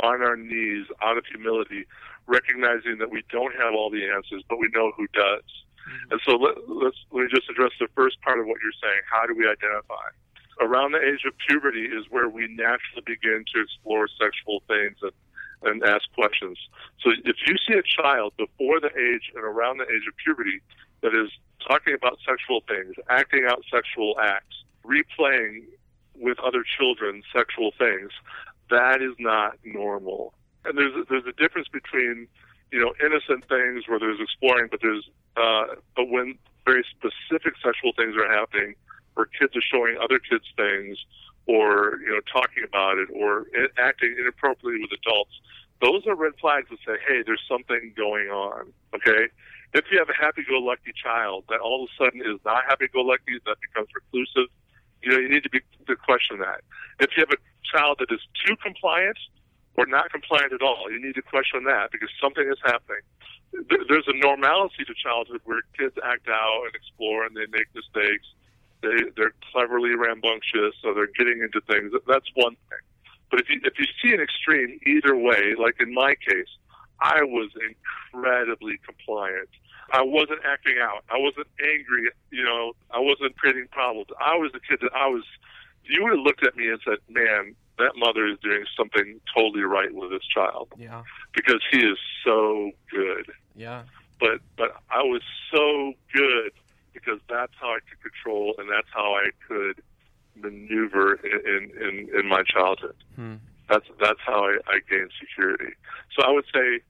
on 0.00 0.22
our 0.22 0.36
knees 0.36 0.86
out 1.02 1.18
of 1.18 1.26
humility, 1.26 1.84
recognizing 2.28 2.98
that 3.00 3.10
we 3.10 3.24
don't 3.32 3.54
have 3.56 3.74
all 3.74 3.90
the 3.90 4.04
answers, 4.06 4.44
but 4.48 4.60
we 4.60 4.68
know 4.76 4.92
who 4.96 5.08
does. 5.16 5.48
Mm-hmm. 5.88 6.12
And 6.12 6.20
so 6.24 6.36
let, 6.36 6.54
let's 6.68 7.00
let 7.10 7.24
me 7.24 7.30
just 7.32 7.48
address 7.50 7.72
the 7.80 7.88
first 7.96 8.20
part 8.20 8.38
of 8.38 8.46
what 8.46 8.60
you're 8.62 8.76
saying. 8.78 9.02
How 9.10 9.26
do 9.26 9.34
we 9.34 9.48
identify? 9.48 10.12
Around 10.60 10.92
the 10.92 11.02
age 11.02 11.24
of 11.26 11.32
puberty 11.48 11.86
is 11.86 12.04
where 12.10 12.28
we 12.28 12.46
naturally 12.48 13.02
begin 13.06 13.44
to 13.54 13.62
explore 13.62 14.08
sexual 14.20 14.62
things 14.68 14.98
and, 15.02 15.14
and 15.64 15.82
ask 15.82 16.04
questions. 16.14 16.58
So 17.00 17.10
if 17.24 17.36
you 17.46 17.56
see 17.66 17.78
a 17.78 17.86
child 17.86 18.34
before 18.36 18.80
the 18.80 18.90
age 18.90 19.32
and 19.34 19.44
around 19.44 19.78
the 19.78 19.86
age 19.86 20.06
of 20.06 20.14
puberty 20.22 20.60
that 21.02 21.14
is 21.14 21.30
talking 21.66 21.94
about 21.94 22.18
sexual 22.26 22.62
things, 22.66 22.94
acting 23.08 23.46
out 23.48 23.62
sexual 23.70 24.18
acts, 24.20 24.64
replaying 24.84 25.64
with 26.16 26.38
other 26.40 26.64
children 26.76 27.22
sexual 27.32 27.70
things, 27.78 28.10
that 28.70 29.00
is 29.00 29.14
not 29.18 29.56
normal. 29.64 30.34
And 30.64 30.76
there's 30.76 30.94
a, 30.94 31.04
there's 31.08 31.26
a 31.26 31.32
difference 31.32 31.68
between 31.68 32.28
you 32.72 32.80
know 32.80 32.92
innocent 33.04 33.48
things 33.48 33.88
where 33.88 33.98
there's 33.98 34.20
exploring, 34.20 34.68
but 34.70 34.80
there's 34.82 35.08
uh, 35.36 35.76
but 35.96 36.08
when 36.08 36.38
very 36.64 36.84
specific 36.90 37.54
sexual 37.64 37.92
things 37.96 38.14
are 38.16 38.28
happening, 38.28 38.74
where 39.14 39.26
kids 39.26 39.56
are 39.56 39.62
showing 39.62 39.96
other 40.02 40.18
kids 40.18 40.44
things, 40.56 40.98
or 41.46 41.98
you 42.02 42.10
know 42.10 42.20
talking 42.30 42.64
about 42.66 42.98
it, 42.98 43.08
or 43.14 43.46
acting 43.78 44.14
inappropriately 44.18 44.80
with 44.80 44.92
adults, 44.92 45.32
those 45.80 46.06
are 46.06 46.14
red 46.14 46.32
flags 46.40 46.68
that 46.70 46.78
say, 46.86 46.98
hey, 47.06 47.22
there's 47.24 47.42
something 47.48 47.92
going 47.96 48.28
on. 48.28 48.72
Okay. 48.94 49.28
If 49.74 49.84
you 49.92 49.98
have 49.98 50.08
a 50.08 50.16
happy-go-lucky 50.16 50.92
child 50.96 51.44
that 51.50 51.60
all 51.60 51.84
of 51.84 51.90
a 51.90 52.04
sudden 52.04 52.20
is 52.22 52.40
not 52.44 52.64
happy-go-lucky, 52.68 53.38
that 53.44 53.56
becomes 53.60 53.88
reclusive, 53.94 54.48
you 55.02 55.12
know, 55.12 55.18
you 55.18 55.28
need 55.28 55.42
to 55.42 55.50
be 55.50 55.60
to 55.86 55.96
question 55.96 56.38
that. 56.38 56.62
If 56.98 57.10
you 57.16 57.20
have 57.20 57.30
a 57.30 57.40
child 57.76 57.98
that 58.00 58.10
is 58.10 58.20
too 58.46 58.56
compliant 58.56 59.18
or 59.78 59.86
not 59.86 60.10
compliant 60.10 60.52
at 60.52 60.60
all, 60.60 60.90
you 60.90 61.00
need 61.00 61.14
to 61.14 61.22
question 61.22 61.62
that 61.64 61.92
because 61.92 62.10
something 62.20 62.42
is 62.50 62.58
happening. 62.64 62.98
There's 63.88 64.08
a 64.08 64.16
normalcy 64.18 64.84
to 64.84 64.92
childhood 64.92 65.40
where 65.44 65.62
kids 65.78 65.94
act 66.02 66.26
out 66.28 66.66
and 66.66 66.74
explore 66.74 67.24
and 67.24 67.36
they 67.36 67.46
make 67.46 67.70
mistakes. 67.72 68.26
They 68.82 69.10
they're 69.16 69.34
cleverly 69.52 69.94
rambunctious, 69.94 70.74
so 70.82 70.92
they're 70.92 71.14
getting 71.16 71.40
into 71.40 71.60
things. 71.70 71.92
That's 72.06 72.26
one 72.34 72.56
thing. 72.68 72.84
But 73.30 73.40
if 73.40 73.48
you 73.48 73.60
if 73.62 73.78
you 73.78 73.86
see 74.02 74.12
an 74.12 74.20
extreme 74.20 74.80
either 74.84 75.14
way, 75.16 75.54
like 75.58 75.76
in 75.80 75.94
my 75.94 76.14
case, 76.16 76.50
I 77.00 77.22
was 77.22 77.50
incredibly 77.62 78.78
compliant. 78.84 79.48
I 79.92 80.02
wasn't 80.02 80.40
acting 80.44 80.76
out. 80.82 81.04
I 81.08 81.18
wasn't 81.18 81.46
angry. 81.62 82.10
You 82.30 82.44
know, 82.44 82.72
I 82.90 82.98
wasn't 82.98 83.36
creating 83.38 83.68
problems. 83.70 84.08
I 84.20 84.36
was 84.36 84.50
the 84.52 84.60
kid 84.60 84.80
that 84.82 84.92
I 84.94 85.06
was. 85.06 85.24
You 85.84 86.02
would 86.02 86.12
have 86.18 86.24
looked 86.24 86.44
at 86.44 86.56
me 86.56 86.68
and 86.68 86.80
said, 86.84 86.98
"Man, 87.08 87.54
that 87.78 87.92
mother 87.96 88.26
is 88.26 88.38
doing 88.42 88.64
something 88.76 89.20
totally 89.34 89.62
right 89.62 89.92
with 89.94 90.10
this 90.10 90.26
child 90.32 90.68
Yeah, 90.76 91.02
because 91.34 91.62
he 91.70 91.78
is 91.78 91.98
so 92.24 92.72
good." 92.90 93.32
yeah. 93.56 93.82
But 94.20 94.40
but 94.56 94.82
I 94.90 95.02
was 95.02 95.22
so 95.52 95.92
good 96.12 96.52
because 96.92 97.20
that's 97.28 97.52
how 97.60 97.68
I 97.68 97.78
could 97.88 98.02
control 98.02 98.54
and 98.58 98.68
that's 98.68 98.88
how 98.92 99.14
I 99.14 99.30
could 99.46 99.82
maneuver 100.36 101.14
in 101.14 101.70
in, 101.80 102.08
in, 102.18 102.28
my 102.28 102.42
childhood. 102.42 102.96
Hmm. 103.14 103.36
That's 103.68 103.86
that's 104.00 104.20
how 104.24 104.44
I, 104.44 104.58
I 104.66 104.78
gained 104.90 105.12
security. 105.20 105.72
So 106.16 106.26
I 106.26 106.32
would 106.32 106.46
say 106.52 106.80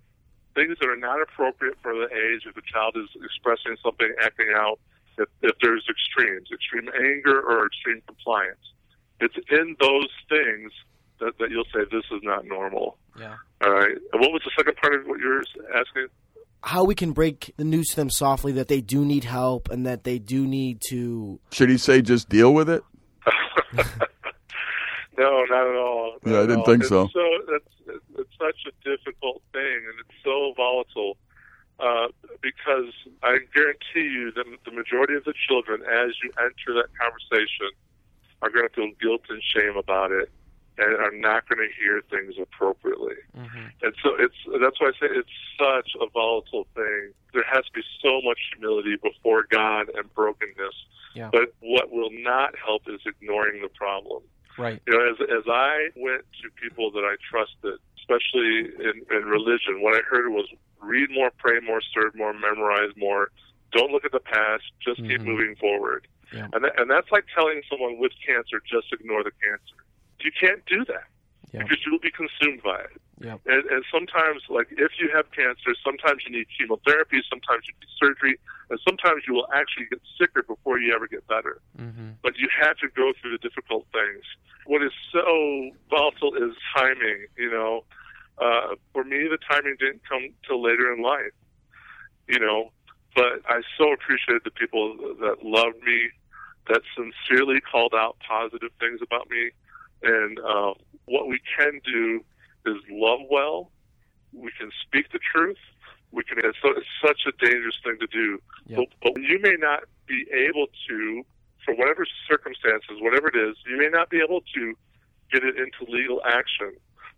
things 0.54 0.76
that 0.80 0.88
are 0.88 0.96
not 0.96 1.20
appropriate 1.20 1.76
for 1.82 1.94
the 1.94 2.08
age 2.10 2.42
if 2.46 2.54
the 2.54 2.62
child 2.66 2.96
is 2.96 3.08
expressing 3.22 3.76
something, 3.82 4.10
acting 4.20 4.48
out, 4.56 4.80
if, 5.18 5.28
if 5.42 5.54
there's 5.62 5.86
extremes, 5.88 6.48
extreme 6.52 6.88
anger 6.94 7.40
or 7.40 7.66
extreme 7.66 8.02
compliance. 8.06 8.72
It's 9.20 9.34
in 9.50 9.76
those 9.80 10.08
things 10.28 10.72
that, 11.20 11.38
that 11.38 11.50
you'll 11.50 11.64
say 11.74 11.80
this 11.90 12.04
is 12.12 12.20
not 12.22 12.44
normal. 12.46 12.96
Yeah. 13.18 13.34
All 13.64 13.72
right. 13.72 13.96
And 14.12 14.20
what 14.20 14.30
was 14.32 14.42
the 14.44 14.50
second 14.56 14.76
part 14.76 14.94
of 14.94 15.06
what 15.06 15.18
you 15.20 15.28
were 15.28 15.42
asking? 15.74 16.06
How 16.62 16.84
we 16.84 16.94
can 16.94 17.12
break 17.12 17.52
the 17.56 17.64
news 17.64 17.88
to 17.88 17.96
them 17.96 18.10
softly 18.10 18.52
that 18.52 18.68
they 18.68 18.80
do 18.80 19.04
need 19.04 19.24
help 19.24 19.70
and 19.70 19.86
that 19.86 20.04
they 20.04 20.18
do 20.18 20.46
need 20.46 20.80
to. 20.88 21.38
Should 21.52 21.70
he 21.70 21.78
say 21.78 22.02
just 22.02 22.28
deal 22.28 22.52
with 22.54 22.68
it? 22.70 22.82
No, 25.18 25.42
not 25.50 25.66
at 25.66 25.74
all. 25.74 26.16
Not 26.22 26.30
Yeah, 26.32 26.38
I 26.38 26.42
didn't 26.42 26.58
all. 26.60 26.64
think 26.66 26.80
it's 26.82 26.88
so. 26.90 27.08
So 27.12 27.20
it's, 27.48 27.98
it's 28.18 28.30
such 28.38 28.60
a 28.70 28.88
difficult 28.88 29.42
thing, 29.52 29.80
and 29.90 29.98
it's 29.98 30.14
so 30.24 30.52
volatile. 30.56 31.16
Uh, 31.80 32.06
because 32.40 32.92
I 33.22 33.38
guarantee 33.54 34.06
you 34.14 34.30
that 34.36 34.44
the 34.64 34.70
majority 34.70 35.14
of 35.14 35.24
the 35.24 35.34
children, 35.48 35.82
as 35.82 36.14
you 36.22 36.30
enter 36.38 36.74
that 36.74 36.90
conversation, 36.98 37.70
are 38.42 38.50
going 38.50 38.68
to 38.68 38.74
feel 38.74 38.90
guilt 39.00 39.22
and 39.28 39.42
shame 39.42 39.76
about 39.76 40.12
it, 40.12 40.30
and 40.78 40.94
are 40.96 41.12
not 41.12 41.48
going 41.48 41.58
to 41.58 41.68
hear 41.82 42.00
things 42.10 42.34
appropriately. 42.40 43.16
And 43.82 43.94
so 44.02 44.14
it's 44.18 44.34
that's 44.60 44.80
why 44.80 44.88
I 44.88 44.92
say 45.00 45.08
it's 45.10 45.30
such 45.58 45.90
a 46.00 46.08
volatile 46.10 46.66
thing. 46.74 47.12
There 47.32 47.44
has 47.50 47.64
to 47.66 47.72
be 47.72 47.82
so 48.02 48.20
much 48.22 48.38
humility 48.54 48.96
before 48.96 49.44
God 49.50 49.88
and 49.94 50.12
brokenness. 50.14 50.74
Yeah. 51.14 51.30
But 51.32 51.54
what 51.60 51.90
will 51.90 52.10
not 52.12 52.54
help 52.64 52.82
is 52.88 53.00
ignoring 53.06 53.62
the 53.62 53.68
problem. 53.68 54.22
Right. 54.56 54.80
You 54.86 54.92
know, 54.98 55.10
as 55.10 55.16
as 55.20 55.44
I 55.48 55.88
went 55.96 56.22
to 56.42 56.50
people 56.60 56.90
that 56.92 57.04
I 57.04 57.16
trusted, 57.30 57.78
especially 57.98 58.70
in, 58.78 59.02
in 59.10 59.24
religion, 59.24 59.80
what 59.82 59.94
I 59.94 60.00
heard 60.08 60.28
was 60.30 60.46
read 60.80 61.10
more, 61.10 61.30
pray 61.38 61.58
more, 61.60 61.80
serve 61.94 62.14
more, 62.14 62.32
memorize 62.32 62.90
more. 62.96 63.30
Don't 63.72 63.90
look 63.92 64.04
at 64.04 64.12
the 64.12 64.20
past. 64.20 64.64
Just 64.80 64.98
keep 65.02 65.20
Mhm. 65.20 65.26
moving 65.26 65.56
forward. 65.56 66.06
Yeah. 66.32 66.48
And 66.52 66.64
that, 66.64 66.78
and 66.78 66.90
that's 66.90 67.10
like 67.10 67.24
telling 67.34 67.62
someone 67.70 67.98
with 67.98 68.12
cancer 68.24 68.60
just 68.66 68.92
ignore 68.92 69.24
the 69.24 69.32
cancer. 69.42 69.78
You 70.20 70.32
can't 70.38 70.64
do 70.66 70.84
that 70.86 71.06
Yeah. 71.52 71.62
because 71.62 71.78
you 71.86 71.92
will 71.92 72.00
be 72.04 72.10
consumed 72.10 72.62
by 72.62 72.80
it. 72.80 73.00
Yeah. 73.20 73.36
And, 73.46 73.64
and 73.66 73.84
sometimes, 73.90 74.42
like 74.48 74.68
if 74.70 74.92
you 75.00 75.10
have 75.14 75.30
cancer, 75.32 75.74
sometimes 75.82 76.22
you 76.26 76.36
need 76.36 76.46
chemotherapy, 76.56 77.22
sometimes 77.28 77.64
you 77.66 77.74
need 77.80 77.90
surgery, 77.98 78.38
and 78.70 78.78
sometimes 78.86 79.24
you 79.26 79.34
will 79.34 79.48
actually 79.52 79.86
get 79.86 80.00
sicker 80.18 80.42
before 80.42 80.78
you 80.78 80.94
ever 80.94 81.08
get 81.08 81.26
better. 81.26 81.60
Mm-hmm. 81.78 82.10
But 82.22 82.36
you 82.38 82.48
have 82.62 82.76
to 82.78 82.88
go 82.94 83.12
through 83.20 83.32
the 83.32 83.38
difficult 83.38 83.86
things. 83.92 84.22
What 84.66 84.82
is 84.82 84.92
so 85.10 85.70
volatile 85.90 86.34
is 86.34 86.54
timing. 86.76 87.26
You 87.36 87.50
know, 87.50 87.84
uh, 88.38 88.76
for 88.92 89.02
me, 89.02 89.26
the 89.28 89.38
timing 89.50 89.76
didn't 89.80 90.02
come 90.08 90.28
till 90.46 90.62
later 90.62 90.92
in 90.92 91.02
life. 91.02 91.32
You 92.28 92.38
know, 92.38 92.70
but 93.18 93.42
I 93.50 93.62
so 93.76 93.92
appreciated 93.92 94.42
the 94.44 94.52
people 94.52 94.96
that 95.18 95.42
loved 95.42 95.82
me, 95.82 96.08
that 96.68 96.82
sincerely 96.94 97.60
called 97.60 97.92
out 97.92 98.16
positive 98.26 98.70
things 98.78 99.00
about 99.02 99.28
me, 99.28 99.50
and 100.04 100.38
uh, 100.38 100.74
what 101.06 101.26
we 101.26 101.40
can 101.58 101.80
do 101.84 102.24
is 102.66 102.76
love 102.88 103.20
well. 103.28 103.72
We 104.32 104.52
can 104.56 104.70
speak 104.86 105.10
the 105.10 105.18
truth. 105.18 105.58
We 106.12 106.22
can. 106.22 106.38
It's, 106.38 106.56
so, 106.62 106.70
it's 106.76 106.86
such 107.04 107.26
a 107.26 107.32
dangerous 107.44 107.74
thing 107.82 107.98
to 107.98 108.06
do. 108.06 108.38
Yep. 108.66 108.78
But, 109.02 109.14
but 109.14 109.22
you 109.22 109.40
may 109.42 109.56
not 109.58 109.80
be 110.06 110.24
able 110.32 110.68
to, 110.88 111.26
for 111.64 111.74
whatever 111.74 112.06
circumstances, 112.30 113.00
whatever 113.00 113.28
it 113.28 113.36
is, 113.36 113.56
you 113.66 113.78
may 113.78 113.88
not 113.88 114.10
be 114.10 114.20
able 114.22 114.42
to 114.54 114.74
get 115.32 115.42
it 115.42 115.56
into 115.56 115.90
legal 115.90 116.22
action. 116.24 116.76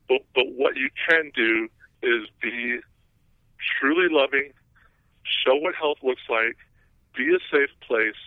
But 0.09 0.22
but 0.34 0.46
what 0.57 0.76
you 0.76 0.88
can 1.09 1.30
do 1.34 1.68
is 2.03 2.26
be 2.40 2.80
truly 3.78 4.09
loving, 4.11 4.53
show 5.45 5.57
what 5.57 5.74
health 5.74 5.99
looks 6.03 6.22
like, 6.28 6.57
be 7.16 7.26
a 7.35 7.41
safe 7.51 7.70
place 7.87 8.18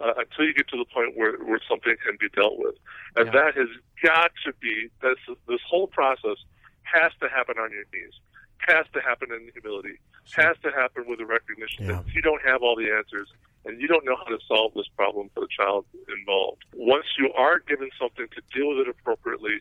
uh, 0.00 0.14
until 0.16 0.44
you 0.46 0.54
get 0.54 0.68
to 0.68 0.76
the 0.78 0.88
point 0.92 1.16
where, 1.16 1.36
where 1.44 1.60
something 1.68 1.94
can 2.04 2.16
be 2.20 2.28
dealt 2.34 2.58
with. 2.58 2.74
And 3.16 3.26
Yeah. 3.26 3.32
that 3.44 3.54
has 3.56 3.68
got 4.02 4.32
to 4.44 4.52
be, 4.60 4.88
this, 5.02 5.18
this 5.48 5.60
whole 5.68 5.86
process 5.86 6.36
has 6.82 7.12
to 7.20 7.28
happen 7.28 7.56
on 7.58 7.70
your 7.70 7.84
knees, 7.92 8.14
has 8.68 8.86
to 8.94 9.00
happen 9.00 9.28
in 9.32 9.50
humility, 9.52 9.98
has 10.36 10.56
to 10.62 10.70
happen 10.72 11.04
with 11.06 11.20
a 11.20 11.26
recognition 11.26 11.84
Yeah. 11.86 12.00
that 12.00 12.14
you 12.14 12.22
don't 12.22 12.42
have 12.46 12.62
all 12.62 12.76
the 12.76 12.90
answers 12.90 13.28
and 13.64 13.80
you 13.80 13.88
don't 13.88 14.04
know 14.04 14.16
how 14.16 14.24
to 14.24 14.38
solve 14.48 14.72
this 14.74 14.88
problem 14.96 15.28
for 15.34 15.40
the 15.40 15.48
child 15.52 15.84
involved. 16.08 16.64
Once 16.74 17.04
you 17.18 17.30
are 17.36 17.58
given 17.60 17.90
something 18.00 18.26
to 18.34 18.40
deal 18.56 18.68
with 18.70 18.86
it 18.86 18.88
appropriately, 18.88 19.60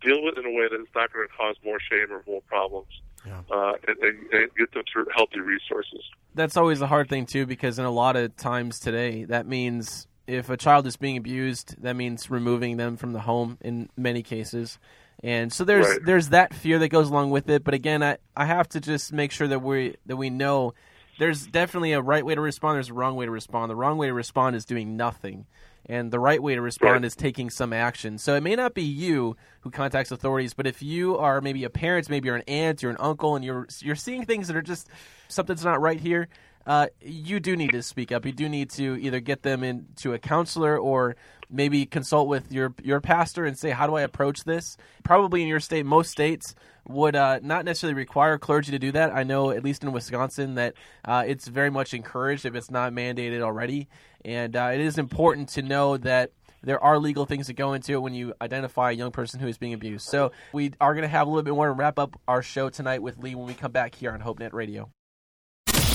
deal 0.00 0.22
with 0.22 0.36
it 0.38 0.44
in 0.44 0.46
a 0.46 0.56
way 0.56 0.66
that 0.70 0.80
it's 0.80 0.94
not 0.94 1.12
going 1.12 1.26
to 1.26 1.32
cause 1.34 1.56
more 1.64 1.78
shame 1.80 2.06
or 2.10 2.22
more 2.26 2.40
problems, 2.42 2.88
Yeah. 3.26 3.40
uh, 3.50 3.72
and, 3.86 3.98
and, 3.98 4.32
and 4.32 4.50
get 4.56 4.72
them 4.72 4.82
to 4.94 5.06
healthy 5.14 5.40
resources. 5.40 6.02
That's 6.34 6.56
always 6.56 6.78
the 6.78 6.86
hard 6.86 7.08
thing 7.08 7.26
too, 7.26 7.46
because 7.46 7.78
in 7.78 7.84
a 7.84 7.90
lot 7.90 8.16
of 8.16 8.36
times 8.36 8.78
today, 8.80 9.24
that 9.24 9.46
means 9.46 10.06
if 10.26 10.48
a 10.48 10.56
child 10.56 10.86
is 10.86 10.96
being 10.96 11.16
abused, 11.16 11.80
that 11.82 11.96
means 11.96 12.30
removing 12.30 12.76
them 12.76 12.96
from 12.96 13.12
the 13.12 13.20
home 13.20 13.58
in 13.60 13.88
many 13.96 14.22
cases. 14.22 14.78
And 15.22 15.52
so 15.52 15.64
there's 15.64 15.86
Right. 15.86 15.98
there's 16.04 16.28
that 16.30 16.54
fear 16.54 16.78
that 16.78 16.88
goes 16.88 17.10
along 17.10 17.30
with 17.30 17.50
it. 17.50 17.62
But 17.64 17.74
again, 17.74 18.02
I, 18.02 18.16
I 18.36 18.46
have 18.46 18.68
to 18.70 18.80
just 18.80 19.12
make 19.12 19.32
sure 19.32 19.48
that 19.48 19.60
we 19.60 19.96
that 20.06 20.16
we 20.16 20.30
know 20.30 20.72
there's 21.18 21.46
definitely 21.46 21.92
a 21.92 22.00
right 22.00 22.24
way 22.24 22.34
to 22.34 22.40
respond. 22.40 22.76
There's 22.76 22.88
a 22.88 22.94
wrong 22.94 23.16
way 23.16 23.26
to 23.26 23.30
respond. 23.30 23.70
The 23.70 23.76
wrong 23.76 23.98
way 23.98 24.06
to 24.06 24.14
respond 24.14 24.56
is 24.56 24.64
doing 24.64 24.96
nothing, 24.96 25.44
and 25.86 26.10
the 26.10 26.18
right 26.18 26.42
way 26.42 26.54
to 26.54 26.60
respond 26.60 27.04
is 27.04 27.16
taking 27.16 27.50
some 27.50 27.72
action. 27.72 28.18
So 28.18 28.34
it 28.34 28.42
may 28.42 28.54
not 28.54 28.74
be 28.74 28.82
you 28.82 29.36
who 29.60 29.70
contacts 29.70 30.10
authorities, 30.10 30.54
but 30.54 30.66
if 30.66 30.82
you 30.82 31.16
are 31.16 31.40
maybe 31.40 31.64
a 31.64 31.70
parent, 31.70 32.08
maybe 32.08 32.26
you're 32.26 32.36
an 32.36 32.44
aunt, 32.46 32.82
you're 32.82 32.90
an 32.90 32.96
uncle, 33.00 33.36
and 33.36 33.44
you're 33.44 33.66
you're 33.80 33.96
seeing 33.96 34.24
things 34.24 34.48
that 34.48 34.56
are 34.56 34.62
just 34.62 34.88
something's 35.28 35.64
not 35.64 35.80
right 35.80 36.00
here. 36.00 36.28
Uh, 36.66 36.86
you 37.00 37.40
do 37.40 37.56
need 37.56 37.72
to 37.72 37.82
speak 37.82 38.12
up. 38.12 38.26
You 38.26 38.32
do 38.32 38.48
need 38.48 38.70
to 38.70 38.96
either 39.00 39.20
get 39.20 39.42
them 39.42 39.64
into 39.64 40.12
a 40.12 40.18
counselor 40.18 40.78
or 40.78 41.16
maybe 41.48 41.86
consult 41.86 42.28
with 42.28 42.52
your 42.52 42.74
your 42.82 43.00
pastor 43.00 43.44
and 43.44 43.58
say, 43.58 43.70
"How 43.70 43.86
do 43.86 43.94
I 43.96 44.02
approach 44.02 44.44
this?" 44.44 44.76
Probably 45.02 45.42
in 45.42 45.48
your 45.48 45.60
state, 45.60 45.86
most 45.86 46.10
states 46.10 46.54
would 46.88 47.16
uh, 47.16 47.40
not 47.42 47.64
necessarily 47.64 47.94
require 47.94 48.38
clergy 48.38 48.72
to 48.72 48.78
do 48.78 48.92
that. 48.92 49.14
I 49.14 49.22
know, 49.22 49.50
at 49.50 49.64
least 49.64 49.82
in 49.82 49.92
Wisconsin, 49.92 50.54
that 50.54 50.74
uh, 51.04 51.24
it's 51.26 51.48
very 51.48 51.70
much 51.70 51.94
encouraged 51.94 52.44
if 52.44 52.54
it's 52.54 52.70
not 52.70 52.92
mandated 52.92 53.40
already. 53.40 53.88
And 54.24 54.56
uh, 54.56 54.70
it 54.74 54.80
is 54.80 54.98
important 54.98 55.50
to 55.50 55.62
know 55.62 55.96
that 55.98 56.32
there 56.62 56.82
are 56.82 56.98
legal 56.98 57.24
things 57.24 57.46
that 57.46 57.54
go 57.54 57.72
into 57.72 57.92
it 57.92 58.02
when 58.02 58.12
you 58.14 58.34
identify 58.40 58.90
a 58.90 58.94
young 58.94 59.12
person 59.12 59.40
who 59.40 59.48
is 59.48 59.58
being 59.58 59.72
abused. 59.72 60.06
So 60.06 60.32
we 60.52 60.72
are 60.80 60.94
going 60.94 61.02
to 61.02 61.08
have 61.08 61.26
a 61.26 61.30
little 61.30 61.42
bit 61.42 61.54
more 61.54 61.66
to 61.66 61.72
wrap 61.72 61.98
up 61.98 62.20
our 62.28 62.42
show 62.42 62.68
tonight 62.68 63.02
with 63.02 63.18
Lee 63.18 63.34
when 63.34 63.46
we 63.46 63.54
come 63.54 63.72
back 63.72 63.94
here 63.94 64.12
on 64.12 64.20
HopeNet 64.20 64.52
Radio. 64.52 64.90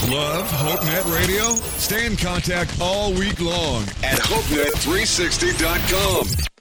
Love 0.10 0.50
HopeNet 0.50 1.16
Radio? 1.16 1.56
Stay 1.78 2.06
in 2.06 2.16
contact 2.16 2.80
all 2.80 3.12
week 3.14 3.42
long 3.42 3.82
at 4.04 4.20
HopeNet360.com. 4.20 6.55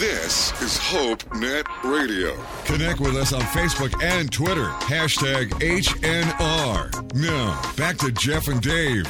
This 0.00 0.50
is 0.62 0.78
HopeNet 0.78 1.66
Radio. 1.84 2.34
Connect 2.64 3.00
with 3.00 3.16
us 3.16 3.34
on 3.34 3.42
Facebook 3.42 4.02
and 4.02 4.32
Twitter. 4.32 4.64
Hashtag 4.64 5.50
HNR. 5.60 7.14
Now, 7.14 7.60
back 7.76 7.98
to 7.98 8.10
Jeff 8.10 8.48
and 8.48 8.62
Dave. 8.62 9.06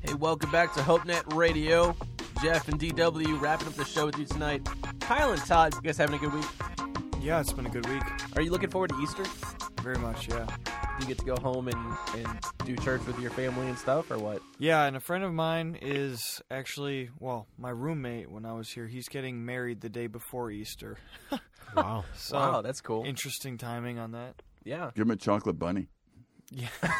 Hey, 0.00 0.14
welcome 0.14 0.50
back 0.50 0.72
to 0.72 0.80
HopeNet 0.80 1.34
Radio. 1.34 1.94
Jeff 2.42 2.66
and 2.68 2.80
DW 2.80 3.42
wrapping 3.42 3.68
up 3.68 3.74
the 3.74 3.84
show 3.84 4.06
with 4.06 4.18
you 4.18 4.24
tonight. 4.24 4.66
Kyle 5.00 5.32
and 5.32 5.44
Todd, 5.44 5.74
you 5.74 5.82
guys 5.82 5.98
having 5.98 6.14
a 6.14 6.18
good 6.18 6.32
week? 6.32 6.46
Yeah, 7.22 7.38
it's 7.40 7.52
been 7.52 7.66
a 7.66 7.70
good 7.70 7.88
week. 7.88 8.02
Are 8.36 8.42
you 8.42 8.50
looking 8.50 8.68
forward 8.70 8.90
to 8.90 8.98
Easter? 9.00 9.24
Very 9.80 9.96
much, 9.98 10.28
yeah. 10.28 10.44
Do 10.44 10.72
you 11.00 11.06
get 11.06 11.18
to 11.18 11.24
go 11.24 11.36
home 11.36 11.68
and, 11.68 11.96
and 12.16 12.40
do 12.64 12.74
church 12.76 13.00
with 13.06 13.18
your 13.20 13.30
family 13.30 13.68
and 13.68 13.78
stuff, 13.78 14.10
or 14.10 14.18
what? 14.18 14.42
Yeah, 14.58 14.84
and 14.86 14.96
a 14.96 15.00
friend 15.00 15.22
of 15.22 15.32
mine 15.32 15.78
is 15.80 16.42
actually, 16.50 17.10
well, 17.20 17.46
my 17.56 17.70
roommate 17.70 18.28
when 18.30 18.44
I 18.44 18.52
was 18.54 18.68
here, 18.70 18.88
he's 18.88 19.08
getting 19.08 19.44
married 19.44 19.80
the 19.80 19.88
day 19.88 20.06
before 20.08 20.50
Easter. 20.50 20.98
Wow. 21.74 22.04
So, 22.14 22.36
wow, 22.36 22.60
that's 22.60 22.82
cool. 22.82 23.02
interesting 23.06 23.56
timing 23.56 23.98
on 23.98 24.12
that. 24.12 24.42
Yeah. 24.62 24.90
Give 24.94 25.06
him 25.06 25.10
a 25.10 25.16
chocolate 25.16 25.58
bunny. 25.58 25.88
Yeah. 26.50 26.66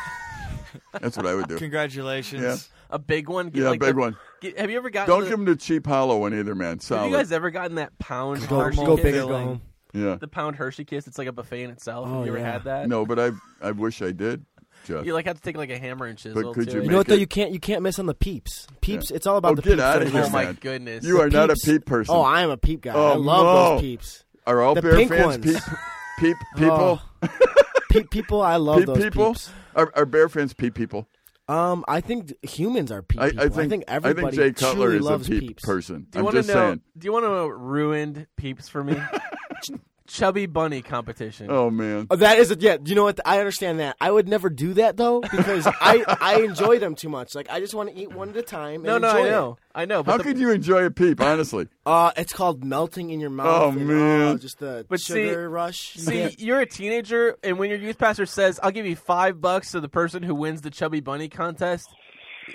That's 0.99 1.15
what 1.15 1.27
I 1.27 1.35
would 1.35 1.47
do. 1.49 1.59
Congratulations. 1.59 2.43
Yeah. 2.43 2.57
A 2.89 2.99
big 2.99 3.29
one? 3.29 3.51
Get 3.51 3.65
Yeah, 3.65 3.69
like 3.69 3.81
big 3.81 3.97
the- 3.97 4.01
one. 4.01 4.17
get- 4.41 4.59
have 4.59 4.71
you 4.71 4.79
ever 4.79 4.89
gotten 4.89 5.11
Don't 5.11 5.25
the, 5.25 5.29
give 5.29 5.39
him 5.41 5.45
the 5.45 5.57
cheap 5.57 5.87
hollow 5.87 6.17
one 6.21 6.33
either, 6.33 6.55
man. 6.55 6.79
Have 6.89 7.05
you 7.11 7.15
guys 7.15 7.33
ever 7.33 7.51
gotten 7.51 7.75
that 7.75 7.99
pound 7.99 8.49
Go, 8.49 8.71
go 8.71 8.97
big 8.97 9.15
or 9.15 9.27
go 9.27 9.39
home. 9.39 9.61
Yeah. 9.93 10.17
The 10.17 10.29
pound 10.29 10.57
Hershey 10.57 10.85
kiss. 10.85 11.07
It's 11.07 11.19
like 11.19 11.29
a 11.29 11.33
buffet 11.33 11.63
in 11.65 11.71
itself. 11.71 12.09
Oh, 12.09 12.19
have 12.19 12.27
you 12.27 12.33
ever 12.33 12.39
yeah. 12.41 12.53
had 12.53 12.65
that? 12.65 12.89
No, 12.89 13.05
but 13.07 13.19
I 13.19 13.31
I 13.61 13.73
wish 13.73 14.03
I 14.03 14.13
did, 14.13 14.45
Jeff. 14.87 15.05
You 15.07 15.15
like 15.15 15.27
have 15.27 15.37
to 15.37 15.43
take 15.43 15.57
like 15.57 15.71
a 15.71 15.79
hammer 15.79 16.07
and 16.07 16.19
chisel. 16.19 16.43
But 16.43 16.55
could 16.55 16.73
you 16.73 16.81
it. 16.81 16.85
You 16.85 16.91
know 16.91 16.97
what 16.99 17.07
though? 17.07 17.15
You 17.15 17.27
can't 17.27 17.53
you 17.53 17.61
can't 17.61 17.83
miss 17.83 17.99
on 17.99 18.07
the 18.07 18.15
peeps. 18.15 18.67
Peeps. 18.81 19.11
Yeah. 19.11 19.17
It's 19.17 19.27
all 19.27 19.37
about 19.37 19.53
Oh, 19.53 19.55
the 19.57 19.63
get 19.63 19.71
peeps. 19.73 19.83
outta 19.83 20.05
that 20.07 20.11
here, 20.13 20.23
are 20.23 20.27
Oh 20.27 20.31
my 20.31 20.53
goodness! 20.53 21.05
You 21.05 21.21
are 21.21 21.31
not 21.31 21.51
a 21.51 21.57
peep 21.65 21.85
person. 21.87 22.15
Oh, 22.15 22.23
I 22.23 22.43
am 22.43 22.51
a 22.51 22.57
peep 22.57 22.81
guy. 22.83 22.93
Oh, 22.95 23.13
I 23.13 23.15
love 23.17 23.45
no. 23.45 23.75
those 23.75 23.81
peeps. 23.83 24.25
Are 24.47 24.61
all 24.61 24.75
the 24.75 24.83
bear 24.83 24.97
pink 24.97 25.09
fans 25.11 25.27
ones. 25.27 25.45
peep 25.45 25.63
peep 26.19 26.37
people? 26.57 27.01
Oh. 27.23 27.29
Peep 27.91 28.11
people. 28.11 28.41
I 28.41 28.57
love 28.57 28.79
peep 28.79 28.87
those 28.87 29.03
people? 29.05 29.27
peeps. 29.35 29.51
Are, 29.77 29.93
are 29.95 30.07
bear 30.07 30.29
fans 30.31 30.55
peep 30.55 30.75
people? 30.75 31.07
Um, 31.47 31.85
I 31.87 32.01
think 32.01 32.33
humans 32.43 32.91
are 32.91 33.03
peep 33.03 33.21
I, 33.21 33.31
people. 33.33 33.61
I 33.61 33.69
think 33.69 33.85
everybody 33.87 34.35
Jay 34.35 34.53
Cutler 34.53 34.87
truly 34.87 34.97
is 34.97 35.05
a 35.05 35.09
loves 35.11 35.29
peep 35.29 35.41
peeps. 35.41 35.63
person. 35.63 36.07
Do 36.09 36.17
you 36.17 36.21
I'm 36.21 36.25
want 36.25 36.35
to 36.37 36.39
just 36.39 36.49
know? 36.49 36.55
saying. 36.55 36.81
Do 36.97 37.05
you 37.05 37.13
want 37.13 37.25
to 37.27 37.29
know 37.29 37.49
ruined 37.49 38.27
peeps 38.39 38.67
for 38.71 38.83
me? 38.83 38.97
chubby 40.07 40.47
bunny 40.47 40.83
competition. 40.83 41.47
Oh 41.49 41.71
man. 41.71 42.07
Oh, 42.11 42.17
that 42.17 42.39
is 42.39 42.51
a, 42.51 42.57
yeah. 42.59 42.77
You 42.85 42.95
know 42.95 43.05
what? 43.05 43.19
I 43.25 43.39
understand 43.39 43.81
that. 43.81 43.97
I 44.01 44.11
would 44.11 44.29
never 44.29 44.51
do 44.51 44.75
that 44.75 44.97
though 44.97 45.21
because 45.21 45.67
I 45.81 46.05
I 46.21 46.41
enjoy 46.43 46.79
them 46.79 46.95
too 46.95 47.09
much. 47.09 47.35
Like 47.35 47.49
I 47.51 47.61
just 47.61 47.73
want 47.75 47.89
to 47.91 47.99
eat 47.99 48.13
one 48.13 48.31
at 48.31 48.37
a 48.37 48.43
time. 48.43 48.83
no, 48.83 48.97
and 48.97 49.03
no, 49.03 49.09
I 49.09 49.19
enjoy 49.19 49.31
know, 49.31 49.53
It. 49.53 49.59
I 49.75 49.85
know. 49.87 50.03
But 50.03 50.11
How 50.13 50.19
the- 50.19 50.25
could 50.25 50.39
you 50.39 50.51
enjoy 50.51 50.85
a 50.85 50.91
peep? 50.91 51.21
Honestly, 51.21 51.69
Uh, 51.87 52.11
it's 52.17 52.33
called 52.33 52.63
melting 52.65 53.11
in 53.11 53.21
your 53.21 53.31
mouth. 53.31 53.63
Oh, 53.63 53.69
and, 53.71 53.87
man. 53.89 54.23
uh, 54.23 54.39
just 54.39 54.59
the 54.59 54.85
But 54.89 55.01
see- 55.01 55.29
sugar 55.29 55.49
rush. 55.49 55.95
See, 55.95 56.35
you're 56.39 56.61
a 56.61 56.67
teenager, 56.67 57.37
and 57.43 57.59
when 57.59 57.71
your 57.71 57.79
youth 57.79 57.97
pastor 57.99 58.27
says, 58.27 58.61
"I'll 58.63 58.71
give 58.73 58.87
you 58.87 58.97
five 58.97 59.41
bucks 59.41 59.71
to 59.73 59.81
the 59.81 59.89
person 59.89 60.23
who 60.23 60.35
wins 60.35 60.61
the 60.61 60.71
chubby 60.71 61.01
bunny 61.01 61.29
contest," 61.29 61.87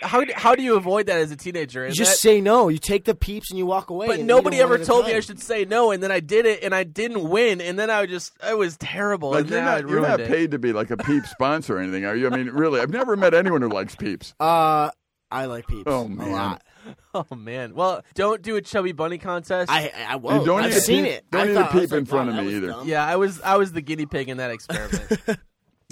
how 0.01 0.23
do- 0.23 0.33
how 0.35 0.53
do 0.55 0.61
you 0.63 0.75
avoid 0.75 1.07
that 1.07 1.17
as 1.19 1.31
a 1.31 1.35
teenager? 1.35 1.88
you 1.88 1.93
just 1.93 2.11
that- 2.11 2.17
say 2.17 2.41
no. 2.41 2.67
You 2.69 2.77
take 2.77 3.05
the 3.05 3.15
peeps 3.15 3.49
and 3.49 3.57
you 3.57 3.65
walk 3.65 3.89
away. 3.89 4.07
but 4.07 4.19
nobody 4.19 4.57
eat 4.57 4.61
'em 4.61 4.69
one 4.69 4.77
ever 4.79 4.85
told 4.85 5.05
me 5.05 5.15
I 5.15 5.19
should 5.21 5.41
say 5.41 5.65
no, 5.65 5.91
and 5.91 6.01
then 6.03 6.11
I 6.11 6.19
did 6.19 6.45
it, 6.45 6.63
and 6.63 6.73
I 6.75 6.83
didn't 6.83 7.27
win, 7.29 7.61
and 7.61 7.77
then 7.79 7.89
I 7.89 8.01
was 8.01 8.09
just 8.09 8.33
I 8.43 8.53
was 8.53 8.77
terrible. 8.77 9.31
like 9.31 9.41
and 9.41 9.49
you're 9.49 9.61
not 9.61 9.81
you're 9.81 9.89
ruined 9.89 10.07
not 10.07 10.19
it. 10.21 10.27
paid 10.27 10.51
to 10.51 10.59
be 10.59 10.73
like 10.73 10.91
a 10.91 10.97
peep 10.97 11.25
sponsor 11.25 11.77
or 11.77 11.79
anything, 11.79 12.05
are 12.05 12.15
you? 12.15 12.27
I 12.27 12.29
mean, 12.35 12.49
really, 12.49 12.79
I've 12.81 12.89
never 12.91 13.15
met 13.15 13.33
anyone 13.33 13.61
who 13.61 13.69
likes 13.69 13.95
peeps. 13.95 14.33
Uh, 14.39 14.91
I 15.31 15.45
like 15.45 15.67
peeps. 15.67 15.83
Oh, 15.88 16.05
a 16.05 16.09
man. 16.09 16.31
lot. 16.31 16.61
Oh 17.13 17.25
man! 17.35 17.73
Well, 17.75 18.01
don't 18.15 18.41
do 18.41 18.55
a 18.55 18.61
chubby 18.61 18.93
bunny 18.93 19.17
contest. 19.17 19.69
I 19.69 19.91
I, 20.07 20.13
I 20.13 20.15
won't. 20.15 20.45
don't 20.45 20.61
I've 20.61 20.73
seen 20.75 21.03
peep- 21.03 21.13
it. 21.15 21.25
don't 21.31 21.41
I 21.41 21.45
eat 21.45 21.51
a 21.51 21.53
thought- 21.55 21.71
I 21.71 21.75
was 21.79 21.89
peep 21.89 21.97
in 21.97 22.05
front 22.05 22.31
wow, 22.31 22.39
of 22.39 22.45
me 22.45 22.55
either. 22.55 22.67
dumb. 22.67 22.88
yeah, 22.88 23.05
I 23.05 23.17
was 23.17 23.41
I 23.41 23.57
was 23.57 23.73
the 23.73 23.81
guinea 23.81 24.05
pig 24.05 24.29
in 24.29 24.38
that 24.38 24.51
experiment. 24.57 25.39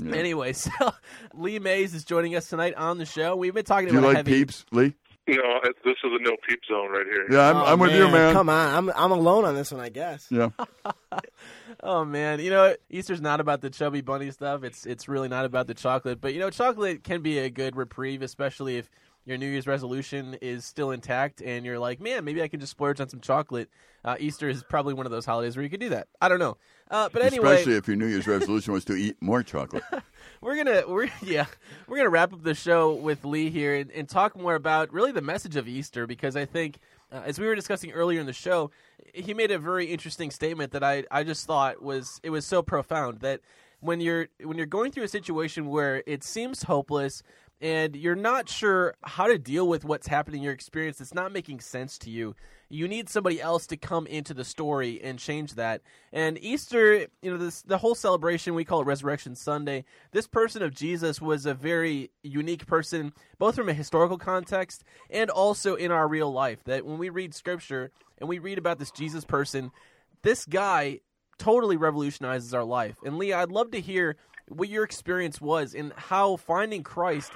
Anyway, 0.03 0.53
so 0.53 0.69
Lee 1.33 1.59
Mays 1.59 1.93
is 1.93 2.03
joining 2.03 2.35
us 2.35 2.49
tonight 2.49 2.73
on 2.75 2.97
the 2.97 3.05
show. 3.05 3.35
We've 3.35 3.53
been 3.53 3.63
talking 3.65 3.87
Do 3.87 3.93
you 3.93 3.99
about 3.99 4.07
like 4.09 4.17
heavy. 4.17 4.31
peeps, 4.39 4.65
Lee? 4.71 4.93
You 5.27 5.37
know, 5.37 5.59
it- 5.63 5.75
this 5.83 5.95
is 6.03 6.11
a 6.19 6.21
no 6.23 6.35
peep 6.47 6.59
zone 6.69 6.91
right 6.91 7.05
here. 7.05 7.25
Yeah, 7.31 7.49
I'm, 7.49 7.55
Oh, 7.57 7.65
I'm 7.65 7.79
with 7.79 7.93
you, 7.95 8.07
man. 8.09 8.33
Come 8.33 8.49
on, 8.49 8.75
I'm 8.75 8.89
I'm 8.95 9.11
alone 9.11 9.45
on 9.45 9.55
this 9.55 9.71
one, 9.71 9.81
I 9.81 9.89
guess. 9.89 10.27
Yeah, 10.29 10.49
Oh 11.81 12.05
man, 12.05 12.39
you 12.39 12.49
know 12.51 12.75
Easter's 12.89 13.21
not 13.21 13.39
about 13.39 13.61
the 13.61 13.69
chubby 13.69 14.01
bunny 14.01 14.29
stuff. 14.31 14.63
It's 14.63 14.85
it's 14.85 15.07
really 15.07 15.27
not 15.27 15.45
about 15.45 15.67
the 15.67 15.73
chocolate. 15.73 16.21
But 16.21 16.33
you 16.33 16.39
know, 16.39 16.49
chocolate 16.49 17.03
can 17.03 17.21
be 17.21 17.39
a 17.39 17.49
good 17.49 17.75
reprieve, 17.75 18.21
especially 18.21 18.77
if 18.77 18.89
your 19.25 19.37
New 19.37 19.47
Year's 19.47 19.67
resolution 19.67 20.37
is 20.41 20.65
still 20.65 20.91
intact 20.91 21.41
and 21.41 21.65
you're 21.65 21.79
like, 21.79 21.99
man, 21.99 22.23
maybe 22.23 22.41
I 22.43 22.47
can 22.47 22.59
just 22.59 22.71
splurge 22.71 23.01
on 23.01 23.09
some 23.09 23.19
chocolate. 23.19 23.69
Uh, 24.03 24.15
Easter 24.19 24.47
is 24.47 24.63
probably 24.63 24.93
one 24.93 25.07
of 25.07 25.11
those 25.11 25.25
holidays 25.25 25.57
where 25.57 25.63
you 25.63 25.69
could 25.69 25.79
do 25.79 25.89
that. 25.89 26.07
I 26.21 26.29
don't 26.29 26.37
know. 26.37 26.57
Uh, 26.91 27.09
but 27.11 27.23
anyway, 27.23 27.53
especially 27.53 27.75
if 27.75 27.87
your 27.87 27.97
New 27.97 28.05
Year's 28.05 28.27
resolution 28.27 28.71
was 28.71 28.85
to 28.85 28.93
eat 28.93 29.17
more 29.19 29.41
chocolate. 29.41 29.83
we're 30.41 30.55
gonna 30.55 30.83
we're 30.87 31.09
yeah 31.23 31.47
we're 31.87 31.97
gonna 31.97 32.09
wrap 32.09 32.31
up 32.31 32.43
the 32.43 32.53
show 32.53 32.93
with 32.93 33.25
Lee 33.25 33.49
here 33.49 33.75
and, 33.75 33.89
and 33.91 34.07
talk 34.07 34.37
more 34.37 34.53
about 34.53 34.93
really 34.93 35.11
the 35.11 35.21
message 35.21 35.55
of 35.55 35.67
Easter 35.67 36.05
because 36.05 36.35
I 36.35 36.45
think 36.45 36.77
uh, 37.11 37.21
as 37.25 37.39
we 37.39 37.47
were 37.47 37.55
discussing 37.55 37.91
earlier 37.91 38.19
in 38.19 38.27
the 38.27 38.33
show, 38.33 38.69
he 39.13 39.33
made 39.33 39.49
a 39.49 39.57
very 39.57 39.87
interesting 39.87 40.29
statement 40.29 40.71
that 40.73 40.83
I 40.83 41.05
I 41.09 41.23
just 41.23 41.47
thought 41.47 41.81
was 41.81 42.19
it 42.21 42.29
was 42.29 42.45
so 42.45 42.61
profound 42.61 43.21
that 43.21 43.41
when 43.79 43.99
you're 43.99 44.27
when 44.43 44.57
you're 44.57 44.67
going 44.67 44.91
through 44.91 45.03
a 45.03 45.07
situation 45.07 45.67
where 45.67 46.03
it 46.05 46.23
seems 46.23 46.63
hopeless 46.63 47.23
and 47.61 47.95
you're 47.95 48.15
not 48.15 48.49
sure 48.49 48.95
how 49.03 49.27
to 49.27 49.37
deal 49.37 49.67
with 49.67 49.85
what's 49.85 50.07
happening 50.07 50.39
in 50.39 50.43
your 50.43 50.53
experience 50.53 50.99
it's 50.99 51.13
not 51.13 51.31
making 51.31 51.59
sense 51.59 51.97
to 51.97 52.09
you 52.09 52.35
you 52.69 52.87
need 52.87 53.07
somebody 53.07 53.39
else 53.39 53.65
to 53.67 53.77
come 53.77 54.05
into 54.07 54.33
the 54.33 54.43
story 54.43 54.99
and 55.01 55.19
change 55.19 55.53
that 55.55 55.81
and 56.11 56.37
easter 56.41 57.07
you 57.21 57.31
know 57.31 57.37
this 57.37 57.61
the 57.61 57.77
whole 57.77 57.95
celebration 57.95 58.55
we 58.55 58.65
call 58.65 58.81
it 58.81 58.87
resurrection 58.87 59.35
sunday 59.35 59.83
this 60.11 60.27
person 60.27 60.61
of 60.61 60.73
jesus 60.73 61.21
was 61.21 61.45
a 61.45 61.53
very 61.53 62.11
unique 62.23 62.65
person 62.65 63.13
both 63.37 63.55
from 63.55 63.69
a 63.69 63.73
historical 63.73 64.17
context 64.17 64.83
and 65.09 65.29
also 65.29 65.75
in 65.75 65.91
our 65.91 66.07
real 66.07 66.31
life 66.31 66.63
that 66.65 66.85
when 66.85 66.97
we 66.97 67.09
read 67.09 67.33
scripture 67.33 67.91
and 68.17 68.27
we 68.27 68.39
read 68.39 68.57
about 68.57 68.79
this 68.79 68.91
jesus 68.91 69.23
person 69.23 69.71
this 70.23 70.45
guy 70.45 70.99
totally 71.37 71.77
revolutionizes 71.77 72.53
our 72.53 72.63
life. 72.63 72.97
And 73.03 73.17
Lee, 73.17 73.33
I'd 73.33 73.51
love 73.51 73.71
to 73.71 73.81
hear 73.81 74.15
what 74.49 74.69
your 74.69 74.83
experience 74.83 75.41
was 75.41 75.73
and 75.73 75.93
how 75.95 76.37
finding 76.37 76.83
Christ 76.83 77.31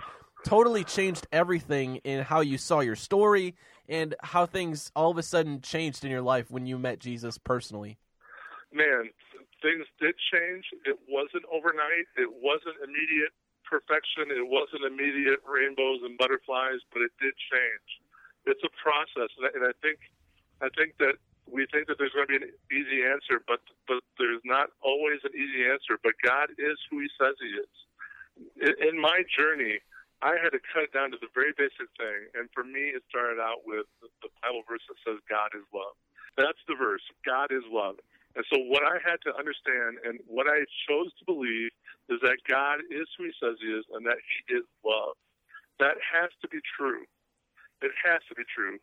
totally 0.45 0.83
changed 0.83 1.27
everything 1.31 1.97
in 1.97 2.23
how 2.23 2.41
you 2.41 2.57
saw 2.57 2.79
your 2.79 2.95
story 2.95 3.55
and 3.87 4.15
how 4.21 4.45
things 4.45 4.91
all 4.95 5.11
of 5.11 5.17
a 5.17 5.23
sudden 5.23 5.61
changed 5.61 6.05
in 6.05 6.11
your 6.11 6.21
life 6.21 6.49
when 6.49 6.65
you 6.65 6.77
met 6.77 6.99
Jesus 6.99 7.37
personally. 7.37 7.97
man, 8.71 9.09
things 9.61 9.85
did 9.99 10.15
change. 10.31 10.65
It 10.85 10.97
wasn't 11.09 11.43
overnight. 11.51 12.07
It 12.15 12.29
wasn't 12.29 12.77
immediate 12.83 13.33
perfection. 13.65 14.31
It 14.31 14.45
wasn't 14.47 14.85
immediate 14.85 15.39
rainbows 15.45 16.01
and 16.03 16.17
butterflies, 16.17 16.79
but 16.93 17.01
it 17.01 17.11
did 17.19 17.33
change. 17.51 17.89
It's 18.45 18.63
a 18.63 18.71
process, 18.81 19.29
and 19.53 19.61
I, 19.61 19.73
think, 19.83 19.99
I 20.61 20.69
think 20.73 20.97
that 20.97 21.19
we 21.51 21.65
think 21.73 21.87
that 21.89 21.97
there's 21.97 22.13
going 22.13 22.29
to 22.29 22.33
be 22.33 22.41
an 22.45 22.53
easy 22.71 23.03
answer, 23.03 23.41
but 23.45 23.59
but 23.87 24.01
there's 24.17 24.41
not 24.45 24.69
always 24.81 25.19
an 25.25 25.33
easy 25.33 25.65
answer. 25.65 25.97
But 26.01 26.13
God 26.23 26.53
is 26.57 26.77
who 26.89 27.01
He 27.01 27.09
says 27.17 27.35
He 27.41 27.51
is. 27.57 27.73
In, 28.79 28.95
my 28.95 29.19
journey, 29.35 29.83
I 30.23 30.39
had 30.39 30.55
to 30.55 30.63
cut 30.71 30.87
down 30.95 31.11
to 31.11 31.19
the 31.19 31.27
very 31.35 31.51
basic 31.59 31.91
thing, 31.99 32.31
and 32.39 32.47
for 32.55 32.63
me, 32.63 32.95
it 32.95 33.03
started 33.11 33.39
out 33.39 33.67
with 33.67 33.83
the 34.01 34.31
Bible 34.39 34.63
verse 34.63 34.83
that 34.87 34.99
says 35.03 35.19
God 35.27 35.51
is 35.51 35.67
love. 35.75 35.95
That's 36.39 36.59
the 36.71 36.75
verse. 36.79 37.03
God 37.27 37.51
is 37.51 37.67
love. 37.67 37.99
And 38.35 38.45
so 38.47 38.61
what 38.69 38.85
I 38.85 39.01
had 39.03 39.19
to 39.25 39.35
understand 39.35 39.99
and 40.05 40.21
what 40.27 40.47
I 40.47 40.63
chose 40.87 41.11
to 41.19 41.23
believe 41.25 41.73
is 42.07 42.21
that 42.21 42.37
God 42.47 42.79
is 42.87 43.09
who 43.17 43.25
he 43.25 43.33
says 43.41 43.57
he 43.59 43.73
is 43.73 43.83
and 43.91 44.05
that 44.05 44.21
he 44.21 44.55
is 44.55 44.65
love. 44.85 45.17
That 45.79 45.97
has 45.99 46.29
to 46.43 46.47
be 46.47 46.59
true. 46.77 47.03
It 47.81 47.91
has 48.05 48.21
to 48.29 48.35
be 48.35 48.43
true. 48.47 48.77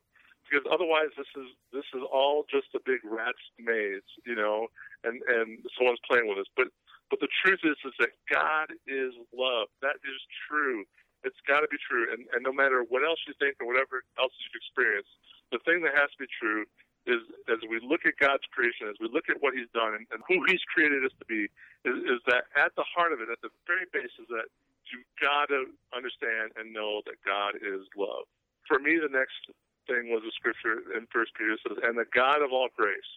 Because 0.46 0.64
otherwise 0.70 1.10
this 1.18 1.28
is 1.34 1.50
this 1.74 1.86
is 1.94 2.02
all 2.06 2.46
just 2.46 2.70
a 2.74 2.82
big 2.86 3.02
rat's 3.02 3.42
maze, 3.58 4.06
you 4.24 4.34
know, 4.34 4.70
and, 5.02 5.20
and 5.26 5.58
someone's 5.74 6.02
playing 6.06 6.30
with 6.30 6.38
us. 6.38 6.50
But 6.56 6.70
but 7.10 7.18
the 7.18 7.30
truth 7.42 7.60
is 7.66 7.76
is 7.82 7.94
that 7.98 8.14
God 8.30 8.70
is 8.86 9.12
love. 9.34 9.68
That 9.82 9.98
is 10.06 10.20
true. 10.46 10.86
It's 11.24 11.38
gotta 11.50 11.66
be 11.66 11.78
true. 11.82 12.06
And 12.14 12.30
and 12.32 12.46
no 12.46 12.54
matter 12.54 12.86
what 12.86 13.02
else 13.02 13.18
you 13.26 13.34
think 13.42 13.58
or 13.58 13.66
whatever 13.66 14.06
else 14.18 14.32
you've 14.38 14.58
experienced, 14.58 15.10
the 15.50 15.58
thing 15.66 15.82
that 15.82 15.94
has 15.98 16.10
to 16.14 16.26
be 16.26 16.30
true 16.30 16.66
is 17.06 17.22
as 17.46 17.62
we 17.70 17.78
look 17.82 18.02
at 18.02 18.18
God's 18.18 18.46
creation, 18.50 18.90
as 18.90 18.98
we 18.98 19.06
look 19.06 19.30
at 19.30 19.38
what 19.38 19.54
He's 19.54 19.70
done 19.70 19.94
and, 19.94 20.06
and 20.10 20.20
who 20.26 20.42
He's 20.50 20.62
created 20.74 21.06
us 21.06 21.14
to 21.22 21.26
be, 21.26 21.46
is, 21.86 21.96
is 22.06 22.20
that 22.26 22.50
at 22.58 22.74
the 22.74 22.86
heart 22.86 23.14
of 23.14 23.22
it, 23.22 23.30
at 23.30 23.38
the 23.42 23.50
very 23.66 23.86
base, 23.94 24.10
is 24.18 24.26
that 24.30 24.50
you've 24.90 25.06
got 25.22 25.50
to 25.50 25.70
understand 25.94 26.54
and 26.58 26.74
know 26.74 27.02
that 27.06 27.18
God 27.22 27.58
is 27.62 27.86
love. 27.94 28.26
For 28.66 28.78
me, 28.82 28.98
the 28.98 29.10
next 29.10 29.38
thing 29.86 30.10
was 30.10 30.22
a 30.26 30.32
scripture 30.34 30.82
in 30.94 31.06
First 31.10 31.34
Peter 31.34 31.56
says, 31.66 31.78
"And 31.82 31.98
the 31.98 32.06
God 32.12 32.42
of 32.42 32.52
all 32.52 32.68
grace," 32.76 33.10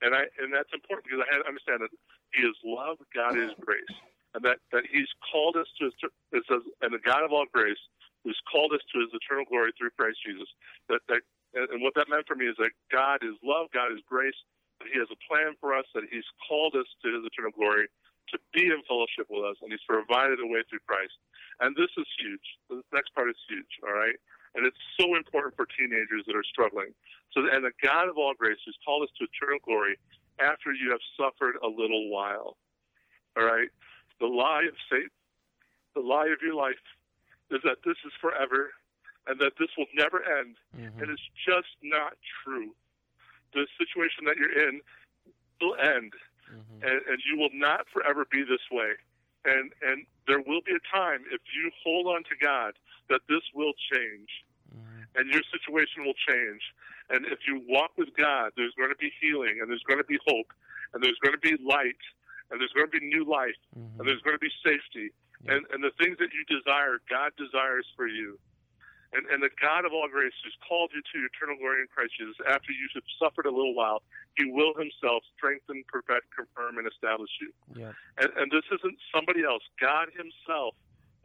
and 0.00 0.14
I 0.14 0.26
and 0.38 0.52
that's 0.52 0.72
important 0.72 1.06
because 1.06 1.22
I 1.22 1.28
had 1.30 1.42
to 1.42 1.48
understand 1.48 1.82
that 1.82 1.92
He 2.34 2.42
is 2.42 2.56
love, 2.64 2.98
God 3.14 3.36
is 3.36 3.52
grace, 3.60 3.94
and 4.34 4.42
that 4.44 4.58
that 4.72 4.86
He's 4.90 5.10
called 5.30 5.56
us 5.56 5.68
to. 5.78 5.90
It 6.32 6.44
says, 6.48 6.62
"And 6.80 6.94
the 6.94 7.02
God 7.02 7.22
of 7.24 7.32
all 7.32 7.46
grace." 7.52 7.80
Who's 8.22 8.38
called 8.46 8.70
us 8.70 8.78
to 8.94 9.00
his 9.02 9.10
eternal 9.10 9.42
glory 9.50 9.74
through 9.74 9.90
Christ 9.98 10.22
Jesus. 10.22 10.46
That, 10.86 11.02
that 11.08 11.26
and 11.54 11.82
what 11.82 11.92
that 11.96 12.08
meant 12.08 12.24
for 12.26 12.34
me 12.34 12.48
is 12.48 12.56
that 12.56 12.72
God 12.88 13.20
is 13.20 13.36
love, 13.44 13.68
God 13.74 13.92
is 13.92 14.00
grace, 14.08 14.36
that 14.80 14.88
He 14.88 14.96
has 14.98 15.08
a 15.12 15.20
plan 15.28 15.52
for 15.60 15.76
us, 15.76 15.84
that 15.94 16.08
He's 16.08 16.26
called 16.48 16.74
us 16.74 16.88
to 17.04 17.12
His 17.12 17.22
eternal 17.28 17.52
glory, 17.52 17.86
to 18.32 18.36
be 18.56 18.72
in 18.72 18.80
fellowship 18.88 19.28
with 19.28 19.44
us, 19.44 19.60
and 19.60 19.68
He's 19.68 19.84
provided 19.84 20.40
a 20.40 20.48
way 20.48 20.64
through 20.66 20.82
Christ. 20.88 21.12
And 21.60 21.76
this 21.76 21.92
is 22.00 22.08
huge. 22.16 22.46
This 22.72 22.86
next 22.92 23.12
part 23.12 23.28
is 23.28 23.36
huge, 23.46 23.68
all 23.84 23.92
right? 23.92 24.16
And 24.54 24.66
it's 24.66 24.76
so 25.00 25.16
important 25.16 25.56
for 25.56 25.66
teenagers 25.66 26.24
that 26.26 26.36
are 26.36 26.44
struggling. 26.44 26.92
So, 27.32 27.40
and 27.50 27.64
the 27.64 27.72
God 27.82 28.08
of 28.08 28.18
all 28.18 28.34
grace 28.36 28.58
who's 28.64 28.76
called 28.84 29.02
us 29.02 29.08
to 29.18 29.24
eternal 29.24 29.58
glory 29.64 29.96
after 30.38 30.72
you 30.72 30.90
have 30.90 31.00
suffered 31.16 31.56
a 31.62 31.68
little 31.68 32.10
while, 32.10 32.56
all 33.36 33.44
right? 33.44 33.68
The 34.20 34.26
lie 34.26 34.64
of 34.68 34.76
Satan, 34.90 35.10
the 35.94 36.00
lie 36.00 36.28
of 36.28 36.42
your 36.42 36.54
life, 36.54 36.80
is 37.50 37.60
that 37.64 37.78
this 37.84 37.96
is 38.04 38.12
forever 38.20 38.72
and 39.26 39.40
that 39.40 39.52
this 39.58 39.68
will 39.78 39.88
never 39.94 40.22
end. 40.22 40.56
Mm-hmm. 40.76 41.00
And 41.00 41.10
it's 41.10 41.28
just 41.46 41.72
not 41.82 42.14
true. 42.44 42.74
The 43.54 43.66
situation 43.78 44.24
that 44.26 44.36
you're 44.36 44.68
in 44.68 44.80
will 45.60 45.76
end, 45.80 46.12
Mm-hmm. 46.52 46.84
and, 46.84 47.00
and 47.08 47.18
you 47.24 47.38
will 47.38 47.54
not 47.54 47.86
forever 47.88 48.26
be 48.30 48.42
this 48.42 48.60
way. 48.70 48.92
And 49.46 49.72
and 49.80 50.04
there 50.26 50.40
will 50.40 50.60
be 50.60 50.72
a 50.76 50.84
time 50.94 51.24
if 51.32 51.40
you 51.48 51.70
hold 51.82 52.06
on 52.06 52.24
to 52.24 52.36
God 52.36 52.74
that 53.12 53.20
this 53.28 53.44
will 53.52 53.76
change, 53.92 54.30
mm-hmm. 54.72 55.04
and 55.20 55.28
your 55.28 55.44
situation 55.52 56.08
will 56.08 56.16
change. 56.24 56.62
And 57.12 57.28
if 57.28 57.44
you 57.44 57.60
walk 57.68 57.92
with 58.00 58.08
God, 58.16 58.56
there's 58.56 58.72
going 58.80 58.88
to 58.88 58.96
be 58.96 59.12
healing, 59.20 59.60
and 59.60 59.68
there's 59.68 59.84
going 59.84 60.00
to 60.00 60.08
be 60.08 60.18
hope, 60.24 60.48
and 60.96 61.04
there's 61.04 61.20
going 61.20 61.36
to 61.36 61.44
be 61.44 61.60
light, 61.60 62.00
and 62.48 62.56
there's 62.56 62.72
going 62.72 62.88
to 62.88 62.94
be 62.96 63.04
new 63.04 63.28
life, 63.28 63.60
mm-hmm. 63.76 64.00
and 64.00 64.08
there's 64.08 64.24
going 64.24 64.34
to 64.34 64.42
be 64.42 64.52
safety, 64.64 65.12
and 65.44 65.60
and 65.70 65.84
the 65.84 65.92
things 66.00 66.16
that 66.16 66.32
you 66.32 66.42
desire, 66.48 67.04
God 67.12 67.36
desires 67.36 67.84
for 67.94 68.08
you. 68.08 68.40
And, 69.12 69.28
and 69.28 69.44
the 69.44 69.52
God 69.60 69.84
of 69.84 69.92
all 69.92 70.08
grace 70.08 70.32
who's 70.40 70.56
called 70.64 70.88
you 70.96 71.04
to 71.04 71.16
eternal 71.28 71.60
glory 71.60 71.84
in 71.84 71.88
Christ 71.92 72.16
Jesus, 72.16 72.32
after 72.48 72.72
you 72.72 72.88
have 72.96 73.04
suffered 73.20 73.44
a 73.44 73.52
little 73.52 73.76
while, 73.76 74.00
he 74.40 74.48
will 74.48 74.72
himself 74.72 75.20
strengthen, 75.36 75.84
perfect, 75.84 76.32
confirm, 76.32 76.80
and 76.80 76.88
establish 76.88 77.28
you. 77.36 77.52
Yeah. 77.76 77.92
And, 78.16 78.32
and 78.40 78.48
this 78.48 78.64
isn't 78.72 78.96
somebody 79.12 79.44
else. 79.44 79.60
God 79.76 80.08
himself 80.16 80.72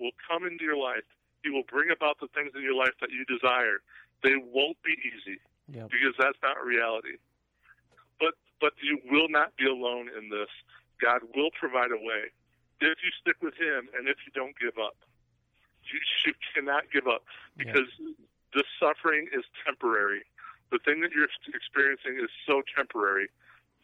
will 0.04 0.12
come 0.28 0.44
into 0.44 0.68
your 0.68 0.76
life. 0.76 1.08
He 1.48 1.54
will 1.54 1.64
bring 1.64 1.92
about 1.96 2.20
the 2.20 2.28
things 2.36 2.52
in 2.56 2.62
your 2.62 2.76
life 2.76 2.92
that 3.00 3.10
you 3.10 3.24
desire. 3.24 3.80
They 4.22 4.36
won't 4.36 4.76
be 4.84 5.00
easy 5.00 5.40
Yeah. 5.72 5.88
because 5.88 6.14
that's 6.20 6.38
not 6.44 6.60
reality. 6.60 7.16
But 8.20 8.36
but 8.60 8.74
you 8.84 9.00
will 9.10 9.30
not 9.30 9.56
be 9.56 9.66
alone 9.66 10.10
in 10.10 10.28
this. 10.30 10.50
God 11.00 11.22
will 11.36 11.52
provide 11.52 11.92
a 11.92 12.02
way 12.04 12.32
if 12.82 12.98
you 13.00 13.12
stick 13.22 13.38
with 13.42 13.54
Him 13.56 13.88
and 13.96 14.10
if 14.10 14.18
you 14.26 14.32
don't 14.34 14.58
give 14.60 14.78
up. 14.78 14.98
You, 15.84 16.00
you 16.26 16.34
cannot 16.54 16.92
give 16.92 17.08
up 17.08 17.24
because 17.56 17.88
yeah. 17.98 18.12
the 18.54 18.64
suffering 18.80 19.30
is 19.32 19.46
temporary. 19.66 20.24
The 20.72 20.80
thing 20.84 21.00
that 21.00 21.12
you're 21.14 21.30
experiencing 21.56 22.20
is 22.22 22.30
so 22.46 22.62
temporary. 22.76 23.30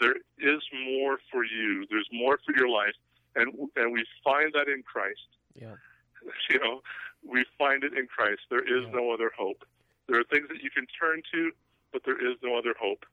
There 0.01 0.17
is 0.37 0.61
more 0.83 1.19
for 1.31 1.45
you. 1.45 1.85
There's 1.89 2.09
more 2.11 2.39
for 2.45 2.53
your 2.57 2.67
life, 2.67 2.95
and 3.37 3.53
and 3.77 3.93
we 3.93 4.03
find 4.21 4.51
that 4.51 4.67
in 4.67 4.83
Christ. 4.83 5.29
Yeah. 5.55 5.75
You 6.49 6.57
know, 6.59 6.81
we 7.27 7.45
find 7.57 7.83
it 7.83 7.93
in 7.97 8.07
Christ. 8.07 8.41
There 8.49 8.63
is 8.63 8.85
yeah. 8.85 8.95
no 8.95 9.11
other 9.11 9.31
hope. 9.37 9.63
There 10.07 10.19
are 10.19 10.25
things 10.25 10.47
that 10.49 10.61
you 10.61 10.69
can 10.69 10.85
turn 10.99 11.21
to, 11.33 11.51
but 11.91 12.01
there 12.05 12.19
is 12.19 12.37
no 12.43 12.57
other 12.57 12.75
hope 12.79 13.05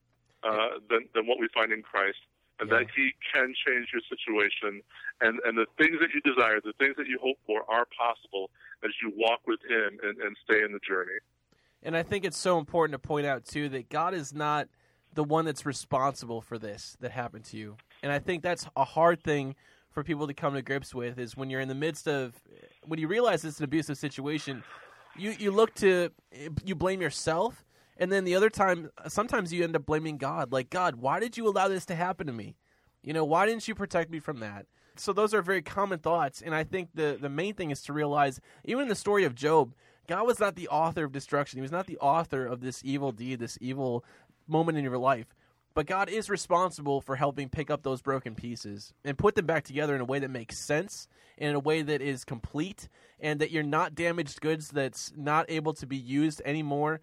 uh, 0.42 0.80
than 0.88 1.06
than 1.14 1.26
what 1.26 1.38
we 1.38 1.48
find 1.54 1.72
in 1.72 1.82
Christ 1.82 2.18
and 2.60 2.70
yeah. 2.70 2.78
that 2.78 2.86
He 2.94 3.12
can 3.32 3.54
change 3.66 3.88
your 3.92 4.02
situation. 4.08 4.82
And, 5.20 5.40
and 5.44 5.56
the 5.56 5.66
things 5.78 5.98
that 6.00 6.10
you 6.14 6.20
desire, 6.20 6.60
the 6.62 6.74
things 6.78 6.96
that 6.96 7.06
you 7.06 7.18
hope 7.22 7.38
for, 7.46 7.62
are 7.68 7.86
possible 7.96 8.50
as 8.84 8.90
you 9.02 9.12
walk 9.16 9.40
with 9.46 9.60
Him 9.68 9.98
and, 10.02 10.18
and 10.18 10.36
stay 10.44 10.62
in 10.62 10.72
the 10.72 10.80
journey. 10.86 11.18
And 11.82 11.96
I 11.96 12.02
think 12.02 12.24
it's 12.24 12.38
so 12.38 12.58
important 12.58 12.92
to 13.00 13.06
point 13.06 13.26
out, 13.26 13.44
too, 13.44 13.68
that 13.70 13.88
God 13.88 14.14
is 14.14 14.34
not 14.34 14.68
the 15.14 15.24
one 15.24 15.44
that's 15.44 15.66
responsible 15.66 16.40
for 16.40 16.58
this 16.58 16.96
that 17.00 17.10
happened 17.10 17.44
to 17.46 17.56
you. 17.56 17.76
And 18.02 18.12
I 18.12 18.18
think 18.18 18.42
that's 18.42 18.66
a 18.76 18.84
hard 18.84 19.22
thing 19.22 19.56
for 19.90 20.04
people 20.04 20.26
to 20.26 20.34
come 20.34 20.54
to 20.54 20.62
grips 20.62 20.94
with 20.94 21.18
is 21.18 21.36
when 21.36 21.50
you're 21.50 21.60
in 21.60 21.68
the 21.68 21.74
midst 21.74 22.06
of 22.06 22.34
when 22.86 22.98
you 22.98 23.08
realize 23.08 23.44
it's 23.44 23.58
an 23.58 23.64
abusive 23.64 23.98
situation 23.98 24.62
you 25.16 25.34
you 25.38 25.50
look 25.50 25.74
to 25.74 26.10
you 26.64 26.74
blame 26.74 27.00
yourself 27.00 27.64
and 28.00 28.10
then 28.10 28.24
the 28.24 28.34
other 28.34 28.48
time, 28.48 28.90
sometimes 29.08 29.52
you 29.52 29.62
end 29.62 29.76
up 29.76 29.84
blaming 29.84 30.16
God. 30.16 30.52
Like, 30.52 30.70
God, 30.70 30.96
why 30.96 31.20
did 31.20 31.36
you 31.36 31.46
allow 31.46 31.68
this 31.68 31.84
to 31.86 31.94
happen 31.94 32.26
to 32.26 32.32
me? 32.32 32.56
You 33.02 33.12
know, 33.12 33.24
why 33.24 33.44
didn't 33.44 33.68
you 33.68 33.74
protect 33.74 34.10
me 34.10 34.18
from 34.18 34.40
that? 34.40 34.64
So 34.96 35.12
those 35.12 35.34
are 35.34 35.42
very 35.42 35.60
common 35.60 35.98
thoughts. 35.98 36.40
And 36.40 36.54
I 36.54 36.64
think 36.64 36.88
the, 36.94 37.18
the 37.20 37.28
main 37.28 37.54
thing 37.54 37.70
is 37.70 37.82
to 37.82 37.92
realize, 37.92 38.40
even 38.64 38.84
in 38.84 38.88
the 38.88 38.94
story 38.94 39.24
of 39.24 39.34
Job, 39.34 39.74
God 40.08 40.26
was 40.26 40.40
not 40.40 40.56
the 40.56 40.68
author 40.68 41.04
of 41.04 41.12
destruction. 41.12 41.58
He 41.58 41.62
was 41.62 41.70
not 41.70 41.86
the 41.86 41.98
author 41.98 42.46
of 42.46 42.62
this 42.62 42.80
evil 42.84 43.12
deed, 43.12 43.38
this 43.38 43.58
evil 43.60 44.02
moment 44.48 44.78
in 44.78 44.84
your 44.84 44.98
life. 44.98 45.34
But 45.74 45.86
God 45.86 46.08
is 46.08 46.28
responsible 46.28 47.00
for 47.00 47.16
helping 47.16 47.48
pick 47.48 47.70
up 47.70 47.82
those 47.82 48.02
broken 48.02 48.34
pieces 48.34 48.92
and 49.04 49.16
put 49.16 49.36
them 49.36 49.46
back 49.46 49.64
together 49.64 49.94
in 49.94 50.00
a 50.00 50.04
way 50.04 50.18
that 50.18 50.30
makes 50.30 50.58
sense, 50.58 51.06
in 51.38 51.54
a 51.54 51.60
way 51.60 51.82
that 51.82 52.02
is 52.02 52.24
complete, 52.24 52.88
and 53.20 53.40
that 53.40 53.52
you're 53.52 53.62
not 53.62 53.94
damaged 53.94 54.40
goods 54.40 54.68
that's 54.68 55.12
not 55.16 55.46
able 55.48 55.72
to 55.74 55.86
be 55.86 55.96
used 55.96 56.42
anymore 56.44 57.00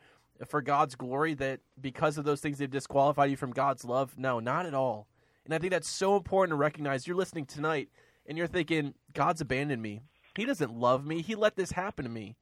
for 0.47 0.61
God's 0.61 0.95
glory 0.95 1.33
that 1.35 1.61
because 1.79 2.17
of 2.17 2.25
those 2.25 2.41
things 2.41 2.57
they've 2.57 2.69
disqualified 2.69 3.29
you 3.29 3.37
from 3.37 3.51
God's 3.51 3.85
love? 3.85 4.15
No, 4.17 4.39
not 4.39 4.65
at 4.65 4.73
all. 4.73 5.07
And 5.45 5.53
I 5.53 5.59
think 5.59 5.71
that's 5.71 5.89
so 5.89 6.17
important 6.17 6.51
to 6.51 6.57
recognize. 6.57 7.07
You're 7.07 7.15
listening 7.15 7.45
tonight 7.45 7.89
and 8.25 8.37
you're 8.37 8.47
thinking, 8.47 8.93
God's 9.13 9.41
abandoned 9.41 9.81
me. 9.81 10.01
He 10.35 10.45
doesn't 10.45 10.73
love 10.73 11.05
me. 11.05 11.21
He 11.21 11.35
let 11.35 11.55
this 11.55 11.71
happen 11.71 12.03
to 12.03 12.11
me. 12.11 12.35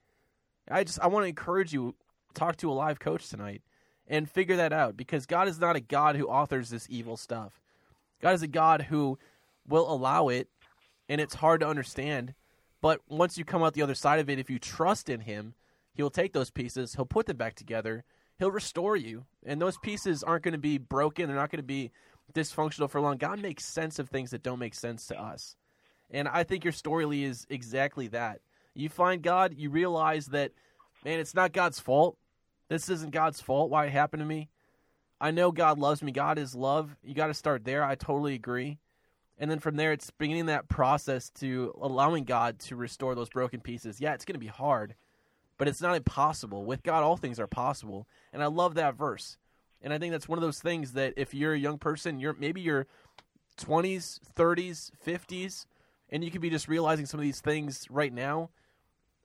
I 0.70 0.84
just 0.84 1.00
I 1.00 1.08
want 1.08 1.24
to 1.24 1.30
encourage 1.30 1.72
you 1.72 1.96
talk 2.34 2.58
to 2.58 2.72
a 2.72 2.74
live 2.74 3.00
coach 3.00 3.30
tonight 3.30 3.62
and 4.08 4.30
figure 4.30 4.56
that 4.58 4.74
out 4.74 4.96
because 4.96 5.26
God 5.26 5.48
is 5.48 5.60
not 5.60 5.76
a 5.76 5.82
God 5.82 6.16
who 6.16 6.28
authors 6.28 6.70
this 6.70 6.88
evil 6.90 7.18
stuff. 7.18 7.60
God 8.22 8.34
is 8.34 8.44
a 8.44 8.48
God 8.48 8.84
who 8.84 9.18
will 9.68 9.92
allow 9.92 10.30
it 10.30 10.48
and 11.10 11.20
it's 11.20 11.36
hard 11.36 11.62
to 11.62 11.68
understand. 11.68 12.34
But 12.82 13.02
once 13.08 13.38
you 13.38 13.46
come 13.46 13.64
out 13.64 13.74
the 13.74 13.82
other 13.82 13.96
side 13.96 14.20
of 14.20 14.30
it, 14.30 14.40
if 14.40 14.50
you 14.50 14.60
trust 14.60 15.10
in 15.10 15.22
him, 15.22 15.56
He'll 15.96 16.10
take 16.10 16.34
those 16.34 16.52
pieces, 16.52 16.96
he'll 16.96 17.06
put 17.06 17.26
them 17.26 17.38
back 17.38 17.56
together, 17.56 18.04
he'll 18.38 18.52
restore 18.52 18.98
you. 18.98 19.26
And 19.46 19.62
those 19.62 19.78
pieces 19.78 20.24
aren't 20.24 20.44
going 20.44 20.52
to 20.52 20.58
be 20.58 20.78
broken, 20.78 21.28
they're 21.28 21.36
not 21.36 21.50
going 21.50 21.58
to 21.58 21.64
be 21.64 21.92
dysfunctional 22.34 22.90
for 22.90 23.00
long. 23.00 23.18
God 23.18 23.42
makes 23.42 23.64
sense 23.64 23.98
of 23.98 24.10
things 24.10 24.32
that 24.32 24.44
don't 24.44 24.60
make 24.60 24.76
sense 24.76 25.08
to 25.08 25.20
us. 25.20 25.56
And 26.12 26.28
I 26.28 26.44
think 26.44 26.64
your 26.64 26.74
story 26.74 27.06
Lee, 27.06 27.24
is 27.24 27.48
exactly 27.50 28.10
that. 28.10 28.42
You 28.74 28.90
find 28.90 29.22
God, 29.22 29.56
you 29.58 29.70
realize 29.70 30.28
that, 30.28 30.52
man, 31.06 31.20
it's 31.20 31.34
not 31.34 31.54
God's 31.54 31.80
fault. 31.80 32.18
This 32.70 32.90
isn't 32.90 33.12
God's 33.12 33.42
fault 33.42 33.70
why 33.70 33.86
it 33.86 33.92
happened 33.92 34.22
to 34.22 34.26
me. 34.26 34.50
I 35.20 35.32
know 35.32 35.52
God 35.52 35.80
loves 35.80 36.02
me. 36.02 36.12
God 36.12 36.38
is 36.38 36.56
love. 36.56 36.96
You 37.04 37.14
got 37.14 37.28
to 37.28 37.34
start 37.34 37.64
there. 37.64 37.84
I 37.84 37.96
totally 37.96 38.36
agree. 38.36 38.80
And 39.38 39.50
then 39.52 39.60
from 39.60 39.76
there, 39.76 39.92
it's 39.92 40.12
beginning 40.12 40.48
that 40.48 40.70
process 40.70 41.30
to 41.36 41.74
allowing 41.82 42.24
God 42.24 42.60
to 42.60 42.76
restore 42.76 43.16
those 43.16 43.30
broken 43.30 43.60
pieces. 43.60 44.00
Yeah, 44.00 44.14
it's 44.14 44.26
going 44.26 44.36
to 44.36 44.40
be 44.40 44.48
hard 44.48 44.96
but 45.58 45.68
it's 45.68 45.82
not 45.82 45.96
impossible. 45.96 46.66
With 46.66 46.84
God, 46.84 47.04
all 47.04 47.18
things 47.18 47.40
are 47.40 47.48
possible. 47.48 48.08
And 48.34 48.44
I 48.44 48.48
love 48.48 48.76
that 48.76 48.96
verse. 48.96 49.38
And 49.82 49.94
I 49.94 49.98
think 49.98 50.12
that's 50.12 50.28
one 50.28 50.38
of 50.38 50.44
those 50.44 50.60
things 50.60 50.94
that 50.94 51.14
if 51.18 51.34
you're 51.34 51.54
a 51.54 51.60
young 51.60 51.78
person, 51.78 52.20
you're 52.20 52.34
maybe 52.34 52.62
you're 52.62 52.88
20s, 53.58 54.20
30s, 54.36 54.92
50s, 55.06 55.66
and 56.10 56.24
you 56.24 56.32
could 56.32 56.42
be 56.42 56.50
just 56.50 56.68
realizing 56.68 57.06
some 57.06 57.20
of 57.20 57.24
these 57.24 57.42
things 57.42 57.86
right 57.90 58.14
now. 58.14 58.50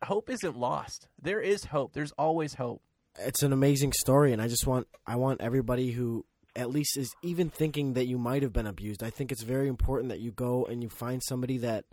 Hope 0.04 0.30
isn't 0.30 0.56
lost. 0.56 1.08
There 1.20 1.40
is 1.40 1.66
hope. 1.66 1.92
There's 1.92 2.12
always 2.12 2.54
hope. 2.54 2.82
It's 3.20 3.42
an 3.42 3.52
amazing 3.52 3.92
story, 3.92 4.32
and 4.32 4.40
I 4.40 4.48
just 4.48 4.66
want 4.66 4.86
I 5.06 5.16
want 5.16 5.40
everybody 5.40 5.92
who 5.92 6.24
at 6.56 6.70
least 6.70 6.96
is 6.96 7.14
even 7.22 7.48
thinking 7.48 7.94
that 7.94 8.06
you 8.06 8.18
might 8.18 8.42
have 8.42 8.52
been 8.52 8.66
abused. 8.66 9.02
I 9.02 9.10
think 9.10 9.30
it's 9.30 9.42
very 9.42 9.68
important 9.68 10.08
that 10.08 10.20
you 10.20 10.32
go 10.32 10.64
and 10.64 10.82
you 10.82 10.88
find 10.88 11.22
somebody 11.22 11.58
that 11.58 11.84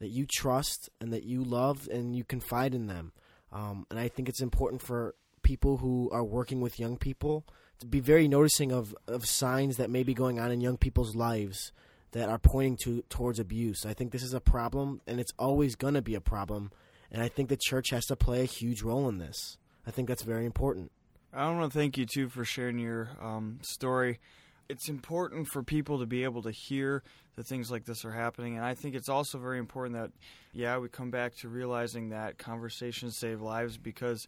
that 0.00 0.08
you 0.08 0.26
trust 0.26 0.90
and 1.00 1.12
that 1.12 1.24
you 1.24 1.42
love 1.42 1.88
and 1.90 2.14
you 2.14 2.24
confide 2.24 2.74
in 2.74 2.86
them. 2.86 3.12
Um, 3.52 3.86
and 3.90 3.98
I 3.98 4.08
think 4.08 4.28
it's 4.28 4.42
important 4.42 4.82
for 4.82 5.14
people 5.42 5.78
who 5.78 6.10
are 6.12 6.24
working 6.24 6.60
with 6.60 6.80
young 6.80 6.96
people 6.96 7.46
to 7.78 7.86
be 7.86 8.00
very 8.00 8.28
noticing 8.28 8.72
of, 8.72 8.94
of 9.06 9.24
signs 9.24 9.76
that 9.76 9.90
may 9.90 10.02
be 10.02 10.14
going 10.14 10.38
on 10.38 10.50
in 10.50 10.60
young 10.60 10.76
people's 10.76 11.14
lives 11.14 11.72
that 12.12 12.28
are 12.28 12.38
pointing 12.38 12.76
to 12.84 13.02
towards 13.08 13.38
abuse. 13.38 13.84
I 13.86 13.94
think 13.94 14.12
this 14.12 14.22
is 14.22 14.34
a 14.34 14.40
problem, 14.40 15.00
and 15.06 15.20
it's 15.20 15.32
always 15.38 15.74
going 15.74 15.94
to 15.94 16.02
be 16.02 16.14
a 16.14 16.20
problem. 16.20 16.70
And 17.10 17.22
I 17.22 17.28
think 17.28 17.48
the 17.48 17.56
church 17.56 17.90
has 17.90 18.06
to 18.06 18.16
play 18.16 18.42
a 18.42 18.46
huge 18.46 18.82
role 18.82 19.08
in 19.08 19.18
this. 19.18 19.58
I 19.86 19.90
think 19.90 20.08
that's 20.08 20.22
very 20.22 20.46
important. 20.46 20.90
I 21.32 21.50
want 21.50 21.72
to 21.72 21.78
thank 21.78 21.98
you 21.98 22.06
too 22.06 22.28
for 22.28 22.44
sharing 22.44 22.78
your 22.78 23.10
um, 23.20 23.58
story 23.62 24.20
it's 24.68 24.88
important 24.88 25.48
for 25.48 25.62
people 25.62 25.98
to 25.98 26.06
be 26.06 26.24
able 26.24 26.42
to 26.42 26.50
hear 26.50 27.02
that 27.36 27.46
things 27.46 27.70
like 27.70 27.84
this 27.84 28.04
are 28.04 28.12
happening. 28.12 28.56
And 28.56 28.64
I 28.64 28.74
think 28.74 28.94
it's 28.94 29.08
also 29.08 29.38
very 29.38 29.58
important 29.58 29.96
that, 29.96 30.10
yeah, 30.52 30.78
we 30.78 30.88
come 30.88 31.10
back 31.10 31.34
to 31.36 31.48
realizing 31.48 32.10
that 32.10 32.38
conversations 32.38 33.18
save 33.18 33.40
lives 33.40 33.76
because 33.76 34.26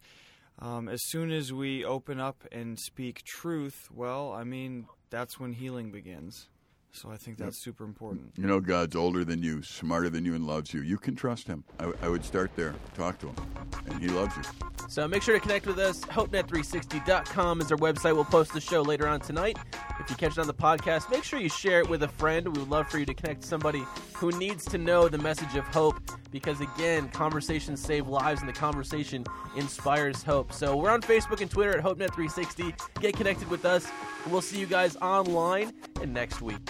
um, 0.59 0.89
as 0.89 1.01
soon 1.05 1.31
as 1.31 1.53
we 1.53 1.85
open 1.85 2.19
up 2.19 2.45
and 2.51 2.79
speak 2.79 3.23
truth, 3.23 3.89
well, 3.91 4.31
I 4.31 4.43
mean, 4.43 4.87
that's 5.09 5.39
when 5.39 5.53
healing 5.53 5.91
begins. 5.91 6.47
So 6.97 7.11
I 7.11 7.17
think 7.17 7.37
that's 7.37 7.59
super 7.59 7.83
important. 7.83 8.31
You 8.35 8.47
know, 8.47 8.59
God's 8.59 8.95
older 8.95 9.23
than 9.23 9.43
you, 9.43 9.61
smarter 9.61 10.09
than 10.09 10.25
you, 10.25 10.33
and 10.33 10.47
loves 10.47 10.73
you. 10.73 10.81
You 10.81 10.97
can 10.97 11.15
trust 11.15 11.45
Him. 11.45 11.63
I 11.79 12.09
would 12.09 12.25
start 12.25 12.55
there. 12.55 12.73
Talk 12.95 13.19
to 13.19 13.27
Him, 13.27 13.35
and 13.85 14.01
He 14.01 14.07
loves 14.07 14.35
you. 14.35 14.43
So 14.89 15.07
make 15.07 15.21
sure 15.21 15.35
to 15.35 15.39
connect 15.39 15.67
with 15.67 15.77
us. 15.77 16.01
HopeNet360.com 16.01 17.61
is 17.61 17.71
our 17.71 17.77
website. 17.77 18.15
We'll 18.15 18.25
post 18.25 18.51
the 18.53 18.61
show 18.61 18.81
later 18.81 19.07
on 19.07 19.19
tonight. 19.19 19.59
If 19.99 20.09
you 20.09 20.15
catch 20.15 20.31
it 20.31 20.39
on 20.39 20.47
the 20.47 20.53
podcast, 20.53 21.11
make 21.11 21.23
sure 21.23 21.39
you 21.39 21.49
share 21.49 21.81
it 21.81 21.89
with 21.89 22.01
a 22.01 22.07
friend. 22.07 22.47
We 22.47 22.59
would 22.61 22.69
love 22.69 22.89
for 22.89 22.97
you 22.97 23.05
to 23.05 23.13
connect 23.13 23.41
to 23.41 23.47
somebody 23.47 23.83
who 24.13 24.31
needs 24.31 24.65
to 24.65 24.79
know 24.79 25.07
the 25.07 25.19
message 25.19 25.55
of 25.55 25.65
hope 25.65 25.99
because, 26.31 26.61
again, 26.61 27.09
conversations 27.09 27.79
save 27.79 28.07
lives 28.07 28.39
and 28.39 28.49
the 28.49 28.53
conversation 28.53 29.23
inspires 29.55 30.23
hope. 30.23 30.51
So 30.51 30.75
we're 30.75 30.89
on 30.89 31.01
Facebook 31.01 31.41
and 31.41 31.51
Twitter 31.51 31.77
at 31.77 31.83
HopeNet360. 31.83 33.01
Get 33.01 33.15
connected 33.15 33.49
with 33.49 33.65
us. 33.65 33.87
We'll 34.29 34.41
see 34.41 34.59
you 34.59 34.65
guys 34.65 34.95
online 34.97 35.73
and 36.01 36.13
next 36.13 36.41
week. 36.41 36.69